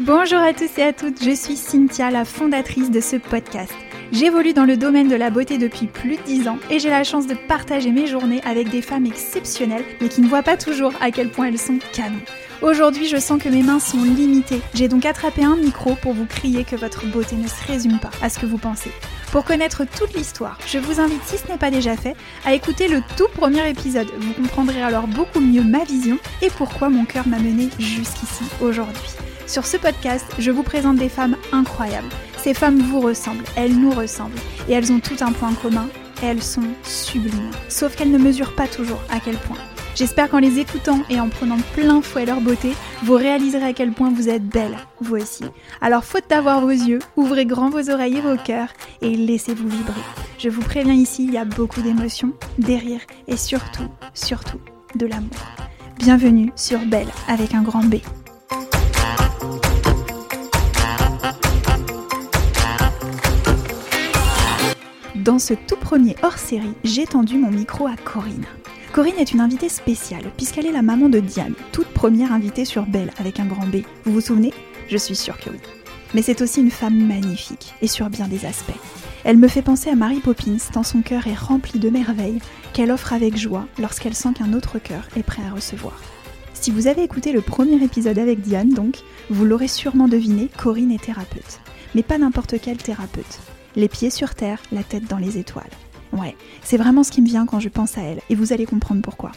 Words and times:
Bonjour 0.00 0.38
à 0.38 0.52
tous 0.52 0.78
et 0.78 0.82
à 0.82 0.92
toutes, 0.92 1.24
je 1.24 1.34
suis 1.34 1.56
Cynthia, 1.56 2.10
la 2.10 2.26
fondatrice 2.26 2.90
de 2.90 3.00
ce 3.00 3.16
podcast. 3.16 3.72
J'évolue 4.12 4.52
dans 4.52 4.64
le 4.66 4.76
domaine 4.76 5.08
de 5.08 5.16
la 5.16 5.30
beauté 5.30 5.56
depuis 5.56 5.86
plus 5.86 6.16
de 6.16 6.22
10 6.22 6.48
ans 6.48 6.58
et 6.70 6.78
j'ai 6.78 6.90
la 6.90 7.04
chance 7.04 7.26
de 7.26 7.34
partager 7.34 7.90
mes 7.90 8.06
journées 8.06 8.42
avec 8.44 8.68
des 8.68 8.82
femmes 8.82 9.06
exceptionnelles 9.06 9.84
mais 10.02 10.08
qui 10.08 10.20
ne 10.20 10.28
voient 10.28 10.42
pas 10.42 10.58
toujours 10.58 10.92
à 11.00 11.10
quel 11.10 11.30
point 11.30 11.46
elles 11.46 11.58
sont 11.58 11.78
canons. 11.94 12.20
Aujourd'hui, 12.60 13.06
je 13.06 13.16
sens 13.16 13.42
que 13.42 13.48
mes 13.48 13.62
mains 13.62 13.80
sont 13.80 14.02
limitées. 14.02 14.60
J'ai 14.74 14.88
donc 14.88 15.06
attrapé 15.06 15.42
un 15.42 15.56
micro 15.56 15.94
pour 15.94 16.12
vous 16.12 16.26
crier 16.26 16.64
que 16.64 16.76
votre 16.76 17.06
beauté 17.06 17.36
ne 17.36 17.48
se 17.48 17.66
résume 17.66 17.98
pas 17.98 18.10
à 18.20 18.28
ce 18.28 18.38
que 18.38 18.46
vous 18.46 18.58
pensez. 18.58 18.90
Pour 19.34 19.44
connaître 19.44 19.82
toute 19.84 20.14
l'histoire, 20.14 20.56
je 20.64 20.78
vous 20.78 21.00
invite, 21.00 21.24
si 21.24 21.38
ce 21.38 21.48
n'est 21.48 21.58
pas 21.58 21.72
déjà 21.72 21.96
fait, 21.96 22.14
à 22.44 22.54
écouter 22.54 22.86
le 22.86 23.02
tout 23.16 23.26
premier 23.34 23.68
épisode. 23.68 24.06
Vous 24.16 24.32
comprendrez 24.32 24.80
alors 24.80 25.08
beaucoup 25.08 25.40
mieux 25.40 25.64
ma 25.64 25.82
vision 25.82 26.18
et 26.40 26.50
pourquoi 26.50 26.88
mon 26.88 27.04
cœur 27.04 27.26
m'a 27.26 27.40
mené 27.40 27.68
jusqu'ici 27.80 28.44
aujourd'hui. 28.60 29.10
Sur 29.48 29.66
ce 29.66 29.76
podcast, 29.76 30.24
je 30.38 30.52
vous 30.52 30.62
présente 30.62 30.98
des 30.98 31.08
femmes 31.08 31.36
incroyables. 31.50 32.10
Ces 32.36 32.54
femmes 32.54 32.78
vous 32.78 33.00
ressemblent, 33.00 33.42
elles 33.56 33.76
nous 33.76 33.90
ressemblent, 33.90 34.38
et 34.68 34.72
elles 34.74 34.92
ont 34.92 35.00
tout 35.00 35.16
un 35.20 35.32
point 35.32 35.52
commun, 35.54 35.88
elles 36.22 36.40
sont 36.40 36.68
sublimes. 36.84 37.50
Sauf 37.68 37.96
qu'elles 37.96 38.12
ne 38.12 38.18
mesurent 38.18 38.54
pas 38.54 38.68
toujours 38.68 39.02
à 39.10 39.18
quel 39.18 39.36
point. 39.38 39.58
J'espère 39.94 40.28
qu'en 40.28 40.40
les 40.40 40.58
écoutant 40.58 41.02
et 41.08 41.20
en 41.20 41.28
prenant 41.28 41.58
plein 41.72 42.02
fouet 42.02 42.26
leur 42.26 42.40
beauté, 42.40 42.72
vous 43.04 43.14
réaliserez 43.14 43.66
à 43.66 43.72
quel 43.72 43.92
point 43.92 44.10
vous 44.10 44.28
êtes 44.28 44.44
belle, 44.44 44.76
vous 45.00 45.14
aussi. 45.14 45.44
Alors 45.80 46.04
faute 46.04 46.28
d'avoir 46.28 46.60
vos 46.60 46.70
yeux, 46.70 46.98
ouvrez 47.16 47.46
grand 47.46 47.70
vos 47.70 47.90
oreilles 47.90 48.16
et 48.16 48.20
vos 48.20 48.36
cœurs 48.36 48.70
et 49.02 49.14
laissez-vous 49.14 49.68
vibrer. 49.68 50.00
Je 50.36 50.48
vous 50.48 50.62
préviens 50.62 50.94
ici, 50.94 51.24
il 51.24 51.32
y 51.32 51.38
a 51.38 51.44
beaucoup 51.44 51.80
d'émotions, 51.80 52.32
des 52.58 52.76
rires 52.76 53.02
et 53.28 53.36
surtout, 53.36 53.86
surtout, 54.14 54.58
de 54.96 55.06
l'amour. 55.06 55.30
Bienvenue 55.98 56.50
sur 56.56 56.80
Belle 56.80 57.12
avec 57.28 57.54
un 57.54 57.62
grand 57.62 57.84
B. 57.84 57.96
Dans 65.14 65.38
ce 65.38 65.54
tout 65.54 65.76
premier 65.76 66.16
hors-série, 66.24 66.74
j'ai 66.82 67.06
tendu 67.06 67.38
mon 67.38 67.52
micro 67.52 67.86
à 67.86 67.94
Corinne. 67.96 68.44
Corinne 68.94 69.18
est 69.18 69.32
une 69.32 69.40
invitée 69.40 69.68
spéciale 69.68 70.30
puisqu'elle 70.36 70.66
est 70.66 70.72
la 70.72 70.80
maman 70.80 71.08
de 71.08 71.18
Diane, 71.18 71.56
toute 71.72 71.88
première 71.88 72.30
invitée 72.30 72.64
sur 72.64 72.86
Belle 72.86 73.10
avec 73.18 73.40
un 73.40 73.44
grand 73.44 73.66
B. 73.66 73.78
Vous 74.04 74.12
vous 74.12 74.20
souvenez? 74.20 74.54
Je 74.86 74.96
suis 74.96 75.16
sûre 75.16 75.36
que 75.36 75.50
oui. 75.50 75.58
Mais 76.14 76.22
c'est 76.22 76.40
aussi 76.40 76.60
une 76.60 76.70
femme 76.70 77.04
magnifique 77.04 77.74
et 77.82 77.88
sur 77.88 78.08
bien 78.08 78.28
des 78.28 78.46
aspects. 78.46 78.78
Elle 79.24 79.36
me 79.36 79.48
fait 79.48 79.62
penser 79.62 79.90
à 79.90 79.96
Mary 79.96 80.20
Poppins 80.20 80.58
tant 80.72 80.84
son 80.84 81.02
cœur 81.02 81.26
est 81.26 81.34
rempli 81.34 81.80
de 81.80 81.90
merveilles 81.90 82.38
qu'elle 82.72 82.92
offre 82.92 83.12
avec 83.12 83.36
joie 83.36 83.66
lorsqu'elle 83.80 84.14
sent 84.14 84.34
qu'un 84.34 84.52
autre 84.52 84.78
cœur 84.78 85.08
est 85.16 85.24
prêt 85.24 85.42
à 85.44 85.52
recevoir. 85.52 86.00
Si 86.52 86.70
vous 86.70 86.86
avez 86.86 87.02
écouté 87.02 87.32
le 87.32 87.40
premier 87.40 87.82
épisode 87.82 88.20
avec 88.20 88.42
Diane, 88.42 88.74
donc, 88.74 88.98
vous 89.28 89.44
l'aurez 89.44 89.66
sûrement 89.66 90.06
deviné, 90.06 90.50
Corinne 90.56 90.92
est 90.92 91.02
thérapeute. 91.02 91.58
Mais 91.96 92.04
pas 92.04 92.18
n'importe 92.18 92.60
quel 92.62 92.76
thérapeute 92.76 93.40
les 93.74 93.88
pieds 93.88 94.10
sur 94.10 94.36
terre, 94.36 94.62
la 94.70 94.84
tête 94.84 95.08
dans 95.08 95.18
les 95.18 95.36
étoiles. 95.36 95.64
Ouais, 96.14 96.36
c'est 96.62 96.76
vraiment 96.76 97.02
ce 97.02 97.10
qui 97.10 97.22
me 97.22 97.26
vient 97.26 97.44
quand 97.44 97.60
je 97.60 97.68
pense 97.68 97.98
à 97.98 98.02
elle, 98.02 98.20
et 98.30 98.34
vous 98.34 98.52
allez 98.52 98.66
comprendre 98.66 99.02
pourquoi. 99.02 99.32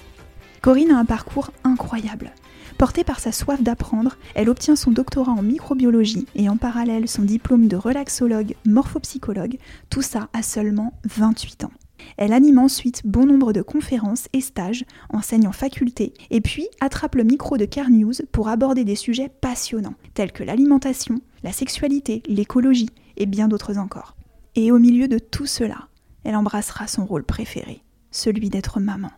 Corinne 0.61 0.91
a 0.91 0.99
un 0.99 1.05
parcours 1.05 1.51
incroyable. 1.63 2.31
Portée 2.77 3.03
par 3.03 3.19
sa 3.19 3.31
soif 3.31 3.63
d'apprendre, 3.63 4.17
elle 4.35 4.49
obtient 4.49 4.75
son 4.75 4.91
doctorat 4.91 5.31
en 5.31 5.41
microbiologie 5.41 6.27
et 6.35 6.49
en 6.49 6.57
parallèle 6.57 7.07
son 7.07 7.23
diplôme 7.23 7.67
de 7.67 7.75
relaxologue 7.75 8.53
morphopsychologue, 8.65 9.57
tout 9.89 10.03
ça 10.03 10.29
à 10.33 10.43
seulement 10.43 10.93
28 11.05 11.63
ans. 11.63 11.71
Elle 12.17 12.33
anime 12.33 12.59
ensuite 12.59 13.01
bon 13.05 13.25
nombre 13.25 13.53
de 13.53 13.63
conférences 13.63 14.27
et 14.33 14.41
stages, 14.41 14.85
enseigne 15.09 15.47
en 15.47 15.51
faculté, 15.51 16.13
et 16.29 16.41
puis 16.41 16.67
attrape 16.79 17.15
le 17.15 17.23
micro 17.23 17.57
de 17.57 17.65
Car 17.65 17.89
News 17.89 18.13
pour 18.31 18.49
aborder 18.49 18.83
des 18.83 18.95
sujets 18.95 19.29
passionnants, 19.29 19.95
tels 20.13 20.31
que 20.31 20.43
l'alimentation, 20.43 21.21
la 21.43 21.51
sexualité, 21.51 22.21
l'écologie 22.27 22.89
et 23.17 23.25
bien 23.25 23.47
d'autres 23.47 23.79
encore. 23.79 24.15
Et 24.55 24.71
au 24.71 24.77
milieu 24.77 25.07
de 25.07 25.17
tout 25.17 25.47
cela, 25.47 25.87
elle 26.27 26.35
embrassera 26.35 26.87
son 26.87 27.05
rôle 27.05 27.23
préféré, 27.23 27.81
celui 28.11 28.49
d'être 28.49 28.81
maman. 28.81 29.11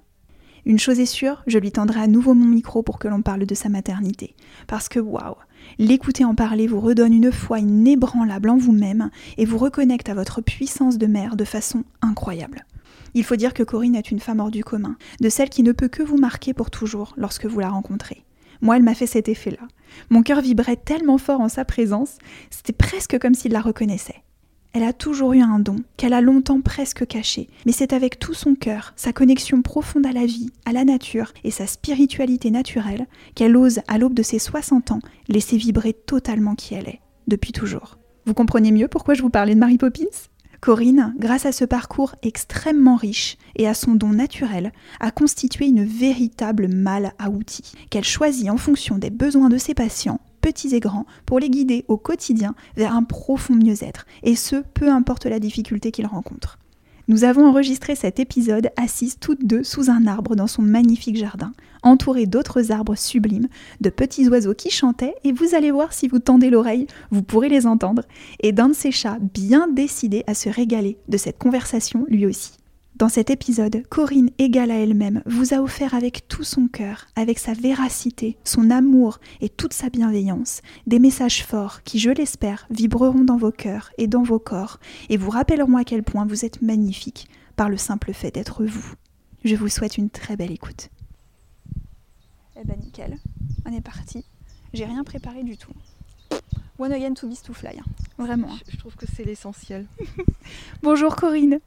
Une 0.64 0.78
chose 0.78 1.00
est 1.00 1.08
sûre, 1.08 1.42
je 1.48 1.58
lui 1.58 1.72
tendrai 1.72 2.02
à 2.02 2.06
nouveau 2.06 2.36
mon 2.36 2.46
micro 2.46 2.84
pour 2.84 3.00
que 3.00 3.08
l'on 3.08 3.24
parle 3.24 3.48
de 3.48 3.56
sa 3.56 3.68
maternité. 3.68 4.36
Parce 4.68 4.90
que 4.90 5.00
waouh, 5.00 5.34
l'écouter 5.80 6.24
en 6.24 6.36
parler 6.36 6.68
vous 6.68 6.80
redonne 6.80 7.14
une 7.14 7.32
foi 7.32 7.58
inébranlable 7.58 8.52
en 8.52 8.58
vous-même 8.58 9.10
et 9.38 9.46
vous 9.46 9.58
reconnecte 9.58 10.08
à 10.08 10.14
votre 10.14 10.42
puissance 10.42 11.00
de 11.00 11.08
mère 11.08 11.36
de 11.36 11.46
façon 11.46 11.84
incroyable. 12.04 12.64
Il 13.16 13.24
faut 13.24 13.38
dire 13.38 13.56
que 13.56 13.64
Corinne 13.64 13.96
est 13.96 14.12
une 14.12 14.20
femme 14.20 14.40
hors 14.40 14.52
du 14.52 14.64
commun, 14.64 14.96
de 15.20 15.30
celle 15.30 15.50
qui 15.50 15.64
ne 15.64 15.72
peut 15.72 15.88
que 15.88 16.04
vous 16.04 16.18
marquer 16.18 16.54
pour 16.54 16.70
toujours 16.70 17.16
lorsque 17.18 17.48
vous 17.48 17.60
la 17.60 17.70
rencontrez. 17.70 18.24
Moi, 18.62 18.78
elle 18.78 18.84
m'a 18.84 18.94
fait 18.94 19.08
cet 19.08 19.30
effet-là. 19.30 19.68
Mon 20.12 20.22
cœur 20.22 20.42
vibrait 20.42 20.76
tellement 20.76 21.18
fort 21.18 21.42
en 21.42 21.50
sa 21.50 21.66
présence, 21.66 22.20
c'était 22.52 22.72
presque 22.72 23.18
comme 23.18 23.34
s'il 23.34 23.54
la 23.54 23.62
reconnaissait. 23.62 24.22
Elle 24.72 24.84
a 24.84 24.94
toujours 24.94 25.34
eu 25.34 25.42
un 25.42 25.58
don, 25.58 25.78
qu'elle 25.98 26.14
a 26.14 26.22
longtemps 26.22 26.62
presque 26.62 27.08
caché, 27.08 27.50
mais 27.66 27.72
c'est 27.72 27.92
avec 27.92 28.20
tout 28.20 28.36
son 28.36 28.54
cœur, 28.54 28.94
sa 28.96 29.12
connexion 29.12 29.64
profonde 29.64 30.06
à 30.06 30.12
la 30.12 30.28
vie, 30.28 30.52
à 30.66 30.74
la 30.74 30.86
nature 30.86 31.34
et 31.44 31.50
sa 31.50 31.66
spiritualité 31.66 32.52
naturelle 32.52 33.08
qu'elle 33.34 33.58
ose, 33.58 33.80
à 33.88 33.98
l'aube 33.98 34.14
de 34.14 34.22
ses 34.22 34.38
60 34.38 34.92
ans, 34.92 35.00
laisser 35.28 35.58
vibrer 35.58 35.94
totalement 35.94 36.54
qui 36.54 36.76
elle 36.76 36.88
est, 36.88 37.02
depuis 37.28 37.52
toujours. 37.52 37.98
Vous 38.28 38.36
comprenez 38.36 38.72
mieux 38.72 38.88
pourquoi 38.88 39.16
je 39.16 39.24
vous 39.24 39.32
parlais 39.32 39.56
de 39.56 39.60
Mary 39.60 39.80
Poppins? 39.80 40.06
Corinne, 40.62 41.16
grâce 41.18 41.48
à 41.48 41.52
ce 41.52 41.66
parcours 41.66 42.14
extrêmement 42.22 42.96
riche 42.96 43.38
et 43.56 43.68
à 43.68 43.74
son 43.74 43.96
don 43.96 44.10
naturel, 44.10 44.72
a 45.00 45.10
constitué 45.10 45.66
une 45.66 45.86
véritable 45.86 46.68
malle 46.68 47.14
à 47.18 47.32
outils 47.32 47.72
qu'elle 47.90 48.04
choisit 48.04 48.50
en 48.50 48.58
fonction 48.58 48.98
des 48.98 49.10
besoins 49.10 49.50
de 49.50 49.58
ses 49.58 49.74
patients 49.74 50.20
petits 50.40 50.76
et 50.76 50.80
grands, 50.80 51.06
pour 51.26 51.40
les 51.40 51.50
guider 51.50 51.86
au 51.88 51.98
quotidien 51.98 52.56
vers 52.76 52.96
un 52.96 53.04
profond 53.04 53.56
mieux-être, 53.56 54.06
et 54.24 54.36
ce, 54.36 54.58
peu 54.74 54.90
importe 54.90 55.26
la 55.26 55.40
difficulté 55.40 55.92
qu'ils 55.92 56.08
rencontrent. 56.08 56.60
Nous 57.10 57.24
avons 57.24 57.48
enregistré 57.48 57.96
cet 57.96 58.20
épisode 58.20 58.70
assises 58.78 59.18
toutes 59.20 59.44
deux 59.44 59.64
sous 59.64 59.90
un 59.90 60.06
arbre 60.06 60.36
dans 60.36 60.46
son 60.46 60.62
magnifique 60.62 61.18
jardin, 61.18 61.54
entouré 61.82 62.28
d'autres 62.28 62.72
arbres 62.72 62.96
sublimes, 62.96 63.48
de 63.82 63.90
petits 63.90 64.30
oiseaux 64.30 64.54
qui 64.54 64.70
chantaient, 64.70 65.16
et 65.24 65.32
vous 65.32 65.56
allez 65.56 65.72
voir 65.72 65.92
si 65.92 66.08
vous 66.08 66.20
tendez 66.20 66.52
l'oreille, 66.52 66.86
vous 67.10 67.24
pourrez 67.24 67.50
les 67.50 67.66
entendre, 67.66 68.04
et 68.42 68.52
d'un 68.52 68.70
de 68.70 68.76
ces 68.76 68.92
chats 68.92 69.18
bien 69.34 69.68
décidé 69.68 70.24
à 70.28 70.36
se 70.36 70.50
régaler 70.50 71.00
de 71.08 71.18
cette 71.18 71.40
conversation 71.40 72.06
lui 72.10 72.28
aussi. 72.28 72.59
Dans 73.00 73.08
cet 73.08 73.30
épisode, 73.30 73.88
Corinne, 73.88 74.30
égale 74.40 74.72
à 74.72 74.76
elle-même, 74.76 75.24
vous 75.26 75.54
a 75.54 75.62
offert 75.62 75.94
avec 75.94 76.28
tout 76.28 76.44
son 76.44 76.68
cœur, 76.68 77.06
avec 77.16 77.40
sa 77.40 77.54
véracité, 77.54 78.38
son 78.44 78.70
amour 78.70 79.20
et 79.40 79.48
toute 79.48 79.72
sa 79.72 79.90
bienveillance, 79.90 80.62
des 80.86 81.00
messages 81.00 81.46
forts 81.46 81.82
qui, 81.84 81.98
je 81.98 82.10
l'espère, 82.10 82.68
vibreront 82.70 83.24
dans 83.24 83.38
vos 83.38 83.54
cœurs 83.54 83.90
et 83.98 84.08
dans 84.08 84.22
vos 84.22 84.38
corps 84.38 84.82
et 85.08 85.16
vous 85.16 85.30
rappelleront 85.30 85.78
à 85.78 85.86
quel 85.86 86.04
point 86.04 86.26
vous 86.26 86.44
êtes 86.44 86.62
magnifique 86.62 87.30
par 87.56 87.70
le 87.70 87.78
simple 87.78 88.12
fait 88.12 88.32
d'être 88.32 88.66
vous. 88.66 88.94
Je 89.46 89.56
vous 89.56 89.70
souhaite 89.70 89.98
une 89.98 90.10
très 90.10 90.36
belle 90.36 90.52
écoute. 90.52 90.90
Eh 92.58 92.66
ben 92.66 92.78
nickel, 92.78 93.18
on 93.66 93.72
est 93.72 93.80
parti. 93.80 94.26
J'ai 94.74 94.84
rien 94.84 95.06
préparé 95.06 95.44
du 95.44 95.56
tout. 95.56 95.72
One 96.78 96.92
again 96.92 97.14
to 97.14 97.30
be 97.30 97.42
to 97.42 97.54
fly, 97.54 97.80
hein. 97.80 97.86
vraiment. 98.18 98.50
Je, 98.66 98.74
je 98.74 98.78
trouve 98.78 98.98
que 98.98 99.06
c'est 99.16 99.24
l'essentiel. 99.24 99.88
Bonjour 100.84 101.16
Corinne. 101.16 101.60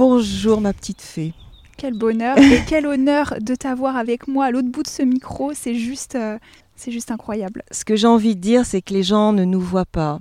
Bonjour 0.00 0.62
ma 0.62 0.72
petite 0.72 1.02
fée. 1.02 1.34
Quel 1.76 1.92
bonheur 1.92 2.38
et 2.38 2.62
quel 2.66 2.86
honneur 2.86 3.34
de 3.38 3.54
t'avoir 3.54 3.96
avec 3.96 4.28
moi 4.28 4.46
à 4.46 4.50
l'autre 4.50 4.70
bout 4.70 4.82
de 4.82 4.88
ce 4.88 5.02
micro. 5.02 5.52
C'est 5.52 5.74
juste, 5.74 6.14
euh, 6.14 6.38
c'est 6.74 6.90
juste 6.90 7.10
incroyable. 7.10 7.62
Ce 7.70 7.84
que 7.84 7.96
j'ai 7.96 8.06
envie 8.06 8.34
de 8.34 8.40
dire, 8.40 8.64
c'est 8.64 8.80
que 8.80 8.94
les 8.94 9.02
gens 9.02 9.34
ne 9.34 9.44
nous 9.44 9.60
voient 9.60 9.84
pas. 9.84 10.20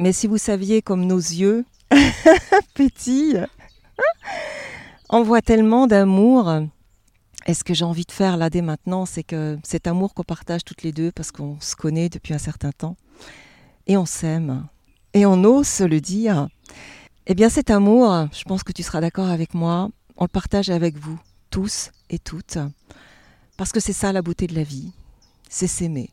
Mais 0.00 0.10
si 0.10 0.26
vous 0.26 0.36
saviez 0.36 0.82
comme 0.82 1.06
nos 1.06 1.20
yeux 1.20 1.64
pétillent, 2.74 3.46
envoient 5.08 5.42
tellement 5.42 5.86
d'amour. 5.86 6.52
Et 7.46 7.54
ce 7.54 7.62
que 7.62 7.72
j'ai 7.72 7.84
envie 7.84 8.06
de 8.06 8.12
faire 8.12 8.36
là 8.36 8.50
dès 8.50 8.62
maintenant, 8.62 9.06
c'est 9.06 9.22
que 9.22 9.58
cet 9.62 9.86
amour 9.86 10.12
qu'on 10.12 10.24
partage 10.24 10.64
toutes 10.64 10.82
les 10.82 10.90
deux, 10.90 11.12
parce 11.12 11.30
qu'on 11.30 11.56
se 11.60 11.76
connaît 11.76 12.08
depuis 12.08 12.34
un 12.34 12.38
certain 12.38 12.72
temps, 12.72 12.96
et 13.86 13.96
on 13.96 14.06
s'aime, 14.06 14.66
et 15.14 15.24
on 15.24 15.44
ose 15.44 15.68
se 15.68 15.84
le 15.84 16.00
dire, 16.00 16.48
eh 17.30 17.34
bien 17.34 17.48
cet 17.48 17.70
amour, 17.70 18.26
je 18.32 18.42
pense 18.42 18.64
que 18.64 18.72
tu 18.72 18.82
seras 18.82 19.00
d'accord 19.00 19.28
avec 19.28 19.54
moi, 19.54 19.88
on 20.16 20.24
le 20.24 20.28
partage 20.28 20.68
avec 20.68 20.96
vous, 20.98 21.16
tous 21.50 21.90
et 22.10 22.18
toutes, 22.18 22.58
parce 23.56 23.70
que 23.70 23.78
c'est 23.78 23.92
ça 23.92 24.12
la 24.12 24.20
beauté 24.20 24.48
de 24.48 24.54
la 24.56 24.64
vie, 24.64 24.90
c'est 25.48 25.68
s'aimer. 25.68 26.10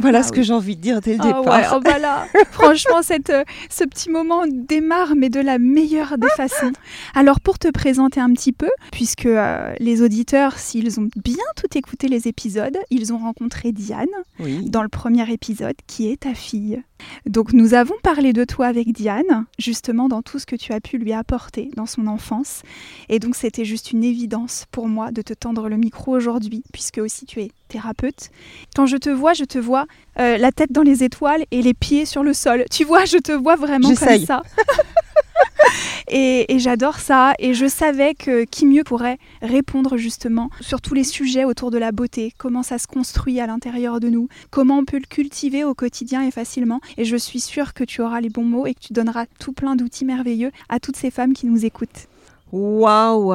Voilà 0.00 0.18
Ah 0.18 0.22
ce 0.24 0.28
oui. 0.30 0.36
que 0.36 0.42
j'ai 0.42 0.52
envie 0.52 0.76
de 0.76 0.82
dire 0.82 1.00
dès 1.00 1.14
le 1.14 1.20
Ah 1.22 1.26
départ. 1.26 1.46
ouais, 1.46 1.64
oh 1.74 1.80
bah 1.80 1.98
là, 1.98 2.26
franchement, 2.50 3.00
cette, 3.02 3.30
euh, 3.30 3.44
ce 3.70 3.82
petit 3.84 4.10
moment 4.10 4.42
démarre, 4.46 5.14
mais 5.16 5.30
de 5.30 5.40
la 5.40 5.58
meilleure 5.58 6.18
des 6.18 6.28
façons. 6.36 6.72
Alors, 7.14 7.40
pour 7.40 7.58
te 7.58 7.68
présenter 7.70 8.20
un 8.20 8.30
petit 8.34 8.52
peu, 8.52 8.68
puisque 8.92 9.24
euh, 9.24 9.72
les 9.78 10.02
auditeurs, 10.02 10.58
s'ils 10.58 11.00
ont 11.00 11.08
bien 11.24 11.42
tout 11.56 11.78
écouté 11.78 12.08
les 12.08 12.28
épisodes, 12.28 12.76
ils 12.90 13.14
ont 13.14 13.18
rencontré 13.18 13.72
Diane 13.72 14.06
Oui. 14.38 14.68
dans 14.68 14.82
le 14.82 14.90
premier 14.90 15.32
épisode, 15.32 15.76
qui 15.86 16.10
est 16.12 16.20
ta 16.24 16.34
fille. 16.34 16.82
Donc 17.26 17.52
nous 17.52 17.74
avons 17.74 17.94
parlé 18.02 18.32
de 18.32 18.44
toi 18.44 18.66
avec 18.66 18.92
Diane, 18.92 19.46
justement 19.58 20.08
dans 20.08 20.22
tout 20.22 20.38
ce 20.38 20.46
que 20.46 20.56
tu 20.56 20.72
as 20.72 20.80
pu 20.80 20.98
lui 20.98 21.12
apporter 21.12 21.70
dans 21.76 21.86
son 21.86 22.06
enfance. 22.06 22.62
Et 23.08 23.18
donc 23.18 23.36
c'était 23.36 23.64
juste 23.64 23.92
une 23.92 24.04
évidence 24.04 24.66
pour 24.70 24.88
moi 24.88 25.10
de 25.10 25.22
te 25.22 25.34
tendre 25.34 25.68
le 25.68 25.76
micro 25.76 26.16
aujourd'hui, 26.16 26.62
puisque 26.72 26.98
aussi 26.98 27.26
tu 27.26 27.40
es 27.40 27.50
thérapeute. 27.68 28.30
Quand 28.74 28.86
je 28.86 28.96
te 28.96 29.10
vois, 29.10 29.32
je 29.32 29.44
te 29.44 29.58
vois 29.58 29.86
euh, 30.18 30.38
la 30.38 30.52
tête 30.52 30.72
dans 30.72 30.82
les 30.82 31.04
étoiles 31.04 31.44
et 31.50 31.62
les 31.62 31.74
pieds 31.74 32.04
sur 32.04 32.22
le 32.22 32.32
sol. 32.32 32.64
Tu 32.70 32.84
vois, 32.84 33.04
je 33.04 33.18
te 33.18 33.32
vois 33.32 33.56
vraiment 33.56 33.94
comme 33.94 34.24
ça. 34.24 34.42
Et, 36.08 36.46
j'adore 36.58 36.98
ça. 36.98 37.34
Et 37.38 37.54
je 37.54 37.66
savais 37.66 38.14
que 38.14 38.44
qui 38.44 38.66
mieux 38.66 38.84
pourrait 38.84 39.18
répondre 39.42 39.96
justement 39.96 40.50
sur 40.60 40.80
tous 40.80 40.94
les 40.94 41.04
sujets 41.04 41.44
autour 41.44 41.70
de 41.70 41.78
la 41.78 41.92
beauté, 41.92 42.32
comment 42.38 42.62
ça 42.62 42.78
se 42.78 42.86
construit 42.86 43.40
à 43.40 43.46
l'intérieur 43.46 44.00
de 44.00 44.08
nous, 44.08 44.28
comment 44.50 44.78
on 44.78 44.84
peut 44.84 44.98
le 44.98 45.06
cultiver 45.06 45.64
au 45.64 45.74
quotidien 45.74 46.22
et 46.22 46.30
facilement. 46.30 46.80
Et 46.96 47.04
je 47.04 47.16
suis 47.16 47.40
sûre 47.40 47.74
que 47.74 47.84
tu 47.84 48.02
auras 48.02 48.20
les 48.20 48.30
bons 48.30 48.44
mots 48.44 48.66
et 48.66 48.74
que 48.74 48.80
tu 48.80 48.92
donneras 48.92 49.26
tout 49.38 49.52
plein 49.52 49.76
d'outils 49.76 50.04
merveilleux 50.04 50.52
à 50.68 50.80
toutes 50.80 50.96
ces 50.96 51.10
femmes 51.10 51.32
qui 51.32 51.46
nous 51.46 51.64
écoutent. 51.64 52.08
Waouh 52.52 53.34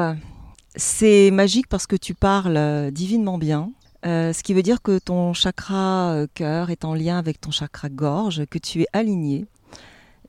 C'est 0.75 1.31
magique 1.31 1.67
parce 1.67 1.87
que 1.87 1.95
tu 1.95 2.13
parles 2.13 2.57
euh, 2.57 2.91
divinement 2.91 3.37
bien. 3.37 3.71
Euh, 4.05 4.33
ce 4.33 4.41
qui 4.41 4.53
veut 4.53 4.63
dire 4.63 4.81
que 4.81 4.97
ton 4.97 5.33
chakra 5.33 6.13
euh, 6.13 6.27
cœur 6.33 6.71
est 6.71 6.85
en 6.85 6.95
lien 6.95 7.19
avec 7.19 7.39
ton 7.39 7.51
chakra 7.51 7.89
gorge, 7.89 8.45
que 8.49 8.57
tu 8.57 8.81
es 8.81 8.87
aligné 8.93 9.45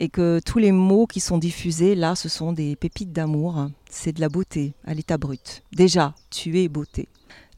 et 0.01 0.09
que 0.09 0.41
tous 0.45 0.59
les 0.59 0.73
mots 0.73 1.07
qui 1.07 1.21
sont 1.21 1.39
diffusés 1.39 1.95
là, 1.95 2.15
ce 2.15 2.29
sont 2.29 2.53
des 2.53 2.77
pépites 2.77 3.13
d'amour, 3.13 3.69
c'est 3.91 4.13
de 4.13 4.21
la 4.21 4.29
beauté 4.29 4.75
à 4.85 4.95
l'état 4.95 5.19
brut. 5.19 5.63
Déjà, 5.73 6.15
tu 6.31 6.61
es 6.61 6.69
beauté. 6.69 7.09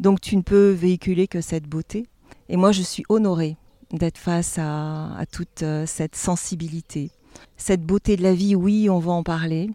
Donc 0.00 0.20
tu 0.20 0.36
ne 0.36 0.42
peux 0.42 0.70
véhiculer 0.70 1.26
que 1.26 1.40
cette 1.40 1.66
beauté. 1.66 2.06
Et 2.48 2.56
moi, 2.56 2.72
je 2.72 2.82
suis 2.82 3.04
honorée 3.08 3.56
d'être 3.92 4.18
face 4.18 4.58
à, 4.58 5.24
toute 5.32 5.62
euh, 5.62 5.86
cette 5.86 6.16
sensibilité. 6.16 7.10
Cette 7.56 7.82
beauté 7.82 8.16
de 8.16 8.22
la 8.22 8.34
vie, 8.34 8.54
oui, 8.54 8.90
on 8.90 8.98
va 8.98 9.12
en 9.12 9.22
parler. 9.22 9.70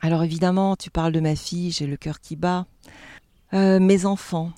Alors 0.00 0.22
évidemment, 0.22 0.76
tu 0.76 0.90
parles 0.90 1.12
de 1.12 1.20
ma 1.20 1.36
fille, 1.36 1.70
j'ai 1.70 1.86
le 1.86 1.96
cœur 1.96 2.20
qui 2.20 2.36
bat. 2.36 2.66
Euh, 3.54 3.80
mes 3.80 4.06
enfants, 4.06 4.52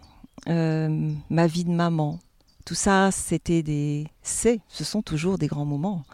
euh, 0.48 1.12
ma 1.28 1.46
vie 1.46 1.64
de 1.64 1.70
maman, 1.70 2.18
tout 2.64 2.74
ça, 2.74 3.10
c'était 3.10 3.62
des... 3.62 4.06
C'est, 4.22 4.60
ce 4.68 4.84
sont 4.84 5.02
toujours 5.02 5.38
des 5.38 5.46
grands 5.46 5.64
moments 5.64 6.04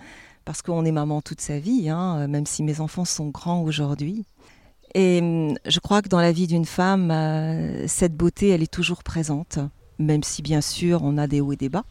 parce 0.46 0.62
qu'on 0.62 0.84
est 0.86 0.92
maman 0.92 1.20
toute 1.20 1.42
sa 1.42 1.58
vie, 1.58 1.90
hein, 1.90 2.26
même 2.28 2.46
si 2.46 2.62
mes 2.62 2.80
enfants 2.80 3.04
sont 3.04 3.28
grands 3.28 3.60
aujourd'hui. 3.62 4.24
Et 4.94 5.18
hum, 5.20 5.58
je 5.66 5.80
crois 5.80 6.00
que 6.00 6.08
dans 6.08 6.20
la 6.20 6.32
vie 6.32 6.46
d'une 6.46 6.64
femme, 6.64 7.10
euh, 7.10 7.84
cette 7.86 8.16
beauté, 8.16 8.48
elle 8.48 8.62
est 8.62 8.72
toujours 8.72 9.02
présente, 9.02 9.58
même 9.98 10.22
si 10.22 10.40
bien 10.40 10.62
sûr 10.62 11.02
on 11.02 11.18
a 11.18 11.26
des 11.26 11.42
hauts 11.42 11.52
et 11.52 11.56
des 11.56 11.68
bas, 11.68 11.84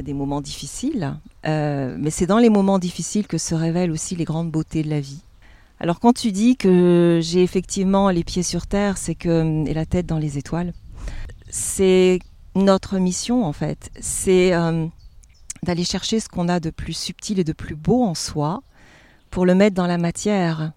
des 0.00 0.12
moments 0.12 0.42
difficiles. 0.42 1.16
Euh, 1.46 1.96
mais 1.98 2.10
c'est 2.10 2.26
dans 2.26 2.38
les 2.38 2.50
moments 2.50 2.78
difficiles 2.78 3.26
que 3.26 3.38
se 3.38 3.54
révèlent 3.54 3.90
aussi 3.90 4.14
les 4.14 4.24
grandes 4.24 4.50
beautés 4.50 4.82
de 4.82 4.90
la 4.90 5.00
vie. 5.00 5.22
Alors 5.80 6.00
quand 6.00 6.12
tu 6.12 6.32
dis 6.32 6.56
que 6.56 7.20
j'ai 7.22 7.42
effectivement 7.42 8.10
les 8.10 8.24
pieds 8.24 8.42
sur 8.42 8.66
terre, 8.66 8.98
c'est 8.98 9.14
que 9.14 9.40
hum, 9.40 9.66
et 9.66 9.72
la 9.72 9.86
tête 9.86 10.06
dans 10.06 10.18
les 10.18 10.36
étoiles, 10.36 10.74
c'est 11.48 12.18
notre 12.54 12.98
mission 12.98 13.46
en 13.46 13.54
fait. 13.54 13.90
C'est 14.00 14.54
hum, 14.54 14.90
d'aller 15.62 15.84
chercher 15.84 16.20
ce 16.20 16.28
qu'on 16.28 16.48
a 16.48 16.60
de 16.60 16.70
plus 16.70 16.92
subtil 16.92 17.38
et 17.38 17.44
de 17.44 17.52
plus 17.52 17.74
beau 17.74 18.04
en 18.04 18.14
soi 18.14 18.62
pour 19.30 19.46
le 19.46 19.54
mettre 19.54 19.74
dans 19.74 19.86
la 19.86 19.98
matière. 19.98 20.72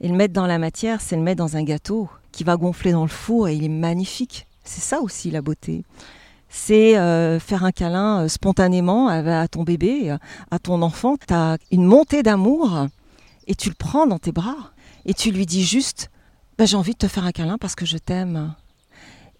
Et 0.00 0.08
le 0.08 0.14
mettre 0.14 0.34
dans 0.34 0.46
la 0.46 0.58
matière, 0.58 1.00
c'est 1.00 1.16
le 1.16 1.22
mettre 1.22 1.38
dans 1.38 1.56
un 1.56 1.62
gâteau 1.62 2.08
qui 2.32 2.44
va 2.44 2.56
gonfler 2.56 2.92
dans 2.92 3.02
le 3.02 3.08
four 3.08 3.48
et 3.48 3.54
il 3.54 3.64
est 3.64 3.68
magnifique. 3.68 4.46
C'est 4.64 4.80
ça 4.80 5.00
aussi 5.00 5.30
la 5.30 5.42
beauté. 5.42 5.84
C'est 6.48 6.98
euh, 6.98 7.38
faire 7.38 7.64
un 7.64 7.72
câlin 7.72 8.22
euh, 8.22 8.28
spontanément 8.28 9.08
à, 9.08 9.48
ton 9.48 9.62
bébé, 9.62 10.14
à 10.50 10.58
ton 10.58 10.82
enfant. 10.82 11.16
Tu 11.16 11.32
as 11.32 11.56
une 11.70 11.84
montée 11.84 12.22
d'amour 12.22 12.88
et 13.46 13.54
tu 13.54 13.68
le 13.68 13.74
prends 13.74 14.06
dans 14.06 14.18
tes 14.18 14.32
bras 14.32 14.72
et 15.04 15.14
tu 15.14 15.30
lui 15.30 15.46
dis 15.46 15.64
juste 15.64 16.10
bah, 16.58 16.64
J'ai 16.64 16.76
envie 16.76 16.92
de 16.92 16.98
te 16.98 17.08
faire 17.08 17.24
un 17.24 17.32
câlin 17.32 17.58
parce 17.58 17.74
que 17.74 17.86
je 17.86 17.98
t'aime. 17.98 18.54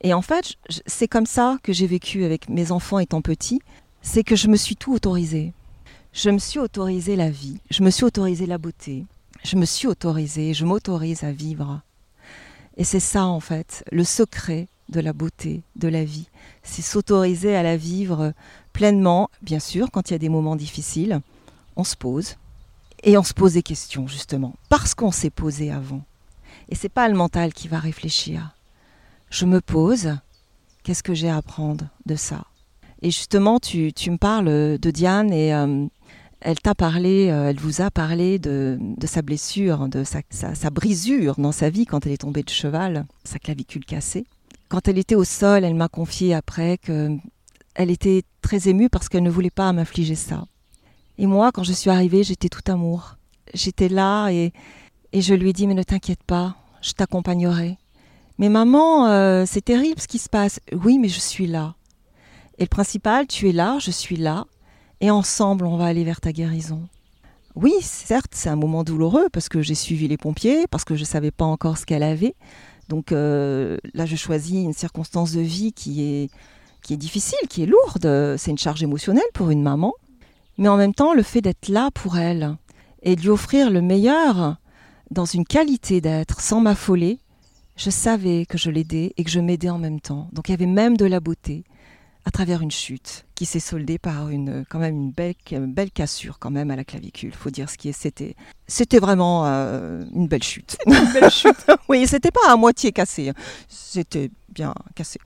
Et 0.02 0.14
en 0.14 0.22
fait, 0.22 0.54
c'est 0.86 1.06
comme 1.06 1.26
ça 1.26 1.58
que 1.62 1.72
j'ai 1.72 1.86
vécu 1.86 2.24
avec 2.24 2.48
mes 2.48 2.72
enfants 2.72 2.98
étant 2.98 3.22
petits 3.22 3.60
c'est 4.02 4.24
que 4.24 4.36
je 4.36 4.48
me 4.48 4.56
suis 4.56 4.76
tout 4.76 4.92
autorisé. 4.92 5.52
Je 6.12 6.28
me 6.28 6.38
suis 6.38 6.58
autorisé 6.58 7.16
la 7.16 7.30
vie, 7.30 7.58
je 7.70 7.82
me 7.82 7.90
suis 7.90 8.04
autorisé 8.04 8.44
la 8.44 8.58
beauté, 8.58 9.06
je 9.44 9.56
me 9.56 9.64
suis 9.64 9.86
autorisé, 9.86 10.52
je 10.52 10.66
m'autorise 10.66 11.24
à 11.24 11.32
vivre. 11.32 11.80
Et 12.76 12.84
c'est 12.84 13.00
ça 13.00 13.24
en 13.24 13.40
fait, 13.40 13.82
le 13.90 14.04
secret 14.04 14.68
de 14.90 15.00
la 15.00 15.14
beauté, 15.14 15.62
de 15.76 15.88
la 15.88 16.04
vie. 16.04 16.28
C'est 16.62 16.82
s'autoriser 16.82 17.56
à 17.56 17.62
la 17.62 17.78
vivre 17.78 18.34
pleinement, 18.74 19.30
bien 19.40 19.60
sûr, 19.60 19.90
quand 19.90 20.10
il 20.10 20.12
y 20.12 20.16
a 20.16 20.18
des 20.18 20.28
moments 20.28 20.56
difficiles, 20.56 21.20
on 21.76 21.84
se 21.84 21.96
pose. 21.96 22.36
Et 23.04 23.16
on 23.16 23.24
se 23.24 23.34
pose 23.34 23.54
des 23.54 23.62
questions, 23.62 24.06
justement, 24.06 24.54
parce 24.68 24.94
qu'on 24.94 25.10
s'est 25.10 25.30
posé 25.30 25.72
avant. 25.72 26.04
Et 26.68 26.74
c'est 26.74 26.88
pas 26.88 27.08
le 27.08 27.16
mental 27.16 27.52
qui 27.52 27.68
va 27.68 27.80
réfléchir. 27.80 28.54
Je 29.30 29.46
me 29.46 29.60
pose, 29.60 30.18
qu'est-ce 30.84 31.02
que 31.02 31.14
j'ai 31.14 31.28
à 31.28 31.36
apprendre 31.36 31.88
de 32.06 32.14
ça? 32.14 32.44
Et 33.02 33.10
justement, 33.10 33.58
tu, 33.58 33.92
me 34.10 34.16
parles 34.16 34.78
de 34.78 34.90
Diane 34.90 35.32
et 35.32 35.52
euh, 35.52 35.86
elle 36.40 36.60
t'a 36.60 36.74
parlé, 36.74 37.30
euh, 37.30 37.50
elle 37.50 37.58
vous 37.58 37.80
a 37.80 37.90
parlé 37.90 38.38
de, 38.38 38.78
sa 39.04 39.22
blessure, 39.22 39.88
de 39.88 40.04
sa, 40.04 40.70
brisure 40.70 41.34
dans 41.38 41.52
sa 41.52 41.68
vie 41.68 41.84
quand 41.84 42.06
elle 42.06 42.12
est 42.12 42.18
tombée 42.18 42.44
de 42.44 42.50
cheval, 42.50 43.06
sa 43.24 43.40
clavicule 43.40 43.84
cassée. 43.84 44.24
Quand 44.68 44.86
elle 44.86 44.98
était 44.98 45.16
au 45.16 45.24
sol, 45.24 45.64
elle 45.64 45.74
m'a 45.74 45.88
confié 45.88 46.32
après 46.32 46.78
que 46.78 47.16
elle 47.74 47.90
était 47.90 48.22
très 48.40 48.68
émue 48.68 48.88
parce 48.88 49.08
qu'elle 49.08 49.22
ne 49.22 49.30
voulait 49.30 49.50
pas 49.50 49.72
m'infliger 49.72 50.14
ça. 50.14 50.44
Et 51.18 51.26
moi, 51.26 51.52
quand 51.52 51.64
je 51.64 51.72
suis 51.72 51.90
arrivée, 51.90 52.22
j'étais 52.22 52.48
tout 52.48 52.70
amour. 52.70 53.16
J'étais 53.54 53.88
là 53.88 54.30
et, 54.30 54.52
je 55.12 55.34
lui 55.34 55.50
ai 55.50 55.52
dit 55.52 55.66
mais 55.66 55.74
ne 55.74 55.82
t'inquiète 55.82 56.22
pas, 56.22 56.56
je 56.80 56.92
t'accompagnerai. 56.92 57.78
Mais 58.38 58.48
maman, 58.48 59.06
euh, 59.08 59.44
c'est 59.46 59.64
terrible 59.64 60.00
ce 60.00 60.08
qui 60.08 60.18
se 60.18 60.28
passe. 60.28 60.60
Oui, 60.72 60.98
mais 60.98 61.08
je 61.08 61.20
suis 61.20 61.46
là. 61.46 61.74
Et 62.62 62.66
le 62.66 62.68
principal, 62.68 63.26
tu 63.26 63.48
es 63.48 63.52
là, 63.52 63.78
je 63.80 63.90
suis 63.90 64.16
là, 64.16 64.46
et 65.00 65.10
ensemble, 65.10 65.66
on 65.66 65.76
va 65.76 65.86
aller 65.86 66.04
vers 66.04 66.20
ta 66.20 66.30
guérison. 66.30 66.82
Oui, 67.56 67.72
certes, 67.80 68.30
c'est 68.34 68.50
un 68.50 68.54
moment 68.54 68.84
douloureux 68.84 69.26
parce 69.32 69.48
que 69.48 69.62
j'ai 69.62 69.74
suivi 69.74 70.06
les 70.06 70.16
pompiers, 70.16 70.68
parce 70.70 70.84
que 70.84 70.94
je 70.94 71.00
ne 71.00 71.06
savais 71.06 71.32
pas 71.32 71.44
encore 71.44 71.76
ce 71.76 71.86
qu'elle 71.86 72.04
avait. 72.04 72.36
Donc 72.88 73.10
euh, 73.10 73.78
là, 73.94 74.06
je 74.06 74.14
choisis 74.14 74.64
une 74.64 74.74
circonstance 74.74 75.32
de 75.32 75.40
vie 75.40 75.72
qui 75.72 76.04
est, 76.04 76.30
qui 76.84 76.94
est 76.94 76.96
difficile, 76.96 77.48
qui 77.48 77.64
est 77.64 77.66
lourde. 77.66 78.36
C'est 78.38 78.52
une 78.52 78.58
charge 78.58 78.84
émotionnelle 78.84 79.24
pour 79.34 79.50
une 79.50 79.64
maman. 79.64 79.92
Mais 80.56 80.68
en 80.68 80.76
même 80.76 80.94
temps, 80.94 81.14
le 81.14 81.24
fait 81.24 81.40
d'être 81.40 81.68
là 81.68 81.90
pour 81.92 82.16
elle 82.16 82.56
et 83.02 83.16
de 83.16 83.22
lui 83.22 83.30
offrir 83.30 83.72
le 83.72 83.82
meilleur 83.82 84.56
dans 85.10 85.24
une 85.24 85.44
qualité 85.44 86.00
d'être 86.00 86.40
sans 86.40 86.60
m'affoler, 86.60 87.18
je 87.74 87.90
savais 87.90 88.46
que 88.46 88.56
je 88.56 88.70
l'aidais 88.70 89.14
et 89.16 89.24
que 89.24 89.30
je 89.30 89.40
m'aidais 89.40 89.70
en 89.70 89.78
même 89.78 90.00
temps. 90.00 90.28
Donc 90.32 90.48
il 90.48 90.52
y 90.52 90.54
avait 90.54 90.66
même 90.66 90.96
de 90.96 91.06
la 91.06 91.18
beauté 91.18 91.64
à 92.24 92.30
travers 92.30 92.62
une 92.62 92.70
chute 92.70 93.26
qui 93.34 93.46
s'est 93.46 93.60
soldée 93.60 93.98
par 93.98 94.28
une 94.28 94.64
quand 94.68 94.78
même 94.78 94.94
une 94.94 95.10
belle, 95.10 95.34
belle 95.50 95.90
cassure 95.90 96.38
quand 96.38 96.50
même 96.50 96.70
à 96.70 96.76
la 96.76 96.84
clavicule. 96.84 97.32
Faut 97.32 97.50
dire 97.50 97.68
ce 97.68 97.76
qui 97.76 97.88
est, 97.88 97.92
c'était 97.92 98.36
c'était 98.66 98.98
vraiment 98.98 99.46
euh, 99.46 100.04
une 100.14 100.28
belle 100.28 100.42
chute. 100.42 100.76
Une 100.86 101.12
belle 101.12 101.30
chute. 101.30 101.66
oui, 101.88 102.06
c'était 102.06 102.30
pas 102.30 102.50
à 102.50 102.56
moitié 102.56 102.92
cassé, 102.92 103.30
hein. 103.30 103.34
c'était 103.68 104.30
bien 104.48 104.74
cassé. 104.94 105.18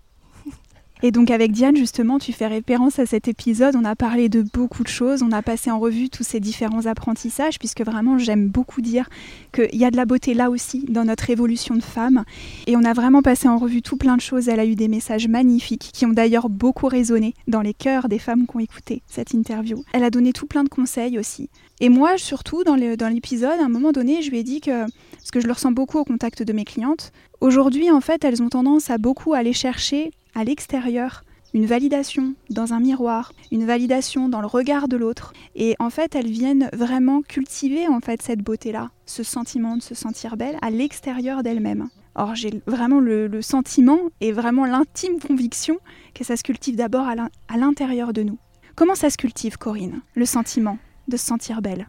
Et 1.03 1.11
donc 1.11 1.31
avec 1.31 1.53
Diane, 1.53 1.77
justement, 1.77 2.19
tu 2.19 2.33
fais 2.33 2.47
référence 2.47 2.99
à 2.99 3.07
cet 3.07 3.29
épisode. 3.29 3.77
On 3.77 3.85
a 3.85 3.95
parlé 3.95 4.29
de 4.29 4.43
beaucoup 4.43 4.83
de 4.83 4.89
choses. 4.89 5.23
On 5.23 5.31
a 5.31 5.43
passé 5.43 5.71
en 5.71 5.79
revue 5.79 6.09
tous 6.09 6.23
ces 6.23 6.41
différents 6.41 6.87
apprentissages, 6.87 7.59
puisque 7.59 7.83
vraiment, 7.83 8.17
j'aime 8.19 8.49
beaucoup 8.49 8.81
dire 8.81 9.09
qu'il 9.53 9.77
y 9.77 9.85
a 9.85 9.91
de 9.91 9.97
la 9.97 10.07
beauté 10.07 10.33
là 10.33 10.49
aussi 10.49 10.87
dans 10.89 11.05
notre 11.05 11.29
évolution 11.29 11.75
de 11.75 11.83
femme. 11.83 12.25
Et 12.67 12.77
on 12.77 12.85
a 12.85 12.95
vraiment 12.95 13.21
passé 13.21 13.47
en 13.47 13.59
revue 13.59 13.83
tout 13.83 13.99
plein 13.99 14.17
de 14.17 14.23
choses. 14.23 14.49
Elle 14.49 14.61
a 14.61 14.65
eu 14.65 14.75
des 14.75 14.89
messages 14.89 15.29
magnifiques 15.29 15.91
qui 15.93 16.07
ont 16.07 16.13
d'ailleurs 16.13 16.49
beaucoup 16.49 16.87
résonné 16.87 17.35
dans 17.47 17.61
les 17.61 17.75
cœurs 17.75 18.09
des 18.09 18.19
femmes 18.19 18.47
qui 18.47 18.57
ont 18.57 18.61
écouté 18.61 19.03
cette 19.07 19.35
interview. 19.35 19.85
Elle 19.93 20.05
a 20.05 20.11
donné 20.11 20.33
tout 20.33 20.47
plein 20.47 20.65
de 20.65 20.69
conseils 20.71 21.19
aussi. 21.19 21.51
Et 21.81 21.91
moi, 21.91 22.17
surtout, 22.17 22.65
dans 22.65 22.75
l'épisode, 22.75 23.61
à 23.61 23.65
un 23.65 23.69
moment 23.69 23.93
donné, 23.93 24.23
je 24.23 24.31
lui 24.31 24.39
ai 24.39 24.43
dit 24.43 24.63
que, 24.63 24.87
parce 25.27 25.33
que 25.33 25.41
je 25.41 25.49
le 25.49 25.55
ressens 25.55 25.73
beaucoup 25.73 25.99
au 25.99 26.05
contact 26.05 26.45
de 26.45 26.53
mes 26.53 26.65
clientes, 26.65 27.11
aujourd'hui, 27.41 27.91
en 27.91 28.01
fait, 28.01 28.25
elles 28.25 28.45
ont 28.45 28.49
tendance 28.49 28.91
à 28.91 28.99
beaucoup 28.99 29.35
aller 29.35 29.53
chercher 29.53 30.13
à 30.37 30.45
l'extérieur 30.45 31.25
une 31.53 31.67
validation 31.67 32.35
dans 32.49 32.73
un 32.73 32.79
miroir, 32.79 33.33
une 33.51 33.67
validation 33.67 34.29
dans 34.29 34.41
le 34.41 34.47
regard 34.47 34.87
de 34.87 34.97
l'autre. 34.97 35.33
Et 35.57 35.75
en 35.81 35.91
fait, 35.91 36.15
elles 36.15 36.31
viennent 36.31 36.71
vraiment 36.73 37.23
cultiver 37.23 37.89
en 37.89 37.99
fait 37.99 38.23
cette 38.23 38.43
beauté-là, 38.43 38.93
ce 39.05 39.25
sentiment 39.25 39.77
de 39.77 39.83
se 39.83 39.97
sentir 39.97 40.37
belle 40.37 40.59
à 40.63 40.71
l'extérieur 40.71 41.43
d'elles-mêmes. 41.43 41.89
Or, 42.15 42.37
j'ai 42.37 42.63
vraiment 42.69 43.01
le, 43.01 43.43
sentiment 43.43 43.99
et 44.21 44.31
vraiment 44.31 44.65
l'intime 44.65 45.19
conviction 45.19 45.79
que 46.15 46.23
ça 46.23 46.37
se 46.37 46.45
cultive 46.45 46.77
d'abord 46.77 47.09
à 47.09 47.57
l'intérieur 47.57 48.13
de 48.13 48.23
nous. 48.23 48.39
Comment 48.77 48.95
ça 48.95 49.11
se 49.11 49.17
cultive, 49.17 49.59
Corinne, 49.59 50.03
le 50.15 50.25
sentiment 50.25 50.79
de 51.09 51.17
se 51.17 51.27
sentir 51.27 51.63
belle? 51.63 51.89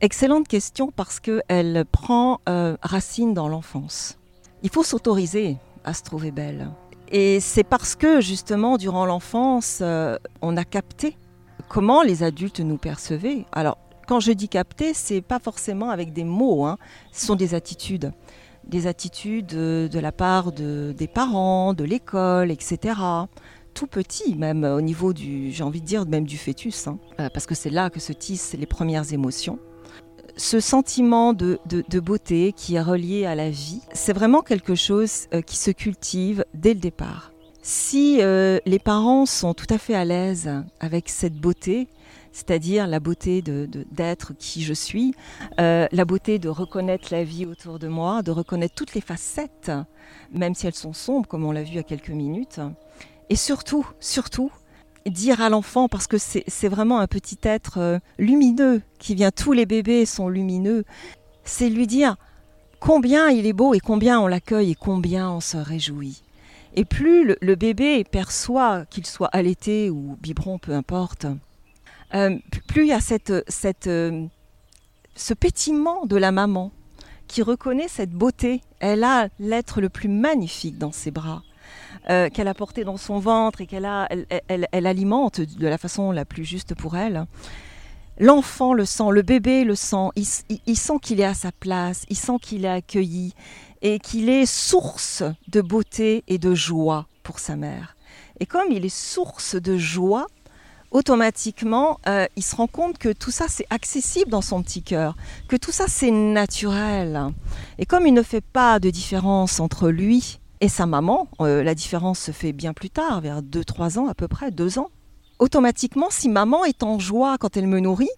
Excellente 0.00 0.48
question 0.48 0.90
parce 0.94 1.20
qu'elle 1.20 1.84
prend 1.90 2.40
euh, 2.48 2.76
racine 2.82 3.32
dans 3.32 3.48
l'enfance. 3.48 4.18
Il 4.62 4.70
faut 4.70 4.82
s'autoriser 4.82 5.56
à 5.84 5.94
se 5.94 6.02
trouver 6.02 6.30
belle. 6.30 6.70
Et 7.12 7.38
c'est 7.40 7.64
parce 7.64 7.94
que 7.94 8.20
justement, 8.20 8.76
durant 8.76 9.06
l'enfance, 9.06 9.78
euh, 9.82 10.16
on 10.42 10.56
a 10.56 10.64
capté 10.64 11.16
comment 11.68 12.02
les 12.02 12.22
adultes 12.22 12.60
nous 12.60 12.76
percevaient. 12.76 13.46
Alors, 13.52 13.78
quand 14.06 14.20
je 14.20 14.32
dis 14.32 14.48
capter, 14.48 14.94
c'est 14.94 15.20
pas 15.20 15.38
forcément 15.38 15.90
avec 15.90 16.12
des 16.12 16.24
mots, 16.24 16.64
hein. 16.64 16.76
ce 17.12 17.26
sont 17.26 17.36
des 17.36 17.54
attitudes. 17.54 18.12
Des 18.64 18.86
attitudes 18.86 19.46
de, 19.46 19.88
de 19.90 19.98
la 19.98 20.12
part 20.12 20.52
de, 20.52 20.94
des 20.96 21.06
parents, 21.06 21.72
de 21.72 21.84
l'école, 21.84 22.50
etc. 22.50 22.98
Tout 23.74 23.86
petit, 23.86 24.34
même 24.34 24.64
au 24.64 24.80
niveau 24.80 25.12
du, 25.12 25.52
j'ai 25.52 25.62
envie 25.62 25.80
de 25.80 25.86
dire, 25.86 26.06
même 26.06 26.26
du 26.26 26.38
fœtus, 26.38 26.88
hein. 26.88 26.98
Euh, 27.20 27.28
parce 27.32 27.46
que 27.46 27.54
c'est 27.54 27.70
là 27.70 27.90
que 27.90 28.00
se 28.00 28.12
tissent 28.12 28.54
les 28.58 28.66
premières 28.66 29.12
émotions. 29.12 29.58
Ce 30.36 30.58
sentiment 30.58 31.32
de, 31.32 31.58
de, 31.66 31.84
de 31.88 32.00
beauté 32.00 32.52
qui 32.56 32.74
est 32.74 32.82
relié 32.82 33.24
à 33.24 33.34
la 33.34 33.50
vie, 33.50 33.80
c'est 33.92 34.12
vraiment 34.12 34.42
quelque 34.42 34.74
chose 34.74 35.26
euh, 35.32 35.40
qui 35.42 35.56
se 35.56 35.70
cultive 35.70 36.44
dès 36.54 36.74
le 36.74 36.80
départ. 36.80 37.30
Si 37.62 38.18
euh, 38.20 38.58
les 38.66 38.78
parents 38.80 39.26
sont 39.26 39.54
tout 39.54 39.66
à 39.70 39.78
fait 39.78 39.94
à 39.94 40.04
l'aise 40.04 40.50
avec 40.80 41.08
cette 41.08 41.34
beauté, 41.34 41.88
c'est-à-dire 42.32 42.88
la 42.88 42.98
beauté 42.98 43.42
de- 43.42 43.68
d'être 43.92 44.32
qui 44.36 44.62
je 44.62 44.74
suis, 44.74 45.14
euh, 45.60 45.86
la 45.92 46.04
beauté 46.04 46.40
de 46.40 46.48
reconnaître 46.48 47.08
la 47.12 47.22
vie 47.22 47.46
autour 47.46 47.78
de 47.78 47.86
moi, 47.86 48.22
de 48.22 48.32
reconnaître 48.32 48.74
toutes 48.74 48.94
les 48.94 49.00
facettes, 49.00 49.70
même 50.32 50.54
si 50.56 50.66
elles 50.66 50.74
sont 50.74 50.92
sombres, 50.92 51.28
comme 51.28 51.44
on 51.44 51.52
l'a 51.52 51.62
vu 51.62 51.78
a 51.78 51.84
quelques 51.84 52.10
minutes. 52.10 52.60
Et 53.30 53.36
surtout, 53.36 53.86
surtout, 54.00 54.50
dire 55.06 55.40
à 55.40 55.48
l'enfant, 55.48 55.88
parce 55.88 56.06
que 56.06 56.16
c'est 56.18 56.68
vraiment 56.68 56.98
un 56.98 57.06
petit 57.06 57.38
être 57.42 57.78
euh, 57.78 57.98
lumineux 58.18 58.82
qui 58.98 59.14
vient, 59.14 59.30
tous 59.30 59.52
les 59.52 59.66
bébés 59.66 60.06
sont 60.06 60.28
lumineux, 60.28 60.84
c'est 61.44 61.68
lui 61.68 61.86
dire 61.86 62.16
combien 62.80 63.30
il 63.30 63.46
est 63.46 63.52
beau 63.52 63.74
et 63.74 63.80
combien 63.80 64.20
on 64.20 64.26
l'accueille 64.26 64.72
et 64.72 64.74
combien 64.74 65.30
on 65.30 65.40
se 65.40 65.56
réjouit. 65.56 66.22
Et 66.76 66.84
plus 66.84 67.36
le, 67.40 67.54
bébé 67.54 68.04
perçoit, 68.04 68.84
qu'il 68.86 69.06
soit 69.06 69.28
allaité 69.28 69.90
ou 69.90 70.16
biberon, 70.20 70.58
peu 70.58 70.72
importe, 70.72 71.26
euh, 72.14 72.36
plus 72.66 72.82
il 72.82 72.88
y 72.88 72.92
a 72.92 73.00
cette, 73.00 73.30
euh, 73.86 74.26
ce 75.14 75.34
pétillement 75.34 76.04
de 76.06 76.16
la 76.16 76.32
maman 76.32 76.72
qui 77.28 77.42
reconnaît 77.42 77.88
cette 77.88 78.10
beauté. 78.10 78.60
Elle 78.80 79.04
a 79.04 79.28
l'être 79.38 79.80
le 79.80 79.88
plus 79.88 80.08
magnifique 80.08 80.76
dans 80.76 80.92
ses 80.92 81.12
bras, 81.12 81.42
euh, 82.10 82.28
qu'elle 82.28 82.48
a 82.48 82.54
porté 82.54 82.84
dans 82.84 82.96
son 82.96 83.18
ventre 83.18 83.60
et 83.60 83.66
qu'elle 83.66 83.84
a, 83.84 84.08
elle, 84.10 84.68
elle- 84.72 84.86
alimente 84.86 85.40
de 85.40 85.66
la 85.66 85.78
façon 85.78 86.12
la 86.12 86.24
plus 86.24 86.44
juste 86.44 86.74
pour 86.74 86.96
elle. 86.96 87.26
L'enfant 88.18 88.74
le 88.74 88.84
sent, 88.84 89.10
le 89.10 89.22
bébé 89.22 89.64
le 89.64 89.74
sent, 89.74 90.08
il 90.14 90.76
sent 90.76 90.98
qu'il 91.02 91.20
est 91.20 91.24
à 91.24 91.34
sa 91.34 91.50
place, 91.50 92.04
il 92.08 92.16
sent 92.16 92.36
qu'il 92.40 92.64
est 92.64 92.68
accueilli 92.68 93.34
et 93.82 93.98
qu'il 93.98 94.28
est 94.28 94.46
source 94.46 95.24
de 95.48 95.60
beauté 95.60 96.22
et 96.28 96.38
de 96.38 96.54
joie 96.54 97.06
pour 97.22 97.38
sa 97.38 97.56
mère. 97.56 97.96
Et 98.38 98.46
comme 98.46 98.70
il 98.70 98.84
est 98.84 98.88
source 98.94 99.56
de 99.56 99.76
joie, 99.76 100.26
automatiquement, 100.92 101.98
euh, 102.06 102.26
il 102.36 102.42
se 102.44 102.54
rend 102.54 102.68
compte 102.68 102.98
que 102.98 103.12
tout 103.12 103.32
ça, 103.32 103.46
c'est 103.48 103.66
accessible 103.68 104.30
dans 104.30 104.40
son 104.42 104.62
petit 104.62 104.82
cœur, 104.82 105.16
que 105.48 105.56
tout 105.56 105.72
ça, 105.72 105.86
c'est 105.88 106.10
naturel. 106.12 107.20
Et 107.78 107.84
comme 107.86 108.06
il 108.06 108.14
ne 108.14 108.22
fait 108.22 108.40
pas 108.44 108.78
de 108.78 108.90
différence 108.90 109.58
entre 109.58 109.88
lui 109.90 110.38
et 110.64 110.68
sa 110.68 110.86
maman, 110.86 111.28
euh, 111.40 111.62
la 111.62 111.74
différence 111.74 112.18
se 112.18 112.30
fait 112.32 112.52
bien 112.52 112.72
plus 112.72 112.88
tard, 112.88 113.20
vers 113.20 113.42
2-3 113.42 113.98
ans 113.98 114.08
à 114.08 114.14
peu 114.14 114.28
près, 114.28 114.50
2 114.50 114.78
ans. 114.78 114.88
Automatiquement, 115.38 116.06
si 116.10 116.30
maman 116.30 116.64
est 116.64 116.82
en 116.82 116.98
joie 116.98 117.36
quand 117.38 117.56
elle 117.58 117.66
me 117.66 117.80
nourrit, 117.80 118.08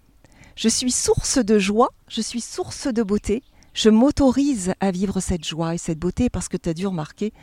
je 0.55 0.69
suis 0.69 0.91
source 0.91 1.39
de 1.39 1.59
joie, 1.59 1.89
je 2.07 2.21
suis 2.21 2.39
source 2.39 2.87
de 2.87 3.03
beauté, 3.03 3.43
je 3.73 3.89
m'autorise 3.89 4.73
à 4.79 4.91
vivre 4.91 5.19
cette 5.19 5.43
joie 5.45 5.75
et 5.75 5.77
cette 5.77 5.99
beauté 5.99 6.29
parce 6.29 6.47
que 6.47 6.55
tu 6.55 6.69
as 6.69 6.73
dû 6.73 6.87
remarquer, 6.87 7.33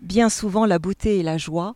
bien 0.00 0.30
souvent 0.30 0.64
la 0.64 0.78
beauté 0.78 1.18
et 1.18 1.22
la 1.22 1.36
joie, 1.36 1.74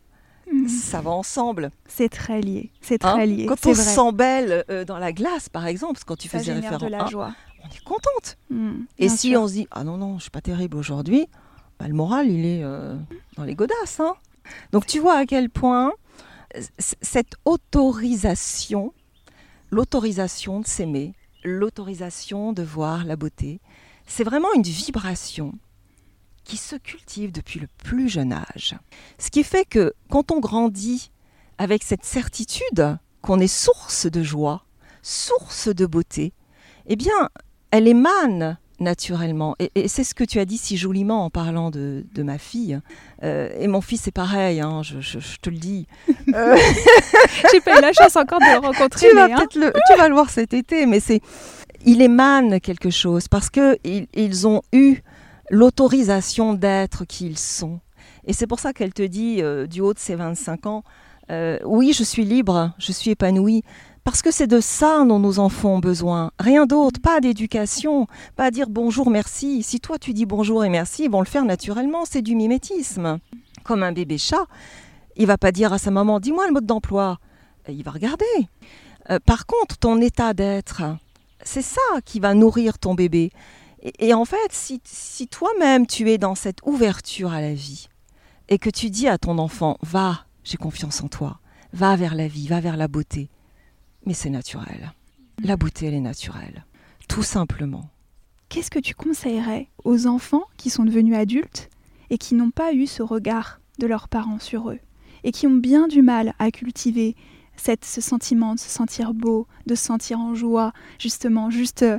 Mhm. 0.51 0.67
ça 0.67 1.03
va 1.03 1.11
ensemble. 1.11 1.71
C'est 1.87 2.09
très 2.09 2.41
lié. 2.41 2.71
C'est 2.81 3.05
Hein 3.05 3.13
très 3.17 3.27
lié. 3.27 3.45
Quand 3.45 3.67
on 3.67 3.75
se 3.75 3.83
sent 3.83 4.13
belle 4.15 4.65
euh, 4.71 4.87
dans 4.87 4.97
la 4.99 5.13
glace, 5.13 5.51
par 5.51 5.67
exemple, 5.67 5.93
parce 5.93 6.05
que 6.05 6.09
quand 6.09 6.17
tu 6.17 6.29
ça 6.29 6.39
faisais 6.39 6.55
référence, 6.55 6.81
de 6.81 6.87
la 6.87 7.05
hein, 7.05 7.07
joie. 7.11 7.33
on 7.63 7.67
est 7.69 7.85
contente. 7.85 8.39
Mhm, 8.49 8.87
Et 8.99 9.11
si 9.11 9.29
sûr. 9.33 9.43
on 9.43 9.47
se 9.47 9.53
dit 9.53 9.67
ah 9.71 9.85
non 9.85 9.99
non, 9.99 10.17
je 10.17 10.23
suis 10.23 10.31
pas 10.31 10.41
terrible 10.41 10.79
aujourd'hui, 10.79 11.27
bah, 11.79 11.89
le 11.89 11.95
moral 11.95 12.31
il 12.31 12.45
est 12.45 12.63
euh, 12.63 12.97
dans 13.37 13.45
les 13.45 13.55
godasses. 13.55 14.01
hein. 14.01 14.15
Donc 14.73 14.87
tu 14.87 14.99
vois 14.99 15.17
à 15.17 15.27
quel 15.27 15.51
point 15.51 15.93
cette 16.79 17.35
autorisation, 17.45 18.95
l'autorisation 19.71 20.61
de 20.61 20.67
s'aimer, 20.67 21.15
l'autorisation 21.45 22.53
de 22.53 22.63
voir 22.63 23.05
la 23.05 23.17
beauté, 23.17 23.61
c'est 24.07 24.25
vraiment 24.25 24.53
une 24.55 24.63
vibration 24.63 25.53
qui 26.45 26.57
se 26.57 26.77
cultive 26.77 27.31
depuis 27.31 27.61
le 27.61 27.69
plus 27.85 28.09
jeune 28.09 28.33
âge. 28.33 28.75
Ce 29.19 29.31
qui 29.31 29.45
fait 29.45 29.67
que 29.67 29.93
quand 30.09 30.33
on 30.33 30.41
grandit 30.41 31.11
avec 31.59 31.83
cette 31.83 32.05
certitude 32.05 32.97
qu'on 33.21 33.39
est 33.41 33.47
source 33.47 34.07
de 34.07 34.23
joie, 34.23 34.65
source 35.03 35.69
de 35.69 35.85
beauté, 35.85 36.33
eh 36.87 36.97
bien, 36.97 37.29
elle 37.71 37.87
émane 37.87 38.59
naturellement. 38.81 39.55
Et, 39.59 39.71
et 39.75 39.89
c'est 39.89 40.05
ce 40.05 40.15
que 40.15 40.25
tu 40.25 40.39
as 40.39 40.45
dit 40.45 40.59
si 40.59 40.77
joliment 40.77 41.25
en 41.25 41.31
parlant 41.31 41.71
de, 41.71 42.05
de 42.15 42.23
ma 42.23 42.39
fille. 42.39 42.79
Euh, 43.23 43.49
et 43.59 43.67
mon 43.69 43.81
fils, 43.81 44.03
c'est 44.03 44.11
pareil, 44.13 44.61
hein, 44.61 44.83
je, 44.83 45.01
je- 45.01 45.19
je 45.19 45.37
te 45.41 45.51
le 45.51 45.57
dis. 45.59 45.87
Euh, 46.35 46.57
J'ai 47.53 47.61
pas 47.61 47.79
eu 47.79 47.83
la 47.83 47.93
chance 47.93 48.17
encore 48.17 48.39
de 48.41 48.45
le 48.53 48.59
rencontrer. 48.67 49.09
tu, 49.09 49.15
vas 49.15 49.29
mais, 49.29 49.33
hein, 49.35 49.47
le, 49.57 49.73
tu 49.73 49.99
vas 49.99 50.09
le 50.09 50.15
voir 50.15 50.29
cet 50.31 50.53
été, 50.53 50.85
mais 50.87 51.01
c'est, 51.01 51.21
il 51.87 52.03
émane 52.03 52.61
quelque 52.61 52.91
chose 52.91 53.29
parce 53.29 53.49
que 53.51 53.79
ils, 53.85 54.07
ils 54.15 54.47
ont 54.47 54.61
eu 54.73 54.99
l'autorisation 55.51 56.55
d'être 56.55 57.05
qui 57.05 57.27
ils 57.27 57.39
sont. 57.39 57.81
Et 58.27 58.33
c'est 58.33 58.47
pour 58.47 58.61
ça 58.61 58.73
qu'elle 58.73 58.93
te 58.93 59.03
dit, 59.03 59.39
euh, 59.41 59.67
du 59.67 59.81
haut 59.81 59.95
de 59.95 59.99
ses 59.99 60.15
25 60.15 60.67
ans, 60.67 60.85
euh, 61.31 61.59
oui, 61.65 61.93
je 61.95 62.05
suis 62.05 62.25
libre, 62.25 62.73
je 62.79 62.93
suis 62.93 63.11
épanouie. 63.11 63.63
Parce 64.05 64.23
que 64.23 64.31
c'est 64.31 64.47
de 64.47 64.61
ça 64.61 65.05
dont 65.05 65.19
nos 65.19 65.39
enfants 65.39 65.75
ont 65.75 65.79
besoin. 65.79 66.31
Rien 66.39 66.67
d'autre, 66.67 67.01
pas 67.01 67.21
d'éducation, 67.21 68.07
pas 68.37 68.51
dire 68.51 68.69
bonjour, 68.69 69.11
merci. 69.11 69.63
Si 69.63 69.81
toi 69.81 69.99
tu 69.99 70.15
dis 70.15 70.27
bonjour 70.27 70.65
et 70.65 70.69
merci, 70.69 71.05
ils 71.05 71.11
vont 71.11 71.21
le 71.21 71.27
faire 71.27 71.45
naturellement, 71.45 72.05
c'est 72.05 72.23
du 72.23 72.35
mimétisme. 72.35 73.19
Comme 73.65 73.83
un 73.83 73.93
bébé 73.93 74.19
chat, 74.19 74.47
il 75.17 75.27
va 75.27 75.37
pas 75.37 75.53
dire 75.53 75.73
à 75.73 75.79
sa 75.79 75.91
maman, 75.91 76.21
dis-moi 76.21 76.47
le 76.47 76.53
mode 76.53 76.67
d'emploi. 76.67 77.19
Il 77.69 77.83
va 77.83 77.91
regarder. 77.91 78.25
Euh, 79.11 79.19
par 79.25 79.47
contre, 79.47 79.77
ton 79.77 80.01
état 80.01 80.33
d'être, 80.33 80.83
c'est 81.43 81.63
ça 81.63 81.81
qui 82.05 82.21
va 82.21 82.35
nourrir 82.35 82.79
ton 82.79 82.95
bébé. 82.95 83.31
Et, 83.83 84.13
en 84.13 84.25
fait, 84.25 84.51
si 84.51 85.29
toi-même 85.29 85.87
tu 85.87 86.11
es 86.11 86.19
dans 86.19 86.35
cette 86.35 86.59
ouverture 86.65 87.33
à 87.33 87.41
la 87.41 87.55
vie 87.55 87.89
et 88.49 88.59
que 88.59 88.71
tu 88.71 88.91
dis 88.91 89.07
à 89.07 89.19
ton 89.19 89.39
enfant, 89.39 89.77
va, 89.83 90.25
j'ai 90.43 90.57
confiance 90.57 91.01
en 91.03 91.09
toi, 91.09 91.39
va 91.73 91.95
vers 91.95 92.15
la 92.15 92.27
vie, 92.27 92.49
va 92.49 92.61
vers 92.61 92.77
la 92.77 92.89
beauté, 92.89 93.31
mais 94.09 94.15
c'est 94.15 94.31
naturel. 94.31 94.95
La 95.45 95.59
beauté, 95.59 95.85
elle 95.85 95.93
est 95.93 96.01
naturelle. 96.01 96.65
Tout 97.09 97.23
simplement. 97.23 97.91
Qu'est-ce 98.49 98.71
que 98.71 98.79
tu 98.79 98.95
conseillerais 98.95 99.69
aux 99.85 100.07
enfants 100.07 100.45
qui 100.57 100.71
sont 100.71 100.85
devenus 100.85 101.15
adultes 101.15 101.69
et 102.09 102.17
qui 102.17 102.35
n'ont 102.35 102.51
pas 102.51 102.73
eu 102.73 102.87
ce 102.87 103.03
regard 103.03 103.61
de 103.79 103.87
leurs 103.87 104.09
parents 104.09 104.39
sur 104.39 104.71
eux 104.71 104.79
et 105.25 105.31
qui 105.31 105.47
ont 105.47 105.57
bien 105.57 105.89
du 105.89 106.01
mal 106.01 106.33
à 106.39 106.51
cultiver 106.51 107.17
cette, 107.57 107.85
ce 107.85 108.01
sentiment 108.01 108.55
de 108.55 108.61
se 108.61 108.71
sentir 108.71 109.13
beau, 109.13 109.47
de 109.67 109.75
se 109.75 109.85
sentir 109.85 110.19
en 110.19 110.35
joie, 110.35 110.73
justement, 110.99 111.51
juste, 111.51 111.83
euh, 111.83 111.99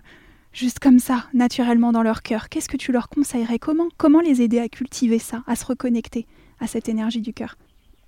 juste 0.51 0.79
comme 0.79 0.97
ça, 0.97 1.27
naturellement 1.35 1.91
dans 1.91 2.01
leur 2.01 2.23
cœur? 2.23 2.49
Qu'est-ce 2.49 2.69
que 2.69 2.77
tu 2.77 2.91
leur 2.91 3.09
conseillerais? 3.09 3.59
Comment 3.59 3.89
Comment 3.97 4.21
les 4.21 4.41
aider 4.41 4.57
à 4.57 4.67
cultiver 4.67 5.19
ça, 5.19 5.43
à 5.45 5.55
se 5.55 5.63
reconnecter 5.63 6.25
à 6.59 6.65
cette 6.65 6.89
énergie 6.89 7.21
du 7.21 7.33
cœur? 7.33 7.55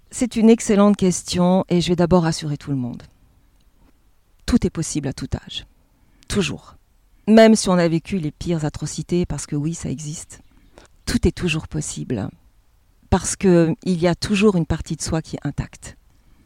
C'est 0.10 0.38
une 0.38 0.50
excellente 0.50 0.98
question 0.98 1.66
et 1.70 1.82
je 1.82 1.90
vais 1.90 1.96
d'abord 1.96 2.24
rassurer 2.24 2.58
tout 2.58 2.72
le 2.72 2.78
monde. 2.78 3.04
Tout 4.52 4.68
est 4.68 4.70
possible 4.70 5.08
à 5.08 5.14
tout 5.14 5.30
âge. 5.34 5.66
Toujours. 6.28 6.76
Même 7.26 7.56
si 7.56 7.70
on 7.70 7.78
a 7.78 7.88
vécu 7.88 8.18
les 8.18 8.32
pires 8.32 8.66
atrocités, 8.66 9.26
parce 9.26 9.46
que 9.46 9.56
oui, 9.56 9.74
ça 9.74 9.90
existe. 9.90 10.42
Tout 11.06 11.26
est 11.26 11.32
toujours 11.32 11.70
possible. 11.70 12.28
Parce 13.10 13.38
qu'il 13.38 13.78
y 13.86 14.08
a 14.08 14.14
toujours 14.14 14.58
une 14.58 14.66
partie 14.66 14.98
de 14.98 15.02
soi 15.02 15.22
qui 15.22 15.38
est 15.38 15.48
intacte. 15.48 15.96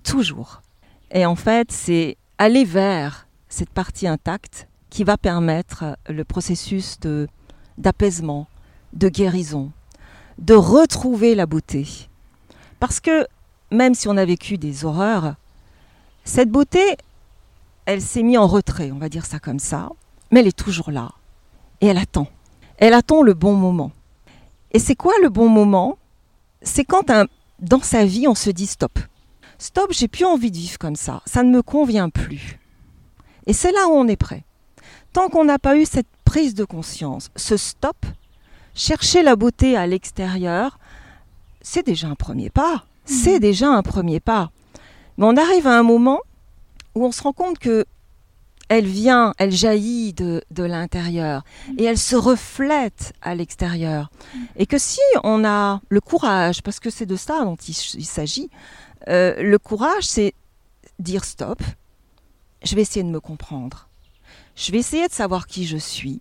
Toujours. 0.04 0.62
Et 1.10 1.26
en 1.26 1.36
fait, 1.36 1.72
c'est 1.72 2.18
aller 2.38 2.64
vers 2.64 3.28
cette 3.50 3.72
partie 3.72 4.06
intacte 4.08 4.68
qui 4.92 5.04
va 5.04 5.18
permettre 5.18 5.98
le 6.08 6.24
processus 6.24 7.00
d'apaisement, 7.80 8.48
de 8.94 9.10
guérison, 9.10 9.72
de 10.38 10.54
retrouver 10.54 11.34
la 11.34 11.48
beauté. 11.48 11.88
Parce 12.80 13.00
que 13.00 13.26
même 13.72 13.96
si 13.96 14.08
on 14.08 14.16
a 14.16 14.26
vécu 14.26 14.60
des 14.60 14.86
horreurs, 14.86 15.34
cette 16.24 16.52
beauté, 16.52 16.98
elle 17.86 18.02
s'est 18.02 18.24
mise 18.24 18.38
en 18.38 18.48
retrait, 18.48 18.92
on 18.92 18.98
va 18.98 19.10
dire 19.10 19.26
ça 19.26 19.40
comme 19.40 19.60
ça, 19.60 19.90
mais 20.32 20.40
elle 20.42 20.48
est 20.48 20.58
toujours 20.58 20.92
là. 20.92 21.12
Et 21.82 21.88
elle 21.88 21.98
attend. 21.98 22.28
Elle 22.78 22.94
attend 22.94 23.22
le 23.22 23.34
bon 23.34 23.54
moment. 23.54 23.92
Et 24.72 24.80
c'est 24.80 24.96
quoi 24.96 25.14
le 25.22 25.30
bon 25.30 25.48
moment? 25.50 25.98
C'est 26.62 26.84
quand 26.84 27.10
un- 27.10 27.28
dans 27.60 27.82
sa 27.82 28.06
vie, 28.06 28.28
on 28.28 28.36
se 28.36 28.50
dit 28.50 28.68
stop. 28.68 29.00
Stop, 29.58 29.92
j'ai 29.92 30.08
plus 30.08 30.26
envie 30.26 30.52
de 30.52 30.58
vivre 30.58 30.78
comme 30.78 30.96
ça. 30.96 31.22
Ça 31.26 31.44
ne 31.44 31.52
me 31.52 31.62
convient 31.62 32.10
plus. 32.10 32.60
Et 33.48 33.54
c'est 33.54 33.72
là 33.72 33.88
où 33.88 33.92
on 33.94 34.08
est 34.08 34.16
prêt. 34.18 34.44
Tant 35.14 35.30
qu'on 35.30 35.46
n'a 35.46 35.60
pas 35.60 35.78
eu 35.78 35.86
cette 35.86 36.08
prise 36.26 36.56
de 36.56 36.66
conscience, 36.66 37.30
ce 37.38 37.56
stop, 37.56 37.96
chercher 38.74 39.24
la 39.24 39.36
beauté 39.38 39.78
à 39.78 39.88
l'extérieur, 39.88 40.78
c'est 41.62 41.86
déjà 41.86 42.08
un 42.08 42.16
premier 42.16 42.50
pas. 42.50 42.84
C'est 43.06 43.40
déjà 43.40 43.70
un 43.70 43.84
premier 43.84 44.20
pas. 44.20 44.50
Mais 45.18 45.26
on 45.26 45.38
arrive 45.38 45.68
à 45.68 45.78
un 45.78 45.84
moment 45.84 46.20
où 46.96 47.06
on 47.06 47.12
se 47.12 47.22
rend 47.22 47.34
compte 47.34 47.60
que 47.60 47.86
elle 48.68 48.88
vient, 48.88 49.34
elle 49.38 49.52
jaillit 49.52 50.14
de, 50.14 50.42
de 50.50 50.64
l'intérieur 50.64 51.44
et 51.78 51.84
elle 51.84 52.00
se 52.00 52.16
reflète 52.16 53.14
à 53.22 53.36
l'extérieur. 53.36 54.10
Et 54.56 54.66
que 54.66 54.80
si 54.80 55.02
on 55.24 55.46
a 55.46 55.82
le 55.90 56.02
courage, 56.02 56.64
parce 56.64 56.80
que 56.80 56.90
c'est 56.90 57.06
de 57.06 57.16
ça 57.16 57.44
dont 57.44 57.56
il, 57.56 57.76
il 57.96 58.06
s'agit, 58.06 58.50
euh, 59.08 59.36
le 59.42 59.60
courage, 59.60 60.04
c'est 60.04 60.34
dire 60.98 61.26
stop, 61.26 61.62
je 62.64 62.76
vais 62.76 62.82
essayer 62.82 63.04
de 63.04 63.10
me 63.10 63.20
comprendre. 63.20 63.88
Je 64.56 64.72
vais 64.72 64.80
essayer 64.80 65.08
de 65.08 65.14
savoir 65.14 65.46
qui 65.46 65.68
je 65.68 65.78
suis. 65.78 66.20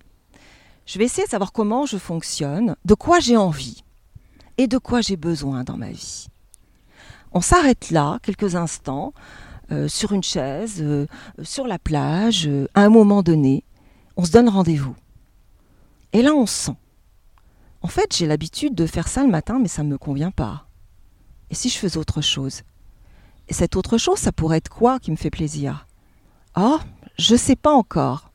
Je 0.87 0.99
vais 0.99 1.07
essayer 1.07 1.25
de 1.25 1.31
savoir 1.31 1.53
comment 1.53 1.87
je 1.87 1.97
fonctionne, 1.97 2.77
de 2.85 2.95
quoi 2.95 3.21
j'ai 3.21 3.39
envie 3.39 3.85
et 4.59 4.67
de 4.67 4.77
quoi 4.77 5.01
j'ai 5.01 5.17
besoin 5.17 5.65
dans 5.65 5.79
ma 5.79 5.91
vie. 5.91 6.27
On 7.33 7.41
s'arrête 7.41 7.91
là 7.91 8.19
quelques 8.23 8.55
instants 8.55 9.15
sur 9.89 10.13
une 10.13 10.23
chaise, 10.23 10.77
euh, 10.81 11.07
sur 11.43 11.67
la 11.67 11.79
plage, 11.79 12.47
euh, 12.47 12.69
à 12.75 12.83
un 12.83 12.89
moment 12.89 13.23
donné. 13.23 13.65
On 14.17 14.25
se 14.25 14.33
donne 14.33 14.49
rendez-vous. 14.49 14.95
Et 16.13 16.23
là, 16.23 16.35
on 16.35 16.47
sent. 16.47 16.77
En 17.83 17.89
fait, 17.89 18.15
j'ai 18.17 18.27
l'habitude 18.27 18.75
de 18.75 18.87
faire 18.87 19.09
ça 19.09 19.23
le 19.23 19.31
matin, 19.31 19.59
mais 19.61 19.69
ça 19.69 19.83
ne 19.83 19.89
me 19.89 19.99
convient 19.99 20.31
pas. 20.31 20.67
Et 21.51 21.55
si 21.55 21.69
je 21.69 21.79
faisais 21.79 21.99
autre 21.99 22.21
chose? 22.21 22.63
Et 23.49 23.55
cette 23.55 23.77
autre 23.77 23.99
chose, 23.99 24.19
ça 24.19 24.33
pourrait 24.33 24.59
être 24.59 24.71
quoi 24.71 24.99
qui 24.99 25.11
me 25.11 25.17
fait 25.17 25.31
plaisir? 25.31 25.87
Ah, 26.55 26.81
je 27.19 27.35
ne 27.35 27.39
sais 27.39 27.57
pas 27.57 27.73
encore. 27.73 28.31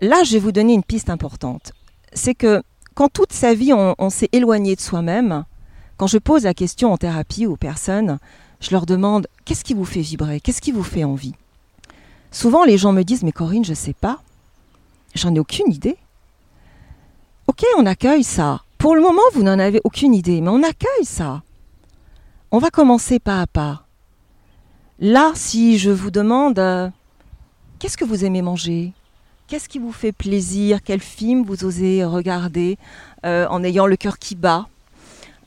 Là, 0.00 0.24
je 0.24 0.32
vais 0.32 0.38
vous 0.40 0.52
donner 0.52 0.74
une 0.74 0.82
piste 0.82 1.10
importante. 1.10 1.72
C'est 2.12 2.34
que 2.34 2.62
quand 2.94 3.08
toute 3.08 3.32
sa 3.32 3.54
vie, 3.54 3.72
on 3.72 4.10
s'est 4.10 4.28
éloigné 4.32 4.74
de 4.74 4.80
soi-même, 4.80 5.44
quand 5.96 6.08
je 6.08 6.18
pose 6.18 6.42
la 6.44 6.54
question 6.54 6.92
en 6.92 6.96
thérapie 6.96 7.46
aux 7.46 7.56
personnes, 7.56 8.18
je 8.62 8.70
leur 8.70 8.86
demande 8.86 9.26
qu'est-ce 9.44 9.64
qui 9.64 9.74
vous 9.74 9.84
fait 9.84 10.00
vibrer, 10.00 10.40
qu'est-ce 10.40 10.62
qui 10.62 10.72
vous 10.72 10.84
fait 10.84 11.04
envie? 11.04 11.34
Souvent, 12.30 12.64
les 12.64 12.78
gens 12.78 12.92
me 12.92 13.02
disent 13.02 13.24
mais 13.24 13.32
Corinne, 13.32 13.64
je 13.64 13.70
ne 13.70 13.76
sais 13.76 13.92
pas, 13.92 14.22
j'en 15.14 15.34
ai 15.34 15.40
aucune 15.40 15.70
idée. 15.70 15.98
Ok, 17.48 17.64
on 17.76 17.84
accueille 17.84 18.24
ça. 18.24 18.62
Pour 18.78 18.94
le 18.94 19.02
moment, 19.02 19.22
vous 19.34 19.42
n'en 19.42 19.58
avez 19.58 19.80
aucune 19.84 20.14
idée, 20.14 20.40
mais 20.40 20.48
on 20.48 20.62
accueille 20.62 21.04
ça. 21.04 21.42
On 22.52 22.58
va 22.58 22.70
commencer 22.70 23.18
pas 23.18 23.42
à 23.42 23.46
pas. 23.46 23.84
Là, 25.00 25.32
si 25.34 25.78
je 25.78 25.90
vous 25.90 26.12
demande 26.12 26.58
euh, 26.60 26.88
qu'est-ce 27.80 27.96
que 27.96 28.04
vous 28.04 28.24
aimez 28.24 28.42
manger, 28.42 28.92
qu'est-ce 29.48 29.68
qui 29.68 29.80
vous 29.80 29.92
fait 29.92 30.12
plaisir, 30.12 30.82
quel 30.84 31.00
film 31.00 31.42
vous 31.44 31.64
osez 31.64 32.04
regarder 32.04 32.78
euh, 33.26 33.46
en 33.48 33.64
ayant 33.64 33.86
le 33.86 33.96
cœur 33.96 34.18
qui 34.18 34.36
bat, 34.36 34.68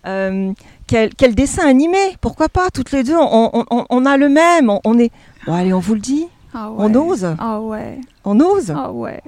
euh, 0.05 0.53
quel, 0.87 1.13
quel, 1.15 1.35
dessin 1.35 1.67
animé 1.67 1.97
Pourquoi 2.21 2.49
pas 2.49 2.69
Toutes 2.69 2.91
les 2.91 3.03
deux, 3.03 3.17
on, 3.17 3.65
on, 3.69 3.85
on 3.89 4.05
a 4.05 4.17
le 4.17 4.29
même. 4.29 4.69
On, 4.69 4.79
on, 4.83 4.99
est. 4.99 5.11
Bon, 5.45 5.53
allez, 5.53 5.73
on 5.73 5.79
vous 5.79 5.95
le 5.95 5.99
dit. 5.99 6.27
Ah 6.53 6.71
ouais. 6.71 6.85
On 6.85 6.95
ose. 6.95 7.35
Ah 7.37 7.59
ouais. 7.61 7.99
On 8.23 8.39
ose. 8.39 8.71
Ah 8.75 8.91
ouais. 8.91 9.21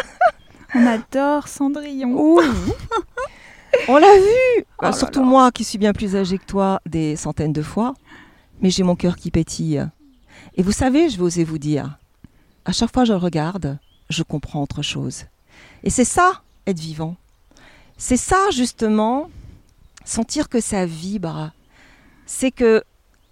on 0.74 0.86
adore 0.86 1.48
Cendrillon. 1.48 2.14
Oui. 2.14 2.44
on 3.88 3.96
l'a 3.96 4.16
vu. 4.16 4.64
Oh 4.82 4.92
surtout 4.92 5.20
là. 5.20 5.26
moi, 5.26 5.50
qui 5.52 5.64
suis 5.64 5.78
bien 5.78 5.92
plus 5.92 6.16
âgée 6.16 6.38
que 6.38 6.44
toi, 6.44 6.80
des 6.86 7.16
centaines 7.16 7.52
de 7.52 7.62
fois. 7.62 7.94
Mais 8.60 8.70
j'ai 8.70 8.82
mon 8.82 8.96
cœur 8.96 9.16
qui 9.16 9.30
pétille. 9.30 9.86
Et 10.54 10.62
vous 10.62 10.72
savez, 10.72 11.08
je 11.08 11.16
vais 11.16 11.22
oser 11.22 11.44
vous 11.44 11.58
dire, 11.58 11.98
à 12.64 12.72
chaque 12.72 12.92
fois 12.92 13.04
que 13.04 13.08
je 13.08 13.12
le 13.12 13.18
regarde, 13.18 13.78
je 14.10 14.22
comprends 14.22 14.62
autre 14.62 14.82
chose. 14.82 15.24
Et 15.82 15.90
c'est 15.90 16.04
ça, 16.04 16.42
être 16.66 16.78
vivant. 16.78 17.16
C'est 17.96 18.18
ça, 18.18 18.50
justement, 18.50 19.30
sentir 20.04 20.48
que 20.48 20.60
ça 20.60 20.86
vibre, 20.86 21.52
c'est 22.26 22.50
que 22.50 22.82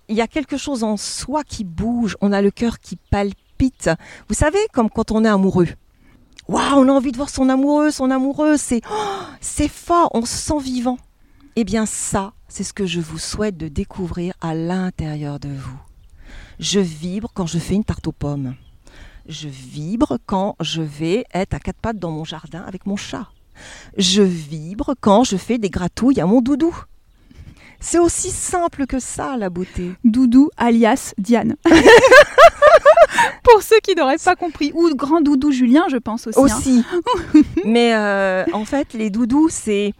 il 0.08 0.16
y 0.16 0.20
a 0.22 0.26
quelque 0.26 0.56
chose 0.56 0.84
en 0.84 0.96
soi 0.96 1.44
qui 1.44 1.64
bouge, 1.64 2.16
on 2.20 2.32
a 2.32 2.40
le 2.40 2.50
cœur 2.50 2.80
qui 2.80 2.96
palpite. 2.96 3.90
Vous 4.28 4.34
savez, 4.34 4.58
comme 4.72 4.88
quand 4.88 5.10
on 5.10 5.24
est 5.24 5.28
amoureux. 5.28 5.68
Waouh, 6.48 6.78
on 6.78 6.88
a 6.88 6.92
envie 6.92 7.12
de 7.12 7.18
voir 7.18 7.28
son 7.28 7.50
amoureux, 7.50 7.90
son 7.90 8.10
amoureux, 8.10 8.56
c'est 8.56 8.80
oh, 8.90 9.22
c'est 9.40 9.68
fort, 9.68 10.10
on 10.14 10.24
se 10.24 10.36
sent 10.36 10.60
vivant. 10.60 10.98
Eh 11.56 11.64
bien 11.64 11.84
ça, 11.84 12.32
c'est 12.48 12.64
ce 12.64 12.72
que 12.72 12.86
je 12.86 13.00
vous 13.00 13.18
souhaite 13.18 13.58
de 13.58 13.68
découvrir 13.68 14.32
à 14.40 14.54
l'intérieur 14.54 15.38
de 15.38 15.50
vous. 15.50 15.78
Je 16.58 16.80
vibre 16.80 17.30
quand 17.34 17.46
je 17.46 17.58
fais 17.58 17.74
une 17.74 17.84
tarte 17.84 18.06
aux 18.06 18.12
pommes. 18.12 18.54
Je 19.26 19.48
vibre 19.48 20.16
quand 20.24 20.56
je 20.60 20.80
vais 20.80 21.26
être 21.34 21.52
à 21.52 21.60
quatre 21.60 21.80
pattes 21.80 21.98
dans 21.98 22.10
mon 22.10 22.24
jardin 22.24 22.62
avec 22.62 22.86
mon 22.86 22.96
chat. 22.96 23.28
Je 23.96 24.22
vibre 24.22 24.94
quand 25.00 25.24
je 25.24 25.36
fais 25.36 25.58
des 25.58 25.70
gratouilles 25.70 26.20
à 26.20 26.26
mon 26.26 26.40
doudou. 26.40 26.76
C'est 27.80 27.98
aussi 28.00 28.30
simple 28.30 28.86
que 28.86 28.98
ça, 28.98 29.36
la 29.36 29.50
beauté. 29.50 29.92
Doudou 30.04 30.50
alias 30.56 31.14
Diane. 31.18 31.54
Pour 33.44 33.62
ceux 33.62 33.78
qui 33.82 33.94
n'auraient 33.94 34.16
pas 34.22 34.36
compris. 34.36 34.72
Ou 34.74 34.90
grand 34.94 35.20
doudou 35.20 35.50
Julien, 35.52 35.84
je 35.90 35.96
pense 35.96 36.26
aussi. 36.26 36.38
hein. 36.38 36.44
Aussi. 36.44 36.84
Mais 37.64 37.94
euh, 37.94 38.44
en 38.52 38.64
fait, 38.64 38.92
les 38.94 39.10
doudous, 39.10 39.48
c'est. 39.48 39.92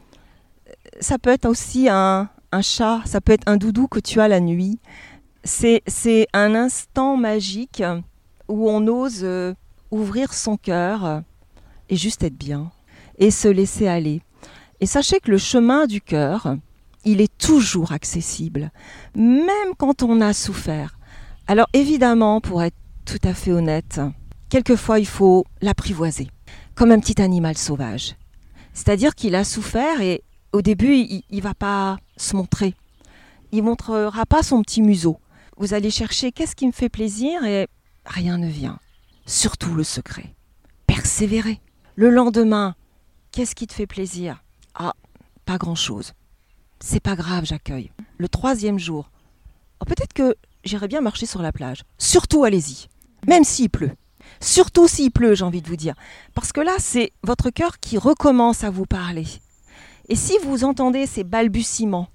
Ça 1.00 1.18
peut 1.18 1.30
être 1.30 1.46
aussi 1.46 1.88
un, 1.88 2.28
un 2.50 2.62
chat, 2.62 3.00
ça 3.04 3.20
peut 3.20 3.32
être 3.32 3.46
un 3.46 3.56
doudou 3.56 3.86
que 3.86 4.00
tu 4.00 4.20
as 4.20 4.28
la 4.28 4.40
nuit. 4.40 4.78
C'est 5.44 5.82
un 6.32 6.54
instant 6.54 7.16
magique 7.16 7.82
où 8.48 8.68
on 8.68 8.86
ose 8.88 9.20
euh, 9.22 9.54
ouvrir 9.90 10.34
son 10.34 10.56
cœur 10.56 11.22
et 11.88 11.96
juste 11.96 12.22
être 12.24 12.36
bien 12.36 12.70
et 13.18 13.30
se 13.30 13.48
laisser 13.48 13.86
aller. 13.86 14.22
Et 14.80 14.86
sachez 14.86 15.20
que 15.20 15.30
le 15.30 15.38
chemin 15.38 15.86
du 15.86 16.00
cœur, 16.00 16.56
il 17.04 17.20
est 17.20 17.36
toujours 17.38 17.92
accessible, 17.92 18.70
même 19.14 19.74
quand 19.76 20.02
on 20.02 20.20
a 20.20 20.32
souffert. 20.32 20.98
Alors 21.46 21.68
évidemment, 21.72 22.40
pour 22.40 22.62
être 22.62 22.76
tout 23.04 23.18
à 23.24 23.34
fait 23.34 23.52
honnête, 23.52 24.00
quelquefois 24.48 24.98
il 24.98 25.06
faut 25.06 25.44
l'apprivoiser, 25.60 26.28
comme 26.74 26.92
un 26.92 27.00
petit 27.00 27.20
animal 27.20 27.56
sauvage. 27.56 28.16
C'est-à-dire 28.72 29.14
qu'il 29.14 29.34
a 29.34 29.44
souffert 29.44 30.00
et 30.00 30.22
au 30.52 30.62
début, 30.62 30.94
il 30.94 31.24
ne 31.30 31.40
va 31.40 31.54
pas 31.54 31.98
se 32.16 32.36
montrer. 32.36 32.74
Il 33.52 33.62
montrera 33.62 34.26
pas 34.26 34.42
son 34.42 34.62
petit 34.62 34.82
museau. 34.82 35.18
Vous 35.56 35.74
allez 35.74 35.90
chercher 35.90 36.32
qu'est-ce 36.32 36.54
qui 36.54 36.66
me 36.66 36.72
fait 36.72 36.88
plaisir 36.88 37.44
et 37.44 37.66
rien 38.04 38.38
ne 38.38 38.48
vient. 38.48 38.78
Surtout 39.26 39.74
le 39.74 39.84
secret. 39.84 40.34
Persévérer. 40.86 41.60
Le 41.96 42.10
lendemain, 42.10 42.76
qu'est-ce 43.32 43.54
qui 43.54 43.66
te 43.66 43.74
fait 43.74 43.86
plaisir? 43.86 44.42
Ah, 44.74 44.94
pas 45.44 45.58
grand-chose. 45.58 46.12
C'est 46.80 47.00
pas 47.00 47.16
grave, 47.16 47.44
j'accueille. 47.44 47.90
Le 48.18 48.28
troisième 48.28 48.78
jour, 48.78 49.10
oh, 49.80 49.84
peut-être 49.84 50.12
que 50.12 50.36
j'irai 50.64 50.88
bien 50.88 51.00
marcher 51.00 51.26
sur 51.26 51.42
la 51.42 51.52
plage. 51.52 51.82
Surtout, 51.98 52.44
allez-y. 52.44 52.88
Même 53.26 53.44
s'il 53.44 53.70
pleut. 53.70 53.92
Surtout 54.40 54.86
s'il 54.86 55.10
pleut, 55.10 55.34
j'ai 55.34 55.44
envie 55.44 55.62
de 55.62 55.68
vous 55.68 55.76
dire. 55.76 55.94
Parce 56.34 56.52
que 56.52 56.60
là, 56.60 56.76
c'est 56.78 57.12
votre 57.22 57.50
cœur 57.50 57.80
qui 57.80 57.98
recommence 57.98 58.62
à 58.64 58.70
vous 58.70 58.86
parler. 58.86 59.26
Et 60.08 60.16
si 60.16 60.38
vous 60.44 60.64
entendez 60.64 61.06
ces 61.06 61.24
balbutiements, 61.24 62.08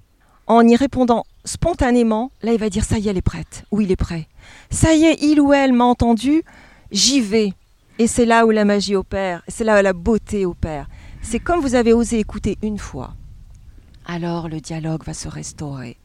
en 0.48 0.66
y 0.68 0.76
répondant 0.76 1.24
spontanément, 1.46 2.32
là, 2.42 2.54
il 2.54 2.60
va 2.60 2.70
dire 2.70 2.84
ça 2.84 2.98
y 2.98 3.08
est, 3.08 3.12
elle 3.12 3.18
est 3.18 3.22
prête. 3.22 3.66
Ou 3.72 3.82
il 3.82 3.92
est 3.92 3.98
prêt. 3.98 4.28
Ça 4.70 4.94
y 4.94 5.06
est, 5.06 5.22
il 5.22 5.40
ou 5.40 5.54
elle 5.54 5.74
m'a 5.74 5.86
entendu, 5.86 6.44
j'y 6.92 7.22
vais. 7.22 7.54
Et 8.00 8.08
c'est 8.08 8.26
là 8.26 8.46
où 8.46 8.52
la 8.52 8.66
magie 8.66 8.96
opère, 8.96 9.44
c'est 9.48 9.64
là 9.64 9.80
où 9.80 9.84
la 9.84 9.94
beauté 9.94 10.46
opère. 10.46 10.88
C'est 11.24 11.40
comme 11.40 11.62
vous 11.62 11.74
avez 11.74 11.94
osé 11.94 12.20
écouter 12.20 12.60
une 12.62 12.78
fois. 12.78 13.16
Alors 14.06 14.50
le 14.50 14.60
dialogue 14.60 15.04
va 15.04 15.16
se 15.16 15.28
restaurer 15.28 15.98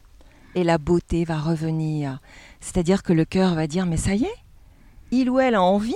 et 0.54 0.64
la 0.64 0.78
beauté 0.78 1.24
va 1.24 1.38
revenir. 1.38 2.20
C'est-à-dire 2.60 3.02
que 3.02 3.12
le 3.12 3.26
cœur 3.26 3.54
va 3.54 3.66
dire 3.66 3.84
mais 3.84 3.98
ça 3.98 4.14
y 4.14 4.24
est, 4.24 4.36
il 5.10 5.28
ou 5.28 5.38
elle 5.38 5.56
a 5.56 5.62
envie, 5.62 5.94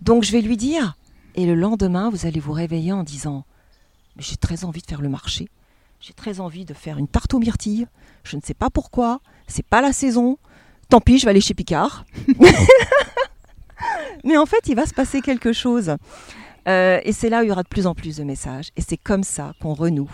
donc 0.00 0.22
je 0.22 0.32
vais 0.32 0.40
lui 0.40 0.56
dire. 0.56 0.96
Et 1.34 1.44
le 1.44 1.54
lendemain, 1.54 2.08
vous 2.10 2.26
allez 2.26 2.40
vous 2.40 2.52
réveiller 2.52 2.92
en 2.92 3.02
disant 3.02 3.44
j'ai 4.16 4.36
très 4.36 4.64
envie 4.64 4.80
de 4.80 4.86
faire 4.86 5.02
le 5.02 5.08
marché. 5.08 5.48
J'ai 6.00 6.12
très 6.12 6.40
envie 6.40 6.64
de 6.64 6.74
faire 6.74 6.96
une 6.98 7.08
tarte 7.08 7.34
aux 7.34 7.40
myrtilles. 7.40 7.86
Je 8.22 8.36
ne 8.36 8.40
sais 8.42 8.54
pas 8.54 8.70
pourquoi. 8.70 9.20
C'est 9.46 9.66
pas 9.66 9.80
la 9.80 9.92
saison. 9.92 10.38
Tant 10.88 11.00
pis, 11.00 11.18
je 11.18 11.24
vais 11.24 11.30
aller 11.30 11.40
chez 11.40 11.54
Picard. 11.54 12.04
Mais 14.24 14.36
en 14.36 14.46
fait, 14.46 14.68
il 14.68 14.74
va 14.74 14.86
se 14.86 14.94
passer 14.94 15.20
quelque 15.20 15.52
chose. 15.52 15.96
Euh, 16.68 17.00
et 17.04 17.12
c'est 17.12 17.28
là 17.30 17.40
où 17.40 17.44
il 17.44 17.48
y 17.48 17.50
aura 17.52 17.62
de 17.62 17.68
plus 17.68 17.86
en 17.86 17.94
plus 17.94 18.16
de 18.16 18.24
messages. 18.24 18.68
Et 18.76 18.82
c'est 18.82 18.96
comme 18.98 19.22
ça 19.22 19.54
qu'on 19.60 19.74
renoue 19.74 20.10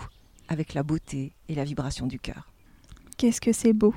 avec 0.47 0.73
la 0.73 0.83
beauté 0.83 1.33
et 1.49 1.55
la 1.55 1.63
vibration 1.63 2.07
du 2.07 2.19
cœur. 2.19 2.49
Qu'est-ce 3.17 3.41
que 3.41 3.51
c'est 3.53 3.73
beau. 3.73 3.93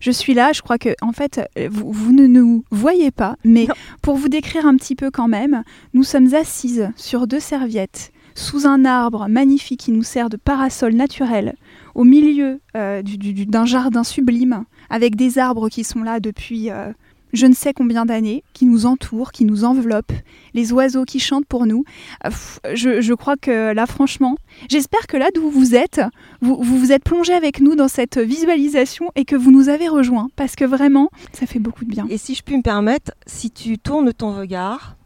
Je 0.00 0.10
suis 0.10 0.32
là, 0.34 0.52
je 0.52 0.62
crois 0.62 0.78
que 0.78 0.94
en 1.02 1.12
fait, 1.12 1.40
vous, 1.70 1.90
vous 1.92 2.12
ne 2.12 2.26
nous 2.26 2.64
voyez 2.70 3.10
pas, 3.10 3.36
mais 3.44 3.66
Non. 3.66 3.74
pour 4.00 4.16
vous 4.16 4.28
décrire 4.28 4.64
un 4.66 4.76
petit 4.76 4.94
peu 4.94 5.10
quand 5.10 5.26
même, 5.28 5.64
nous 5.92 6.04
sommes 6.04 6.34
assises 6.34 6.90
sur 6.96 7.26
deux 7.26 7.40
serviettes 7.40 8.12
sous 8.34 8.66
un 8.66 8.84
arbre 8.84 9.26
magnifique 9.28 9.80
qui 9.80 9.92
nous 9.92 10.02
sert 10.04 10.28
de 10.28 10.36
parasol 10.36 10.94
naturel 10.94 11.54
au 11.94 12.04
milieu 12.04 12.60
euh, 12.76 13.02
du- 13.02 13.16
du- 13.18 13.32
du- 13.32 13.46
d'un 13.46 13.64
jardin 13.64 14.04
sublime 14.04 14.64
avec 14.90 15.16
des 15.16 15.38
arbres 15.38 15.68
qui 15.68 15.82
sont 15.84 16.02
là 16.02 16.20
depuis 16.20 16.70
euh, 16.70 16.92
je 17.32 17.46
ne 17.46 17.54
sais 17.54 17.72
combien 17.72 18.06
d'années, 18.06 18.42
qui 18.52 18.66
nous 18.66 18.86
entourent, 18.86 19.32
qui 19.32 19.44
nous 19.44 19.64
enveloppent, 19.64 20.12
les 20.54 20.72
oiseaux 20.72 21.04
qui 21.04 21.20
chantent 21.20 21.46
pour 21.46 21.66
nous. 21.66 21.84
Euh, 22.24 22.30
je, 22.74 23.14
crois 23.14 23.36
que 23.36 23.72
là, 23.72 23.86
franchement, 23.86 24.36
j'espère 24.68 25.06
que 25.06 25.16
là 25.16 25.28
d'où 25.34 25.50
vous 25.50 25.74
êtes, 25.74 26.00
vous, 26.40 26.56
vous 26.62 26.92
êtes 26.92 27.04
plongé 27.04 27.32
avec 27.32 27.60
nous 27.60 27.74
dans 27.74 27.88
cette 27.88 28.18
visualisation 28.18 29.10
et 29.14 29.24
que 29.24 29.36
vous 29.36 29.50
nous 29.50 29.68
avez 29.68 29.88
rejoints, 29.88 30.28
parce 30.36 30.56
que 30.56 30.64
vraiment, 30.64 31.10
ça 31.32 31.46
fait 31.46 31.58
beaucoup 31.58 31.84
de 31.84 31.90
bien. 31.90 32.06
Et 32.08 32.18
si 32.18 32.34
je 32.34 32.42
puis 32.42 32.56
me 32.56 32.62
permettre, 32.62 33.12
si 33.26 33.50
tu 33.50 33.78
tournes 33.78 34.12
ton 34.12 34.36
regard, 34.36 34.96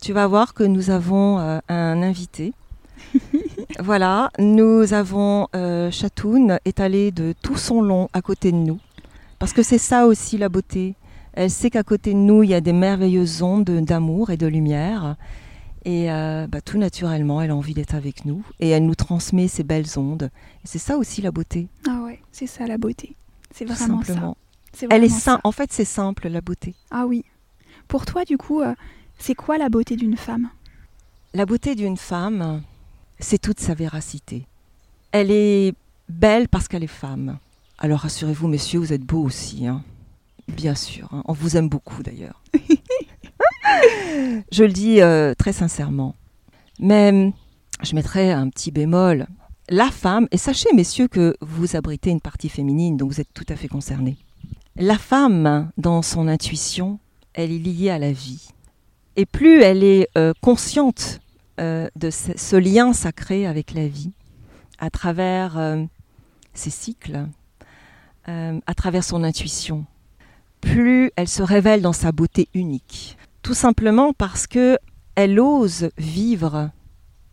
tu 0.00 0.12
vas 0.12 0.26
voir 0.26 0.54
que 0.54 0.64
nous 0.64 0.90
avons 0.90 1.38
euh, 1.38 1.58
un 1.68 2.02
invité. 2.02 2.52
voilà, 3.80 4.30
nous 4.38 4.92
avons 4.94 5.48
euh, 5.54 5.90
Chatoun 5.90 6.58
étalé 6.64 7.10
de 7.10 7.34
tout 7.42 7.56
son 7.56 7.82
long 7.82 8.08
à 8.12 8.22
côté 8.22 8.52
de 8.52 8.56
nous. 8.56 8.78
Parce 9.38 9.52
que 9.52 9.62
c'est 9.62 9.78
ça 9.78 10.06
aussi 10.06 10.38
la 10.38 10.48
beauté. 10.48 10.94
Elle 11.34 11.50
sait 11.50 11.70
qu'à 11.70 11.82
côté 11.82 12.12
de 12.12 12.18
nous, 12.18 12.42
il 12.42 12.50
y 12.50 12.54
a 12.54 12.60
des 12.60 12.72
merveilleuses 12.72 13.42
ondes 13.42 13.64
d'amour 13.64 14.30
et 14.30 14.36
de 14.36 14.46
lumière. 14.46 15.16
Et 15.84 16.12
euh, 16.12 16.46
bah, 16.46 16.60
tout 16.60 16.78
naturellement, 16.78 17.40
elle 17.40 17.50
a 17.50 17.56
envie 17.56 17.74
d'être 17.74 17.94
avec 17.94 18.24
nous. 18.24 18.44
Et 18.60 18.68
elle 18.68 18.86
nous 18.86 18.94
transmet 18.94 19.48
ces 19.48 19.64
belles 19.64 19.98
ondes. 19.98 20.30
Et 20.64 20.66
c'est 20.66 20.78
ça 20.78 20.96
aussi 20.96 21.22
la 21.22 21.30
beauté. 21.30 21.68
Ah 21.88 22.02
ouais, 22.04 22.20
c'est 22.30 22.46
ça 22.46 22.66
la 22.66 22.78
beauté. 22.78 23.16
C'est 23.54 23.64
vraiment 23.64 24.02
simplement. 24.02 24.36
ça. 24.72 24.86
elle 24.90 25.04
est 25.04 25.08
simple. 25.08 25.40
En 25.44 25.52
fait, 25.52 25.72
c'est 25.72 25.84
simple 25.84 26.28
la 26.28 26.40
beauté. 26.40 26.74
Ah 26.90 27.06
oui. 27.06 27.24
Pour 27.88 28.06
toi, 28.06 28.24
du 28.24 28.36
coup, 28.36 28.60
euh, 28.60 28.74
c'est 29.18 29.34
quoi 29.34 29.58
la 29.58 29.68
beauté 29.68 29.96
d'une 29.96 30.16
femme? 30.16 30.50
La 31.34 31.46
beauté 31.46 31.74
d'une 31.74 31.96
femme, 31.96 32.62
c'est 33.18 33.40
toute 33.40 33.58
sa 33.58 33.74
véracité. 33.74 34.46
Elle 35.12 35.30
est 35.30 35.74
belle 36.08 36.48
parce 36.48 36.68
qu'elle 36.68 36.84
est 36.84 36.86
femme. 36.86 37.38
Alors 37.78 38.00
rassurez-vous, 38.00 38.48
messieurs, 38.48 38.78
vous 38.80 38.92
êtes 38.92 39.04
beaux 39.04 39.24
aussi. 39.24 39.66
Hein. 39.66 39.82
Bien 40.48 40.74
sûr, 40.74 41.08
hein. 41.12 41.22
on 41.26 41.32
vous 41.32 41.56
aime 41.56 41.68
beaucoup 41.68 42.02
d'ailleurs. 42.02 42.42
je 44.52 44.64
le 44.64 44.72
dis 44.72 45.00
euh, 45.00 45.34
très 45.34 45.52
sincèrement. 45.52 46.14
Mais 46.78 47.32
je 47.82 47.94
mettrai 47.94 48.32
un 48.32 48.48
petit 48.48 48.70
bémol. 48.70 49.26
La 49.68 49.90
femme, 49.90 50.26
et 50.32 50.36
sachez 50.36 50.68
messieurs 50.74 51.08
que 51.08 51.36
vous 51.40 51.76
abritez 51.76 52.10
une 52.10 52.20
partie 52.20 52.48
féminine, 52.48 52.96
donc 52.96 53.12
vous 53.12 53.20
êtes 53.20 53.32
tout 53.32 53.46
à 53.48 53.56
fait 53.56 53.68
concernés. 53.68 54.16
La 54.76 54.98
femme, 54.98 55.70
dans 55.76 56.02
son 56.02 56.28
intuition, 56.28 56.98
elle 57.34 57.52
est 57.52 57.58
liée 57.58 57.90
à 57.90 57.98
la 57.98 58.12
vie. 58.12 58.48
Et 59.16 59.26
plus 59.26 59.62
elle 59.62 59.84
est 59.84 60.08
euh, 60.18 60.32
consciente 60.40 61.20
euh, 61.60 61.88
de 61.96 62.10
ce, 62.10 62.56
lien 62.56 62.92
sacré 62.92 63.46
avec 63.46 63.72
la 63.74 63.86
vie, 63.86 64.12
à 64.78 64.90
travers 64.90 65.76
ses 66.54 66.70
cycles, 66.70 67.26
à 68.26 68.74
travers 68.74 69.04
son 69.04 69.22
intuition, 69.22 69.86
plus 70.62 71.10
elle 71.16 71.28
se 71.28 71.42
révèle 71.42 71.82
dans 71.82 71.92
sa 71.92 72.12
beauté 72.12 72.48
unique. 72.54 73.18
Tout 73.42 73.52
simplement 73.52 74.14
parce 74.14 74.46
que 74.46 74.78
elle 75.14 75.38
ose 75.38 75.90
vivre 75.98 76.70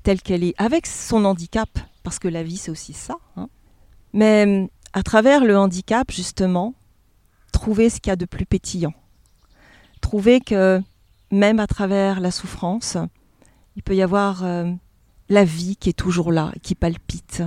telle 0.03 0.21
qu'elle 0.21 0.43
est, 0.43 0.55
avec 0.57 0.85
son 0.85 1.23
handicap, 1.23 1.69
parce 2.03 2.19
que 2.19 2.27
la 2.27 2.43
vie 2.43 2.57
c'est 2.57 2.71
aussi 2.71 2.91
ça. 2.91 3.17
Hein. 3.37 3.47
Mais 4.11 4.69
à 4.91 5.03
travers 5.03 5.45
le 5.45 5.57
handicap, 5.57 6.11
justement, 6.11 6.73
trouver 7.53 7.89
ce 7.89 8.01
qu'il 8.01 8.09
y 8.09 8.13
a 8.13 8.17
de 8.17 8.25
plus 8.25 8.45
pétillant. 8.45 8.93
Trouver 10.01 10.41
que 10.41 10.81
même 11.31 11.59
à 11.59 11.67
travers 11.67 12.19
la 12.19 12.31
souffrance, 12.31 12.97
il 13.75 13.83
peut 13.83 13.95
y 13.95 14.01
avoir 14.01 14.43
euh, 14.43 14.71
la 15.29 15.45
vie 15.45 15.77
qui 15.77 15.89
est 15.89 15.93
toujours 15.93 16.31
là, 16.31 16.51
qui 16.63 16.75
palpite. 16.75 17.43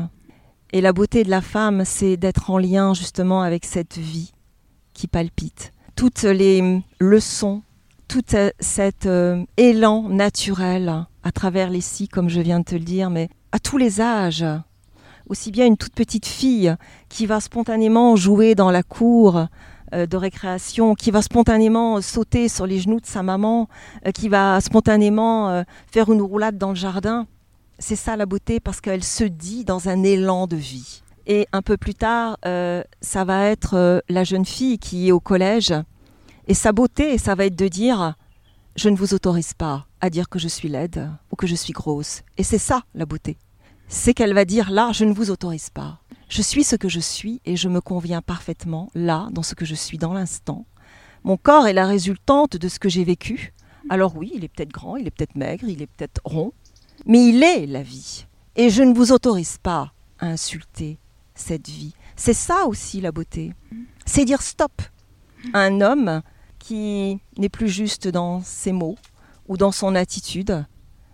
Et 0.72 0.80
la 0.80 0.92
beauté 0.92 1.24
de 1.24 1.30
la 1.30 1.40
femme, 1.40 1.84
c'est 1.84 2.16
d'être 2.16 2.50
en 2.50 2.58
lien 2.58 2.94
justement 2.94 3.42
avec 3.42 3.64
cette 3.64 3.98
vie 3.98 4.32
palpite. 5.08 5.72
Toutes 5.96 6.22
les 6.22 6.82
leçons, 6.98 7.62
tout 8.08 8.22
cet 8.60 9.06
euh, 9.06 9.42
élan 9.56 10.08
naturel 10.08 11.06
à 11.22 11.32
travers 11.32 11.70
les 11.70 11.80
scies, 11.80 12.08
comme 12.08 12.28
je 12.28 12.40
viens 12.40 12.60
de 12.60 12.64
te 12.64 12.74
le 12.74 12.82
dire, 12.82 13.08
mais 13.08 13.28
à 13.52 13.58
tous 13.58 13.78
les 13.78 14.00
âges. 14.00 14.44
Aussi 15.28 15.50
bien 15.50 15.66
une 15.66 15.76
toute 15.76 15.94
petite 15.94 16.26
fille 16.26 16.74
qui 17.08 17.26
va 17.26 17.40
spontanément 17.40 18.16
jouer 18.16 18.54
dans 18.54 18.70
la 18.70 18.82
cour 18.82 19.46
euh, 19.94 20.06
de 20.06 20.16
récréation, 20.16 20.94
qui 20.94 21.10
va 21.10 21.22
spontanément 21.22 22.00
sauter 22.00 22.48
sur 22.48 22.66
les 22.66 22.80
genoux 22.80 23.00
de 23.00 23.06
sa 23.06 23.22
maman, 23.22 23.68
euh, 24.06 24.10
qui 24.10 24.28
va 24.28 24.60
spontanément 24.60 25.64
faire 25.90 26.12
une 26.12 26.20
roulade 26.20 26.58
dans 26.58 26.70
le 26.70 26.74
jardin. 26.74 27.26
C'est 27.78 27.96
ça 27.96 28.16
la 28.16 28.26
beauté 28.26 28.60
parce 28.60 28.80
qu'elle 28.80 29.04
se 29.04 29.24
dit 29.24 29.64
dans 29.64 29.88
un 29.88 30.02
élan 30.02 30.46
de 30.46 30.56
vie. 30.56 31.02
Et 31.26 31.46
un 31.52 31.62
peu 31.62 31.76
plus 31.76 31.94
tard, 31.94 32.36
euh, 32.46 32.82
ça 33.00 33.24
va 33.24 33.44
être 33.44 33.74
euh, 33.74 34.00
la 34.08 34.24
jeune 34.24 34.44
fille 34.44 34.78
qui 34.78 35.08
est 35.08 35.12
au 35.12 35.20
collège. 35.20 35.74
Et 36.48 36.54
sa 36.54 36.72
beauté, 36.72 37.18
ça 37.18 37.34
va 37.34 37.46
être 37.46 37.56
de 37.56 37.68
dire 37.68 38.14
Je 38.76 38.88
ne 38.88 38.96
vous 38.96 39.14
autorise 39.14 39.54
pas 39.54 39.86
à 40.00 40.10
dire 40.10 40.28
que 40.28 40.38
je 40.38 40.48
suis 40.48 40.68
laide 40.68 41.10
ou 41.30 41.36
que 41.36 41.46
je 41.46 41.54
suis 41.54 41.72
grosse. 41.72 42.22
Et 42.38 42.42
c'est 42.42 42.58
ça 42.58 42.82
la 42.94 43.06
beauté. 43.06 43.38
C'est 43.88 44.14
qu'elle 44.14 44.34
va 44.34 44.44
dire 44.44 44.70
Là, 44.70 44.90
je 44.92 45.04
ne 45.04 45.12
vous 45.12 45.30
autorise 45.30 45.70
pas. 45.70 46.00
Je 46.28 46.42
suis 46.42 46.64
ce 46.64 46.76
que 46.76 46.88
je 46.88 47.00
suis 47.00 47.40
et 47.44 47.56
je 47.56 47.68
me 47.68 47.80
conviens 47.80 48.22
parfaitement 48.22 48.90
là, 48.94 49.28
dans 49.32 49.42
ce 49.42 49.54
que 49.54 49.64
je 49.64 49.74
suis 49.74 49.98
dans 49.98 50.14
l'instant. 50.14 50.66
Mon 51.24 51.36
corps 51.36 51.66
est 51.66 51.72
la 51.72 51.86
résultante 51.86 52.56
de 52.56 52.68
ce 52.68 52.78
que 52.78 52.88
j'ai 52.88 53.04
vécu. 53.04 53.52
Alors 53.90 54.16
oui, 54.16 54.32
il 54.34 54.42
est 54.44 54.48
peut-être 54.48 54.72
grand, 54.72 54.96
il 54.96 55.06
est 55.06 55.10
peut-être 55.10 55.36
maigre, 55.36 55.68
il 55.68 55.82
est 55.82 55.86
peut-être 55.86 56.20
rond, 56.24 56.52
mais 57.06 57.28
il 57.28 57.42
est 57.42 57.66
la 57.66 57.82
vie. 57.82 58.26
Et 58.56 58.70
je 58.70 58.82
ne 58.82 58.94
vous 58.94 59.12
autorise 59.12 59.58
pas 59.58 59.92
à 60.18 60.26
insulter, 60.26 60.98
cette 61.34 61.68
vie. 61.68 61.94
C'est 62.16 62.34
ça 62.34 62.66
aussi 62.66 63.00
la 63.00 63.12
beauté. 63.12 63.52
C'est 64.06 64.24
dire 64.24 64.42
stop 64.42 64.82
à 65.52 65.60
un 65.60 65.80
homme 65.80 66.22
qui 66.58 67.18
n'est 67.38 67.48
plus 67.48 67.68
juste 67.68 68.08
dans 68.08 68.40
ses 68.42 68.72
mots 68.72 68.96
ou 69.48 69.56
dans 69.56 69.72
son 69.72 69.94
attitude. 69.94 70.64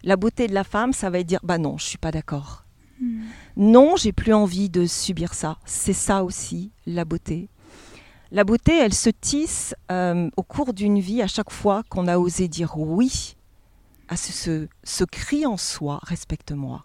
La 0.02 0.16
beauté 0.16 0.46
de 0.46 0.54
la 0.54 0.64
femme, 0.64 0.92
ça 0.92 1.11
va 1.11 1.18
être 1.18 1.26
dire 1.26 1.40
bah 1.42 1.59
non, 1.59 1.78
je 1.78 1.85
suis 1.85 1.98
pas 1.98 2.11
d'accord. 2.11 2.64
Hmm. 3.00 3.24
Non, 3.57 3.96
j'ai 3.96 4.12
plus 4.12 4.33
envie 4.33 4.68
de 4.68 4.87
subir 4.87 5.35
ça. 5.35 5.59
C'est 5.64 5.92
ça 5.92 6.24
aussi 6.24 6.70
la 6.87 7.04
beauté. 7.04 7.48
La 8.31 8.44
beauté, 8.44 8.76
elle 8.76 8.92
se 8.92 9.09
tisse 9.09 9.74
euh, 9.90 10.28
au 10.37 10.42
cours 10.42 10.74
d'une 10.74 11.00
vie 11.00 11.22
à 11.22 11.26
chaque 11.26 11.50
fois 11.50 11.83
qu'on 11.88 12.07
a 12.09 12.18
osé 12.18 12.46
dire 12.46 12.78
oui 12.78 13.37
à 14.09 14.16
ce, 14.16 14.68
ce 14.85 15.04
cri 15.04 15.46
en 15.46 15.57
soi, 15.57 16.00
respecte-moi. 16.02 16.85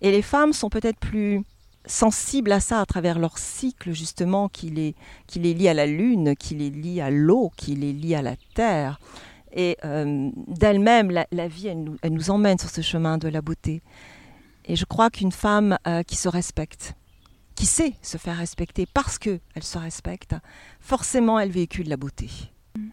Et 0.00 0.10
les 0.10 0.22
femmes 0.22 0.52
sont 0.52 0.68
peut-être 0.68 0.98
plus 0.98 1.42
sensibles 1.86 2.52
à 2.52 2.60
ça 2.60 2.80
à 2.80 2.86
travers 2.86 3.18
leur 3.18 3.38
cycle 3.38 3.92
justement 3.92 4.48
qui 4.48 4.70
les, 4.70 4.94
qui 5.26 5.38
les 5.38 5.54
lie 5.54 5.68
à 5.68 5.74
la 5.74 5.86
lune, 5.86 6.34
qui 6.36 6.54
les 6.54 6.70
lie 6.70 7.00
à 7.00 7.10
l'eau, 7.10 7.50
qui 7.56 7.74
les 7.74 7.92
lie 7.92 8.14
à 8.14 8.22
la 8.22 8.36
terre. 8.54 8.98
Et 9.52 9.76
euh, 9.84 10.30
d'elle-même, 10.48 11.10
la, 11.10 11.48
vie, 11.48 11.68
elle 11.68 11.84
nous, 11.84 11.96
elle 12.02 12.12
nous, 12.12 12.30
emmène 12.30 12.58
sur 12.58 12.70
ce 12.70 12.80
chemin 12.80 13.18
de 13.18 13.28
la 13.28 13.42
beauté. 13.42 13.82
Et 14.64 14.76
je 14.76 14.84
crois 14.84 15.10
qu'une 15.10 15.32
femme 15.32 15.76
euh, 15.86 16.02
qui 16.02 16.16
se 16.16 16.28
respecte, 16.28 16.94
qui 17.54 17.66
sait 17.66 17.94
se 18.00 18.16
faire 18.16 18.36
respecter 18.36 18.86
parce 18.86 19.18
qu'elle 19.18 19.40
se 19.60 19.76
respecte, 19.76 20.34
forcément, 20.80 21.38
elle 21.38 21.50
véhicule 21.50 21.88
la 21.88 21.96
beauté. 21.96 22.30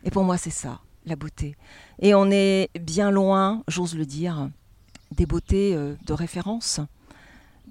Et 0.03 0.11
pour 0.11 0.23
moi, 0.23 0.37
c'est 0.37 0.49
ça, 0.49 0.81
la 1.05 1.15
beauté. 1.15 1.55
Et 1.99 2.13
on 2.13 2.29
est 2.29 2.69
bien 2.77 3.11
loin, 3.11 3.63
j'ose 3.69 3.95
le 3.95 4.05
dire, 4.05 4.49
des 5.11 5.25
beautés 5.25 5.75
euh, 5.75 5.95
de 6.05 6.13
référence 6.13 6.81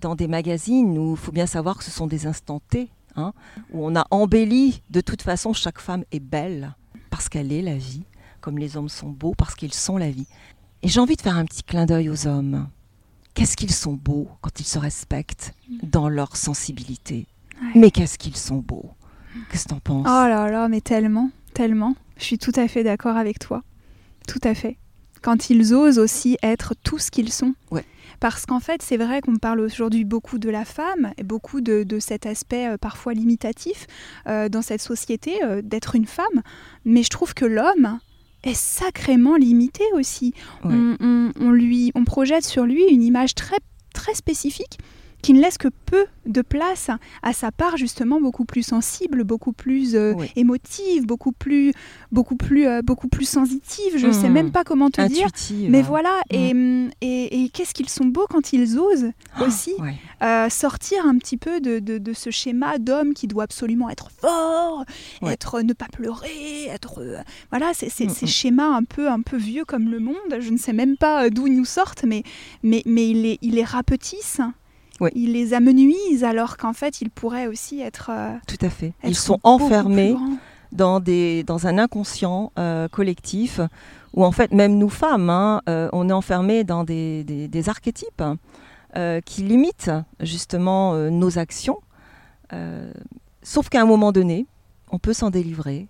dans 0.01 0.15
des 0.15 0.29
magazines 0.29 0.97
où 0.99 1.13
il 1.13 1.17
faut 1.17 1.33
bien 1.33 1.47
savoir 1.47 1.79
que 1.79 1.85
ce 1.85 1.91
sont 1.91 2.07
des 2.07 2.27
instants 2.27 2.61
T, 2.71 2.89
hein, 3.17 3.33
où 3.73 3.85
on 3.87 3.97
a 3.97 4.07
embelli, 4.11 4.83
de 4.91 5.01
toute 5.01 5.23
façon, 5.23 5.53
chaque 5.53 5.81
femme 5.81 6.05
est 6.13 6.21
belle, 6.21 6.75
parce 7.11 7.29
qu'elle 7.29 7.53
est 7.53 7.63
la 7.63 7.77
vie, 7.77 8.05
comme 8.41 8.59
les 8.59 8.77
hommes 8.77 8.89
sont 8.89 9.11
beaux, 9.11 9.35
parce 9.37 9.55
qu'ils 9.55 9.75
sont 9.75 9.97
la 9.97 10.11
vie. 10.11 10.27
Et 10.83 10.89
j'ai 10.89 11.01
envie 11.01 11.17
de 11.17 11.23
faire 11.23 11.37
un 11.37 11.45
petit 11.45 11.63
clin 11.63 11.87
d'œil 11.87 12.09
aux 12.09 12.27
hommes. 12.27 12.69
Qu'est-ce 13.35 13.57
qu'ils 13.57 13.73
sont 13.73 13.93
beaux 13.93 14.29
quand 14.41 14.61
ils 14.61 14.67
se 14.67 14.79
respectent 14.79 15.55
dans 15.83 16.09
leur 16.09 16.37
sensibilité? 16.37 17.27
Mais 17.75 17.91
qu'est-ce 17.91 18.19
qu'ils 18.19 18.37
sont 18.37 18.59
beaux? 18.59 18.91
Qu'est-ce 19.51 19.65
que 19.65 19.71
t'en 19.71 19.81
penses? 19.81 20.07
Oh 20.07 20.29
là 20.29 20.51
là, 20.51 20.69
mais 20.69 20.81
tellement, 20.81 21.31
tellement. 21.55 21.95
Je 22.17 22.25
suis 22.25 22.39
tout 22.39 22.53
à 22.57 22.67
fait 22.69 22.85
d'accord 22.85 23.17
avec 23.17 23.39
toi. 23.39 23.63
Tout 24.27 24.41
à 24.43 24.55
fait. 24.55 24.77
Quand 25.23 25.51
ils 25.51 25.75
osent 25.75 25.99
aussi 25.99 26.37
être 26.43 26.75
tout 26.83 26.99
ce 26.99 27.11
qu'ils 27.11 27.33
sont. 27.33 27.55
Ouais. 27.71 27.85
Parce 28.21 28.47
qu'en 28.47 28.61
fait, 28.61 28.83
c'est 28.83 28.97
vrai 28.97 29.21
qu'on 29.21 29.37
parle 29.37 29.61
aujourd'hui 29.61 30.05
beaucoup 30.05 30.39
de 30.39 30.51
la 30.51 30.65
femme 30.65 31.13
et 31.17 31.23
beaucoup 31.23 31.61
de, 31.61 31.85
cet 32.01 32.27
aspect 32.27 32.69
euh, 32.69 32.79
parfois 32.79 33.15
limitatif 33.15 33.87
euh, 34.27 34.49
dans 34.49 34.63
cette 34.63 34.83
société 34.83 35.43
euh, 35.45 35.63
d'être 35.63 35.95
une 35.95 36.07
femme, 36.07 36.43
mais 36.85 37.03
je 37.03 37.11
trouve 37.11 37.35
que 37.35 37.45
l'homme 37.45 37.99
est 38.45 38.55
sacrément 38.55 39.37
limité 39.37 39.83
aussi. 39.95 40.33
On, 40.65 41.51
lui, 41.51 41.91
on 41.95 42.05
projette 42.05 42.45
sur 42.45 42.65
lui 42.65 42.85
une 42.85 43.03
image 43.03 43.35
très, 43.35 43.59
très 43.93 44.15
spécifique 44.15 44.79
qui 45.23 45.33
ne 45.33 45.41
laisse 45.41 45.59
que 45.59 45.69
peu 45.87 46.07
de 46.27 46.43
place 46.43 46.91
à 47.23 47.33
sa 47.33 47.51
part 47.51 47.77
justement 47.77 48.21
beaucoup 48.21 48.45
plus 48.45 48.63
sensible, 48.63 49.25
beaucoup 49.25 49.53
plus 49.53 49.95
euh, 49.95 50.15
Oui. 50.17 50.31
émotive, 50.37 51.07
beaucoup 51.07 51.33
plus, 51.33 51.73
beaucoup 52.13 52.37
plus, 52.37 52.67
euh, 52.67 52.83
beaucoup 52.83 53.09
plus 53.09 53.29
sensitive. 53.29 53.97
Je 53.97 54.07
ne 54.07 54.13
sais 54.13 54.29
Mhm. 54.29 54.33
même 54.35 54.53
pas 54.53 54.63
comment 54.65 54.91
te 54.91 55.01
dire. 55.09 55.29
Mais 55.71 55.83
voilà, 55.83 56.21
et, 56.31 56.53
hum, 56.53 56.91
et, 57.01 57.45
et 57.45 57.49
qu'est-ce 57.49 57.75
qu'ils 57.75 57.89
sont 57.89 58.05
beaux 58.05 58.27
quand 58.29 58.53
ils 58.53 58.79
osent 58.79 59.11
Ah, 59.35 59.45
aussi 59.45 59.73
ouais. 59.79 59.95
euh, 60.23 60.49
sortir 60.51 61.05
un 61.07 61.17
petit 61.19 61.37
peu 61.37 61.61
de, 61.61 61.79
de- 61.79 61.99
de 61.99 62.13
ce 62.13 62.31
schéma 62.31 62.79
d'homme 62.79 63.15
qui 63.15 63.27
doit 63.27 63.45
absolument 63.45 63.89
être 63.91 64.11
fort, 64.11 64.85
Ouais. 65.23 65.33
être 65.33 65.63
ne 65.63 65.73
pas 65.73 65.87
pleurer, 65.93 66.67
être 66.67 67.03
voilà, 67.51 67.73
c'est 67.75 67.89
c'est- 67.91 68.09
ces 68.09 68.27
schémas 68.27 68.69
un 68.77 68.85
peu 68.85 69.09
un 69.09 69.21
peu 69.23 69.37
vieux 69.37 69.65
comme 69.65 69.89
le 69.89 69.99
monde. 69.99 70.17
Je 70.39 70.51
ne 70.51 70.59
sais 70.59 70.73
même 70.73 70.97
pas 70.97 71.29
d'où 71.31 71.47
ils 71.47 71.57
nous 71.57 71.65
sortent, 71.65 72.05
mais 72.05 72.23
mais 72.63 72.83
mais 72.87 73.09
il 73.11 73.23
les 73.23 73.39
il 73.43 73.55
les 73.55 73.65
rapetissent. 73.65 74.41
Oui. 75.01 75.11
Il 75.15 75.33
les 75.33 75.55
amenuise 75.55 76.25
alors 76.25 76.57
qu'en 76.57 76.73
fait 76.73 77.01
ils 77.01 77.11
pourraient 77.11 77.47
aussi 77.47 77.81
être, 77.81 78.11
euh, 78.13 78.33
Tout 78.47 78.65
à 78.65 78.71
fait. 78.71 78.93
Ils 79.05 79.15
sont 79.15 79.39
enfermés 79.45 80.17
dans, 80.73 81.01
des, 81.01 81.45
dans 81.45 81.67
un 81.67 81.79
inconscient 81.79 82.53
euh, 82.59 82.89
collectif 82.89 83.61
où 84.15 84.25
en 84.25 84.33
fait 84.33 84.53
même 84.53 84.77
nous 84.79 84.89
femmes, 84.89 85.31
hein, 85.31 85.63
euh, 85.69 85.89
on 85.93 86.09
est 86.09 86.13
enfermés 86.13 86.65
dans 86.65 86.83
des, 86.85 87.25
des- 87.25 87.49
des 87.49 87.69
archétypes 87.69 88.23
qui 89.25 89.43
limitent 89.43 89.93
justement 90.19 90.95
nos 91.11 91.39
actions. 91.39 91.79
Sauf 93.43 93.69
qu'à 93.69 93.81
un 93.83 93.87
moment 93.87 94.11
donné, 94.13 94.47
on 94.91 94.99
peut 94.99 95.13
s'en 95.13 95.31
délivrer. 95.31 95.87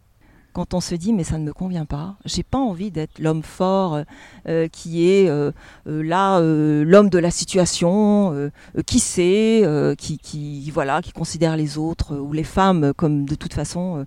Quand 0.54 0.74
on 0.74 0.80
se 0.80 0.94
dit 0.96 1.12
mais 1.12 1.22
ça 1.24 1.38
ne 1.38 1.44
me 1.44 1.52
convient 1.52 1.84
pas, 1.84 2.16
j'ai 2.24 2.42
pas 2.42 2.58
envie 2.58 2.90
d'être 2.90 3.18
l'homme 3.20 3.42
fort 3.42 4.00
euh, 4.48 4.66
qui 4.68 5.08
est 5.08 5.28
euh, 5.28 5.52
euh, 5.87 6.02
là 6.02 6.38
euh, 6.40 6.84
l'homme 6.84 7.11
de 7.11 7.18
la 7.18 7.30
situation, 7.30 8.32
euh, 8.32 8.50
euh, 8.76 8.82
qui 8.82 8.98
sait, 8.98 9.61
euh, 9.64 9.94
qui, 9.94 10.18
qui 10.18 10.70
voilà, 10.72 11.00
qui 11.02 11.12
considère 11.12 11.56
les 11.56 11.78
autres 11.78 12.14
euh, 12.14 12.20
ou 12.20 12.32
les 12.32 12.44
femmes 12.44 12.92
comme 12.96 13.24
de 13.24 13.34
toute 13.37 13.54
façon 13.54 13.98
euh, 13.98 14.04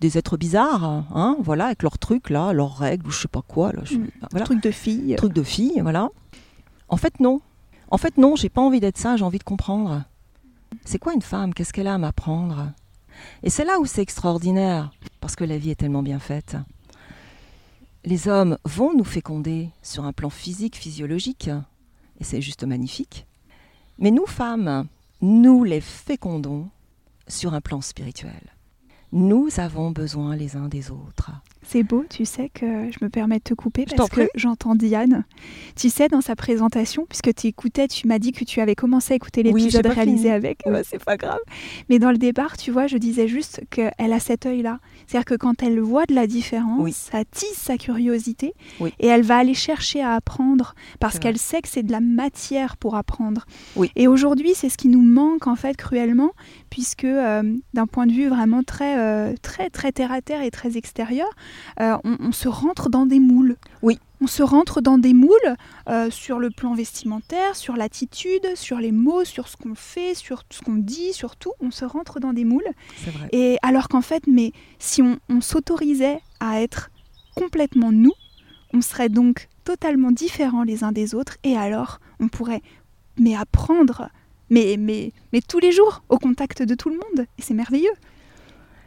des 0.00 0.18
êtres 0.18 0.36
bizarres, 0.36 1.04
hein, 1.14 1.36
voilà, 1.40 1.66
avec 1.66 1.82
leurs 1.84 1.98
trucs 1.98 2.30
là, 2.30 2.52
leurs 2.52 2.76
règles 2.76 3.06
ou 3.06 3.10
je 3.12 3.20
sais 3.20 3.28
pas 3.28 3.42
quoi, 3.46 3.70
là, 3.72 3.82
je- 3.84 3.96
Mm. 3.98 4.08
voilà, 4.32 4.46
Truc 4.46 4.60
de 4.62 4.70
fille. 4.72 5.14
truc 5.16 5.32
de 5.32 5.42
fille, 5.44 5.78
voilà. 5.82 6.08
En 6.88 6.96
fait 6.96 7.20
non, 7.20 7.40
en 7.92 7.98
fait 7.98 8.16
non, 8.18 8.34
j'ai 8.34 8.48
pas 8.48 8.62
envie 8.62 8.80
d'être 8.80 8.98
ça, 8.98 9.16
j'ai 9.16 9.24
envie 9.24 9.38
de 9.38 9.44
comprendre. 9.44 10.02
C'est 10.84 10.98
quoi 10.98 11.12
une 11.12 11.22
femme? 11.22 11.54
Qu'est-ce 11.54 11.72
qu'elle 11.72 11.86
a 11.86 11.94
à 11.94 11.98
m'apprendre? 11.98 12.72
Et 13.42 13.50
c'est 13.50 13.64
là 13.64 13.78
où 13.80 13.86
c'est 13.86 14.02
extraordinaire, 14.02 14.92
parce 15.20 15.36
que 15.36 15.44
la 15.44 15.58
vie 15.58 15.70
est 15.70 15.76
tellement 15.76 16.02
bien 16.02 16.18
faite. 16.18 16.56
Les 18.04 18.28
hommes 18.28 18.58
vont 18.64 18.94
nous 18.94 19.04
féconder 19.04 19.70
sur 19.82 20.04
un 20.04 20.12
plan 20.12 20.30
physique, 20.30 20.76
physiologique, 20.76 21.50
et 22.20 22.24
c'est 22.24 22.42
juste 22.42 22.64
magnifique. 22.64 23.26
Mais 23.98 24.10
nous, 24.10 24.26
femmes, 24.26 24.86
nous 25.20 25.64
les 25.64 25.80
fécondons 25.80 26.68
sur 27.28 27.54
un 27.54 27.60
plan 27.60 27.80
spirituel. 27.80 28.52
Nous 29.12 29.48
avons 29.58 29.90
besoin 29.90 30.36
les 30.36 30.56
uns 30.56 30.68
des 30.68 30.90
autres. 30.90 31.30
C'est 31.64 31.82
beau, 31.82 32.04
tu 32.08 32.24
sais 32.24 32.48
que 32.48 32.90
je 32.90 32.98
me 33.04 33.08
permets 33.08 33.38
de 33.38 33.42
te 33.44 33.54
couper 33.54 33.84
parce 33.96 34.10
que 34.10 34.28
j'entends 34.34 34.74
Diane. 34.74 35.24
Tu 35.76 35.90
sais, 35.90 36.08
dans 36.08 36.20
sa 36.20 36.34
présentation, 36.34 37.06
puisque 37.08 37.34
tu 37.34 37.46
écoutais, 37.46 37.88
tu 37.88 38.08
m'as 38.08 38.18
dit 38.18 38.32
que 38.32 38.44
tu 38.44 38.60
avais 38.60 38.74
commencé 38.74 39.12
à 39.12 39.16
écouter 39.16 39.42
l'épisode 39.42 39.86
réalisé 39.86 40.18
fini. 40.24 40.30
avec. 40.30 40.62
Oui. 40.66 40.72
Bah, 40.72 40.80
c'est 40.82 41.02
pas 41.02 41.16
grave. 41.16 41.38
Mais 41.88 41.98
dans 41.98 42.10
le 42.10 42.18
départ, 42.18 42.56
tu 42.56 42.70
vois, 42.70 42.86
je 42.86 42.96
disais 42.96 43.28
juste 43.28 43.62
qu'elle 43.70 43.92
a 43.98 44.18
cet 44.18 44.46
œil-là. 44.46 44.80
C'est-à-dire 45.06 45.24
que 45.24 45.34
quand 45.34 45.62
elle 45.62 45.80
voit 45.80 46.06
de 46.06 46.14
la 46.14 46.26
différence, 46.26 46.80
Oui. 46.80 46.92
ça 46.92 47.24
tisse 47.24 47.56
sa 47.56 47.76
curiosité 47.78 48.54
Oui. 48.80 48.92
et 49.00 49.06
elle 49.06 49.22
va 49.22 49.36
aller 49.38 49.54
chercher 49.54 50.02
à 50.02 50.14
apprendre 50.14 50.74
parce 51.00 51.18
qu'elle 51.18 51.38
sait 51.38 51.60
que 51.62 51.68
c'est 51.68 51.82
de 51.82 51.92
la 51.92 52.00
matière 52.00 52.76
pour 52.76 52.94
apprendre. 52.96 53.44
Oui. 53.76 53.90
Et 53.96 54.08
aujourd'hui, 54.08 54.52
c'est 54.54 54.68
ce 54.68 54.76
qui 54.78 54.88
nous 54.88 55.02
manque 55.02 55.46
en 55.46 55.56
fait 55.56 55.76
cruellement, 55.76 56.32
puisque 56.70 57.04
euh, 57.04 57.42
d'un 57.74 57.86
point 57.86 58.06
de 58.06 58.12
vue 58.12 58.28
vraiment 58.28 58.62
très, 58.62 58.98
euh, 58.98 59.34
très, 59.42 59.70
très 59.70 59.92
terre 59.92 60.12
à 60.12 60.20
terre 60.22 60.42
et 60.42 60.50
très 60.50 60.76
extérieur, 60.76 61.28
euh, 61.80 61.96
on, 62.04 62.16
on 62.20 62.32
se 62.32 62.48
rentre 62.48 62.88
dans 62.88 63.06
des 63.06 63.20
moules. 63.20 63.56
Oui. 63.82 63.98
On 64.22 64.28
se 64.28 64.44
rentre 64.44 64.80
dans 64.80 64.98
des 64.98 65.14
moules 65.14 65.56
euh, 65.88 66.08
sur 66.08 66.38
le 66.38 66.50
plan 66.50 66.74
vestimentaire, 66.74 67.56
sur 67.56 67.74
l'attitude, 67.74 68.46
sur 68.54 68.78
les 68.78 68.92
mots, 68.92 69.24
sur 69.24 69.48
ce 69.48 69.56
qu'on 69.56 69.74
fait, 69.74 70.14
sur 70.14 70.44
ce 70.48 70.60
qu'on 70.60 70.76
dit, 70.76 71.12
sur 71.12 71.34
tout. 71.34 71.50
On 71.60 71.72
se 71.72 71.84
rentre 71.84 72.20
dans 72.20 72.32
des 72.32 72.44
moules. 72.44 72.68
C'est 73.04 73.10
vrai. 73.10 73.28
Et 73.32 73.58
alors 73.62 73.88
qu'en 73.88 74.00
fait, 74.00 74.28
mais 74.28 74.52
si 74.78 75.02
on, 75.02 75.18
on 75.28 75.40
s'autorisait 75.40 76.20
à 76.38 76.62
être 76.62 76.90
complètement 77.34 77.90
nous, 77.90 78.12
on 78.72 78.80
serait 78.80 79.08
donc 79.08 79.48
totalement 79.64 80.12
différents 80.12 80.62
les 80.62 80.84
uns 80.84 80.92
des 80.92 81.16
autres. 81.16 81.36
Et 81.42 81.56
alors, 81.56 81.98
on 82.20 82.28
pourrait 82.28 82.62
mais 83.18 83.34
apprendre, 83.34 84.08
mais, 84.50 84.76
mais, 84.78 85.12
mais 85.32 85.40
tous 85.40 85.58
les 85.58 85.72
jours, 85.72 86.04
au 86.08 86.18
contact 86.18 86.62
de 86.62 86.76
tout 86.76 86.90
le 86.90 86.94
monde. 86.94 87.26
Et 87.38 87.42
c'est 87.42 87.54
merveilleux. 87.54 87.94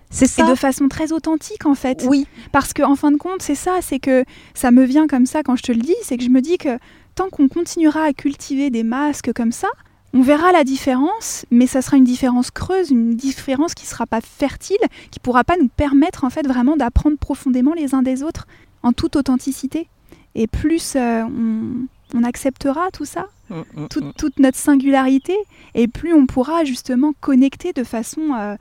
C'est 0.09 0.25
Et 0.25 0.27
ça. 0.27 0.49
de 0.49 0.55
façon 0.55 0.87
très 0.87 1.11
authentique, 1.11 1.65
en 1.65 1.75
fait. 1.75 2.05
Oui, 2.07 2.27
Parce 2.51 2.73
que 2.73 2.83
en 2.83 2.95
fin 2.95 3.11
de 3.11 3.17
compte, 3.17 3.41
c'est 3.41 3.55
ça, 3.55 3.79
c'est 3.81 3.99
que 3.99 4.23
ça 4.53 4.71
me 4.71 4.83
vient 4.83 5.07
comme 5.07 5.25
ça 5.25 5.43
quand 5.43 5.55
je 5.55 5.63
te 5.63 5.71
le 5.71 5.81
dis, 5.81 5.95
c'est 6.03 6.17
que 6.17 6.23
je 6.23 6.29
me 6.29 6.41
dis 6.41 6.57
que 6.57 6.77
tant 7.15 7.29
qu'on 7.29 7.47
continuera 7.47 8.03
à 8.03 8.13
cultiver 8.13 8.69
des 8.69 8.83
masques 8.83 9.33
comme 9.33 9.51
ça, 9.51 9.67
on 10.13 10.21
verra 10.21 10.51
la 10.51 10.63
différence, 10.63 11.45
mais 11.51 11.67
ça 11.67 11.81
sera 11.81 11.97
une 11.97 12.05
différence 12.05 12.49
creuse, 12.49 12.89
une 12.91 13.15
différence 13.15 13.73
qui 13.73 13.85
sera 13.85 14.05
pas 14.05 14.21
fertile, 14.21 14.77
qui 15.11 15.19
pourra 15.19 15.43
pas 15.43 15.57
nous 15.57 15.67
permettre 15.67 16.23
en 16.23 16.29
fait 16.29 16.47
vraiment 16.47 16.77
d'apprendre 16.77 17.17
profondément 17.17 17.73
les 17.73 17.93
uns 17.93 18.01
des 18.01 18.23
autres 18.23 18.47
en 18.83 18.93
toute 18.93 19.17
authenticité. 19.17 19.89
Et 20.35 20.47
plus 20.47 20.95
euh, 20.95 21.23
on, 21.23 21.87
on 22.13 22.23
acceptera 22.23 22.91
tout 22.91 23.05
ça, 23.05 23.27
Mm, 23.49 23.63
mm, 23.75 23.87
toute, 23.89 24.03
mm. 24.05 24.13
toute 24.17 24.39
notre 24.39 24.57
singularité, 24.57 25.35
et 25.75 25.87
plus 25.87 26.13
on 26.13 26.25
pourra 26.25 26.63
justement 26.63 27.13
connecter 27.21 27.73
de 27.73 27.83
façon 27.83 28.33
euh, 28.35 28.55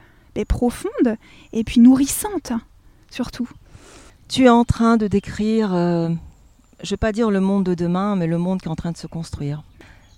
profonde 0.45 1.17
et 1.53 1.63
puis 1.63 1.81
nourrissante, 1.81 2.53
surtout. 3.11 3.49
Tu 4.29 4.47
es 4.47 4.49
en 4.49 4.65
train 4.65 4.97
de 4.97 5.07
décrire, 5.07 5.73
euh, 5.75 6.09
je 6.83 6.91
vais 6.91 6.97
pas 6.97 7.13
dire 7.13 7.31
le 7.31 7.41
monde 7.41 7.65
de 7.65 7.75
demain, 7.75 8.17
mais 8.17 8.27
le 8.27 8.39
monde 8.39 8.61
qui 8.61 8.67
est 8.67 8.71
en 8.71 8.77
train 8.77 8.93
de 8.93 8.97
se 8.97 9.07
construire. 9.07 9.63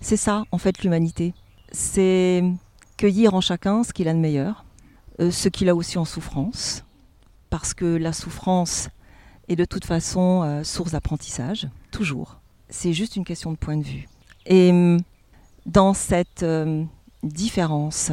C'est 0.01 0.17
ça, 0.17 0.45
en 0.53 0.59
fait, 0.59 0.83
l'humanité. 0.83 1.35
C'est 1.73 2.43
cueillir 2.97 3.35
en 3.35 3.41
chacun 3.41 3.83
ce 3.83 3.93
qu'il 3.93 4.09
a 4.09 4.15
de 4.15 4.19
meilleur, 4.19 4.65
euh, 5.21 5.31
ce 5.31 5.49
qu'il 5.49 5.69
a 5.69 5.75
aussi 5.75 5.99
en 5.99 6.05
souffrance, 6.05 6.85
parce 7.51 7.75
que 7.75 7.85
la 7.85 8.13
souffrance 8.13 8.89
est 9.49 9.57
de 9.57 9.65
toute 9.65 9.85
façon 9.85 10.43
euh, 10.45 10.65
source 10.65 10.93
d'apprentissage, 10.93 11.69
toujours. 11.91 12.41
C'est 12.71 12.93
juste 12.93 13.17
une 13.17 13.25
question 13.25 13.53
de 13.53 13.57
point 13.57 13.77
de 13.77 13.85
vue. 13.85 14.09
Et 14.47 14.71
hum, 14.71 15.01
dans 15.67 15.95
cette 15.95 16.45
différence, 17.23 18.13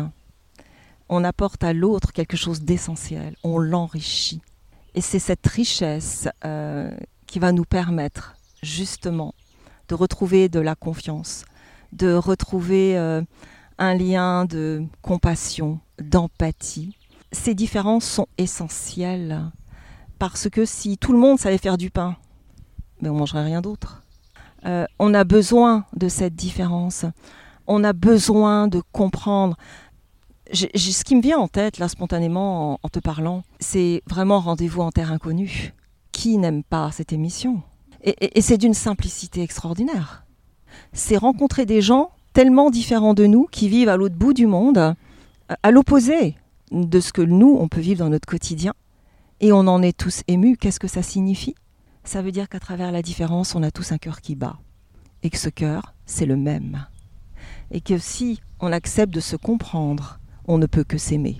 on 1.10 1.24
apporte 1.24 1.63
à 1.63 1.74
l'autre 1.74 2.13
quelque 2.13 2.38
chose 2.38 2.62
d'essentiel, 2.62 3.36
on 3.44 3.60
l'enrichit. 3.60 4.42
Et 4.96 5.02
c'est 5.02 5.20
cette 5.20 5.46
richesse 5.46 6.28
euh, 6.46 6.92
qui 7.28 7.39
va 7.39 7.52
nous 7.52 7.66
permettre 7.66 8.36
justement 8.62 9.34
de 9.89 9.96
retrouver 9.96 10.50
de 10.50 10.60
la 10.60 10.76
confiance, 10.76 11.46
de 11.92 12.13
retrouver 12.13 12.98
euh, 12.98 13.22
un 13.78 13.96
lien 13.96 14.46
de 14.46 14.84
compassion, 15.02 15.80
d'empathie. 16.00 16.96
Ces 17.32 17.56
différences 17.56 18.06
sont 18.06 18.28
essentielles 18.38 19.42
parce 20.20 20.50
que 20.50 20.66
si 20.66 20.98
tout 20.98 21.12
le 21.12 21.20
monde 21.20 21.39
savait 21.39 21.58
faire 21.58 21.78
du 21.78 21.89
pain, 21.89 22.16
mais 23.02 23.10
on 23.10 23.16
mangerait 23.16 23.44
rien 23.44 23.62
d'autre. 23.62 24.02
Euh, 24.66 24.86
on 25.00 25.13
a 25.13 25.24
besoin 25.24 25.86
de 25.96 26.08
cette 26.08 26.36
différence. 26.36 27.06
On 27.68 27.84
a 27.84 27.94
besoin 27.94 28.68
de 28.68 28.82
comprendre. 28.92 29.58
J'ai- 30.51 30.69
ce 30.77 31.03
qui 31.03 31.15
me 31.15 31.21
vient 31.21 31.39
en 31.39 31.47
tête, 31.47 31.77
là, 31.79 31.88
spontanément, 31.88 32.79
en, 32.84 32.89
te 32.89 32.99
parlant, 32.99 33.43
c'est 33.60 34.01
vraiment 34.08 34.39
Rendez-vous 34.39 34.82
en 34.82 34.91
Terre 34.91 35.12
Inconnue. 35.12 35.73
Qui 36.12 36.38
n'aime 36.38 36.63
pas 36.63 36.91
cette 36.91 37.13
émission? 37.13 37.62
Et, 38.03 38.38
et- 38.38 38.41
c'est 38.41 38.58
d'une 38.58 38.73
simplicité 38.73 39.41
extraordinaire. 39.41 40.25
C'est 40.91 41.17
rencontrer 41.17 41.65
des 41.65 41.82
gens 41.82 42.12
tellement 42.34 42.69
différents 42.69 43.13
de 43.13 43.25
nous, 43.25 43.45
qui 43.51 43.69
vivent 43.69 43.89
à 43.89 43.97
l'autre 43.97 44.15
bout 44.15 44.34
du 44.34 44.47
monde, 44.47 44.95
à 45.62 45.71
l'opposé 45.71 46.36
de 46.71 46.99
ce 46.99 47.13
que 47.13 47.21
nous, 47.21 47.56
on 47.60 47.67
peut 47.67 47.79
vivre 47.82 47.99
dans 47.99 48.10
notre 48.10 48.27
quotidien. 48.27 48.73
Et 49.39 49.51
on 49.51 49.60
en 49.67 49.82
est 49.82 49.97
tous 49.97 50.23
émus. 50.27 50.58
Qu'est-ce 50.58 50.79
que 50.79 50.88
ça 50.88 51.03
signifie? 51.03 51.56
Ça 52.03 52.21
veut 52.21 52.32
dire 52.32 52.49
qu'à 52.49 52.60
travers 52.60 52.91
la 52.91 53.01
différence, 53.01 53.56
on 53.56 53.63
a 53.63 53.71
tous 53.71 53.91
un 53.91 53.97
cœur 53.97 54.19
qui 54.21 54.36
bat. 54.36 54.58
Et 55.21 55.29
que 55.29 55.38
ce 55.38 55.49
cœur, 55.49 55.93
c'est 56.06 56.25
le 56.25 56.36
même. 56.36 56.86
Et 57.71 57.82
que 57.82 57.97
si 57.97 58.41
on 58.60 58.71
accepte 58.71 59.13
de 59.13 59.19
se 59.19 59.36
comprendre, 59.36 60.19
on 60.47 60.58
ne 60.58 60.65
peut 60.65 60.84
que 60.84 60.97
s'aimer. 60.97 61.38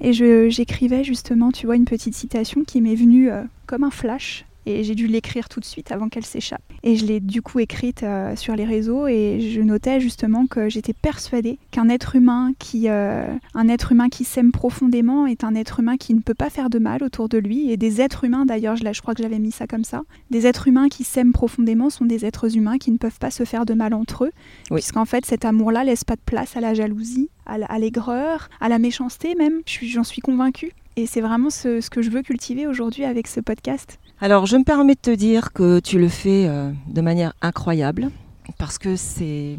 Et 0.00 0.12
j'écrivais 0.12 1.04
justement, 1.04 1.52
tu 1.52 1.66
vois, 1.66 1.76
une 1.76 1.84
petite 1.84 2.14
citation 2.14 2.64
qui 2.64 2.80
m'est 2.80 2.94
venue 2.94 3.30
euh, 3.30 3.42
comme 3.66 3.84
un 3.84 3.90
flash 3.90 4.44
et 4.66 4.84
j'ai 4.84 4.94
dû 4.94 5.06
l'écrire 5.06 5.48
tout 5.48 5.60
de 5.60 5.64
suite 5.64 5.92
avant 5.92 6.08
qu'elle 6.08 6.24
s'échappe. 6.24 6.62
Et 6.82 6.96
je 6.96 7.06
l'ai 7.06 7.20
du 7.20 7.42
coup 7.42 7.58
écrite 7.60 8.02
euh, 8.02 8.36
sur 8.36 8.54
les 8.56 8.64
réseaux 8.64 9.06
et 9.06 9.40
je 9.40 9.60
notais 9.60 10.00
justement 10.00 10.46
que 10.46 10.68
j'étais 10.68 10.92
persuadée 10.92 11.58
qu'un 11.70 11.88
être 11.88 12.16
humain 12.16 12.52
qui 12.58 12.88
euh, 12.88 13.26
un 13.54 13.68
être 13.68 13.92
humain 13.92 14.08
qui 14.08 14.24
s'aime 14.24 14.52
profondément 14.52 15.26
est 15.26 15.44
un 15.44 15.54
être 15.54 15.80
humain 15.80 15.96
qui 15.96 16.14
ne 16.14 16.20
peut 16.20 16.34
pas 16.34 16.50
faire 16.50 16.70
de 16.70 16.78
mal 16.78 17.02
autour 17.02 17.28
de 17.28 17.38
lui 17.38 17.70
et 17.70 17.76
des 17.76 18.00
êtres 18.00 18.24
humains 18.24 18.46
d'ailleurs, 18.46 18.76
je, 18.76 18.84
je 18.92 19.00
crois 19.02 19.14
que 19.14 19.22
j'avais 19.22 19.38
mis 19.38 19.52
ça 19.52 19.66
comme 19.66 19.84
ça, 19.84 20.02
des 20.30 20.46
êtres 20.46 20.68
humains 20.68 20.88
qui 20.88 21.04
s'aiment 21.04 21.32
profondément 21.32 21.90
sont 21.90 22.04
des 22.04 22.24
êtres 22.24 22.56
humains 22.56 22.78
qui 22.78 22.90
ne 22.90 22.98
peuvent 22.98 23.18
pas 23.18 23.30
se 23.30 23.44
faire 23.44 23.66
de 23.66 23.74
mal 23.74 23.94
entre 23.94 24.24
eux 24.24 24.32
Oui. 24.70 24.80
puisqu'en 24.80 25.04
fait 25.04 25.24
cet 25.26 25.44
amour-là 25.44 25.84
laisse 25.84 26.04
pas 26.04 26.16
de 26.16 26.20
place 26.24 26.56
à 26.56 26.60
la 26.60 26.74
jalousie, 26.74 27.28
à 27.46 27.78
l'aigreur, 27.78 28.48
à 28.60 28.68
la 28.68 28.78
méchanceté 28.78 29.34
même. 29.34 29.60
J'en 29.66 30.04
suis 30.04 30.22
convaincue. 30.22 30.72
Et 30.96 31.06
c'est 31.06 31.20
vraiment 31.20 31.50
ce, 31.50 31.80
ce 31.80 31.90
que 31.90 32.02
je 32.02 32.10
veux 32.10 32.22
cultiver 32.22 32.66
aujourd'hui 32.66 33.04
avec 33.04 33.26
ce 33.26 33.40
podcast. 33.40 33.98
Alors, 34.20 34.46
je 34.46 34.56
me 34.56 34.64
permets 34.64 34.94
de 34.94 35.00
te 35.00 35.10
dire 35.14 35.52
que 35.52 35.80
tu 35.80 35.98
le 35.98 36.08
fais 36.08 36.46
euh, 36.48 36.70
de 36.88 37.00
manière 37.00 37.34
incroyable, 37.42 38.10
parce 38.58 38.78
que 38.78 38.96
c'est 38.96 39.58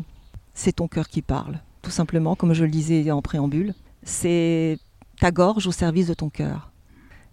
c'est 0.53 0.71
ton 0.71 0.87
cœur 0.87 1.09
qui 1.09 1.21
parle, 1.21 1.59
tout 1.81 1.91
simplement, 1.91 2.35
comme 2.35 2.53
je 2.53 2.63
le 2.63 2.71
disais 2.71 3.11
en 3.11 3.21
préambule. 3.21 3.73
C'est 4.03 4.77
ta 5.19 5.31
gorge 5.31 5.67
au 5.67 5.71
service 5.71 6.07
de 6.07 6.13
ton 6.13 6.29
cœur. 6.29 6.71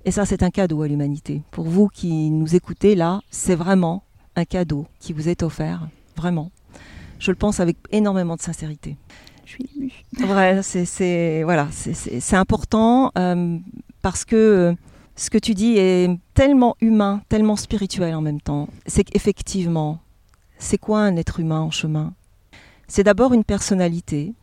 Et 0.04 0.10
ça, 0.10 0.26
c'est 0.26 0.42
un 0.42 0.50
cadeau 0.50 0.82
à 0.82 0.88
l'humanité. 0.88 1.42
Pour 1.52 1.66
vous 1.68 1.86
qui 1.88 2.30
nous 2.30 2.56
écoutez 2.56 2.96
là, 2.96 3.20
c'est 3.30 3.54
vraiment 3.54 4.02
un 4.34 4.44
cadeau 4.44 4.86
qui 4.98 5.12
vous 5.12 5.28
est 5.28 5.44
offert, 5.44 5.86
vraiment. 6.16 6.50
Je 7.20 7.30
le 7.30 7.36
pense 7.36 7.60
avec 7.60 7.76
énormément 7.92 8.34
de 8.34 8.40
sincérité. 8.40 8.96
Je 9.44 9.50
suis 9.52 9.70
émue. 9.76 9.92
C'est 10.62 10.84
c'est- 10.84 11.42
voilà, 11.44 11.68
c'est- 11.70 11.94
c'est 11.94 12.18
c'est 12.18 12.36
important 12.36 13.12
euh, 13.16 13.58
parce 14.00 14.24
que 14.24 14.34
euh, 14.36 14.74
ce 15.16 15.30
que 15.30 15.38
tu 15.38 15.54
dis 15.54 15.76
est 15.76 16.18
tellement 16.34 16.76
humain, 16.80 17.22
tellement 17.28 17.56
spirituel 17.56 18.14
en 18.14 18.20
même 18.20 18.40
temps. 18.40 18.68
C'est 18.86 19.04
qu'effectivement, 19.04 20.00
c'est 20.58 20.78
quoi 20.78 21.00
un 21.00 21.16
être 21.16 21.40
humain 21.40 21.60
en 21.60 21.70
chemin? 21.70 22.14
C'est 22.88 23.04
d'abord 23.04 23.32
une 23.32 23.44
personnalité 23.44 24.34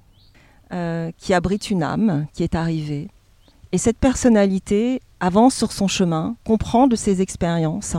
euh, 0.72 1.12
qui 1.18 1.34
abrite 1.34 1.70
une 1.70 1.84
âme 1.84 2.28
qui 2.34 2.44
est 2.44 2.56
arrivée. 2.56 3.10
Et 3.72 3.78
cette 3.78 3.98
personnalité 3.98 5.02
avance 5.20 5.56
sur 5.56 5.72
son 5.72 5.88
chemin, 5.88 6.36
comprend 6.46 6.88
de 6.88 6.96
ses 6.96 7.22
expériences 7.22 7.96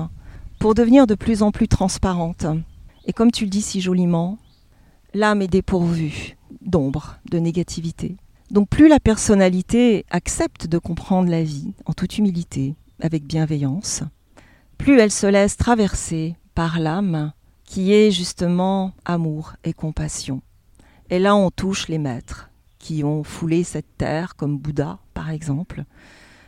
pour 0.59 0.75
devenir 0.75 1.07
de 1.07 1.15
plus 1.15 1.43
en 1.43 1.51
plus 1.51 1.69
transparente. 1.69 2.47
Et 3.07 3.13
comme 3.13 3.31
tu 3.31 3.45
le 3.45 3.51
dis 3.51 3.63
si 3.63 3.81
joliment, 3.81 4.39
l'âme 5.15 5.43
est 5.43 5.49
dépourvue 5.49 6.37
d'ombre, 6.63 7.19
de 7.31 7.39
négativité. 7.39 8.17
Donc 8.51 8.69
plus 8.69 8.89
la 8.89 8.99
personnalité 8.99 10.05
accepte 10.11 10.67
de 10.67 10.79
comprendre 10.79 11.31
la 11.31 11.45
vie 11.45 11.73
en 11.87 11.93
toute 11.93 12.19
humilité, 12.19 12.75
avec 13.01 13.25
bienveillance, 13.25 14.03
plus 14.77 14.99
elle 14.99 15.13
se 15.13 15.29
laisse 15.29 15.57
traverser 15.57 16.35
par 16.57 16.81
l'âme 16.81 17.33
qui 17.65 17.93
est 17.93 18.11
justement 18.11 18.93
amour 19.05 19.55
et 19.63 19.73
compassion. 19.73 20.43
Et 21.11 21.21
là 21.21 21.37
on 21.37 21.51
touche 21.51 21.87
les 21.87 21.99
maîtres 21.99 22.51
qui 22.81 23.05
ont 23.05 23.23
foulé 23.23 23.63
cette 23.63 23.97
terre, 23.97 24.35
comme 24.35 24.59
Bouddha 24.59 24.99
par 25.15 25.31
exemple. 25.31 25.85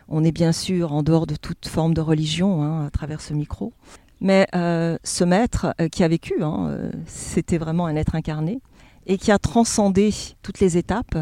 On 0.09 0.25
est 0.25 0.33
bien 0.33 0.51
sûr 0.51 0.93
en 0.93 1.05
dehors 1.05 1.29
de 1.29 1.37
toute 1.37 1.69
forme 1.69 1.95
de 1.95 2.01
religion 2.01 2.65
hein, 2.65 2.85
à 2.85 2.91
travers 2.91 3.21
ce 3.21 3.33
micro. 3.33 3.73
Mais 4.21 4.49
euh, 4.57 4.99
ce 5.05 5.23
maître 5.23 5.75
euh, 5.81 5.89
qui 5.89 6.03
a 6.03 6.09
vécu, 6.09 6.43
hein, 6.43 6.67
euh, 6.69 6.91
c'était 7.07 7.59
vraiment 7.59 7.87
un 7.87 7.95
être 7.95 8.15
incarné, 8.17 8.61
et 9.07 9.19
qui 9.19 9.31
a 9.31 9.39
transcendé 9.39 10.13
toutes 10.43 10.61
les 10.61 10.77
étapes 10.77 11.17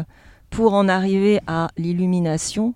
pour 0.51 0.75
en 0.75 0.87
arriver 0.87 1.39
à 1.47 1.69
l'illumination, 1.77 2.75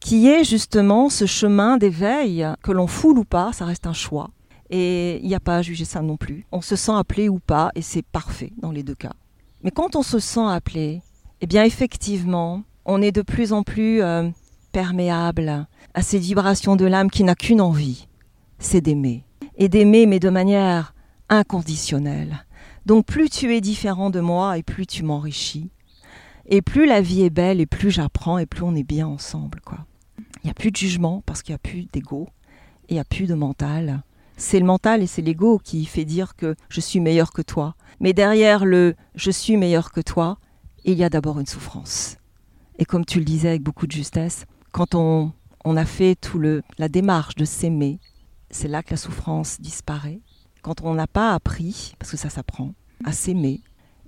qui 0.00 0.28
est 0.28 0.44
justement 0.44 1.08
ce 1.08 1.24
chemin 1.24 1.78
d'éveil 1.78 2.46
que 2.62 2.72
l'on 2.72 2.86
foule 2.86 3.18
ou 3.18 3.24
pas, 3.24 3.52
ça 3.52 3.64
reste 3.64 3.86
un 3.86 3.92
choix. 3.92 4.30
Et 4.68 5.20
il 5.22 5.28
n'y 5.28 5.34
a 5.34 5.40
pas 5.40 5.56
à 5.56 5.62
juger 5.62 5.84
ça 5.84 6.02
non 6.02 6.16
plus. 6.16 6.44
On 6.50 6.60
se 6.60 6.76
sent 6.76 6.92
appelé 6.92 7.28
ou 7.28 7.38
pas, 7.38 7.70
et 7.74 7.82
c'est 7.82 8.02
parfait 8.02 8.52
dans 8.60 8.72
les 8.72 8.82
deux 8.82 8.94
cas. 8.94 9.12
Mais 9.62 9.70
quand 9.70 9.96
on 9.96 10.02
se 10.02 10.18
sent 10.18 10.44
appelé, 10.46 11.02
eh 11.40 11.46
bien 11.46 11.62
effectivement, 11.62 12.62
on 12.84 13.00
est 13.00 13.12
de 13.12 13.22
plus 13.22 13.52
en 13.52 13.62
plus 13.62 14.02
euh, 14.02 14.28
perméable 14.72 15.66
à 15.94 16.02
ces 16.02 16.18
vibrations 16.18 16.74
de 16.74 16.86
l'âme 16.86 17.10
qui 17.10 17.22
n'a 17.22 17.34
qu'une 17.34 17.60
envie, 17.60 18.08
c'est 18.58 18.80
d'aimer. 18.80 19.24
Et 19.56 19.68
d'aimer, 19.68 20.06
mais 20.06 20.18
de 20.18 20.30
manière 20.30 20.94
inconditionnelle. 21.28 22.44
Donc 22.86 23.06
plus 23.06 23.28
tu 23.30 23.54
es 23.54 23.60
différent 23.60 24.10
de 24.10 24.20
moi 24.20 24.58
et 24.58 24.62
plus 24.62 24.86
tu 24.86 25.04
m'enrichis. 25.04 25.70
Et 26.46 26.62
plus 26.62 26.86
la 26.86 27.00
vie 27.00 27.22
est 27.22 27.30
belle 27.30 27.60
et 27.60 27.66
plus 27.66 27.90
j'apprends 27.90 28.38
et 28.38 28.46
plus 28.46 28.62
on 28.62 28.74
est 28.74 28.82
bien 28.82 29.06
ensemble. 29.06 29.60
quoi. 29.64 29.86
Il 30.42 30.46
n'y 30.46 30.50
a 30.50 30.54
plus 30.54 30.70
de 30.70 30.76
jugement 30.76 31.22
parce 31.24 31.42
qu'il 31.42 31.52
n'y 31.52 31.56
a 31.56 31.58
plus 31.58 31.86
d'ego 31.92 32.28
il 32.92 32.94
n'y 32.94 33.00
a 33.00 33.04
plus 33.04 33.26
de 33.26 33.34
mental. 33.34 34.02
C'est 34.36 34.58
le 34.58 34.66
mental 34.66 35.02
et 35.02 35.06
c'est 35.06 35.22
l'ego 35.22 35.58
qui 35.58 35.84
fait 35.86 36.04
dire 36.04 36.36
que 36.36 36.54
je 36.68 36.80
suis 36.80 37.00
meilleur 37.00 37.32
que 37.32 37.42
toi. 37.42 37.74
Mais 38.00 38.12
derrière 38.12 38.64
le 38.64 38.94
je 39.14 39.30
suis 39.30 39.56
meilleur 39.56 39.92
que 39.92 40.00
toi, 40.00 40.38
il 40.84 40.94
y 40.94 41.04
a 41.04 41.08
d'abord 41.08 41.40
une 41.40 41.46
souffrance. 41.46 42.16
Et 42.78 42.84
comme 42.84 43.04
tu 43.04 43.18
le 43.18 43.24
disais 43.24 43.48
avec 43.48 43.62
beaucoup 43.62 43.86
de 43.86 43.92
justesse, 43.92 44.44
quand 44.72 44.94
on, 44.94 45.32
on 45.64 45.76
a 45.76 45.84
fait 45.84 46.16
tout 46.16 46.38
le, 46.38 46.62
la 46.78 46.88
démarche 46.88 47.34
de 47.36 47.44
s'aimer, 47.44 47.98
c'est 48.50 48.68
là 48.68 48.82
que 48.82 48.90
la 48.90 48.96
souffrance 48.96 49.60
disparaît. 49.60 50.20
Quand 50.62 50.82
on 50.82 50.94
n'a 50.94 51.06
pas 51.06 51.32
appris, 51.32 51.94
parce 51.98 52.10
que 52.10 52.16
ça 52.16 52.30
s'apprend, 52.30 52.74
à 53.04 53.12
s'aimer, 53.12 53.62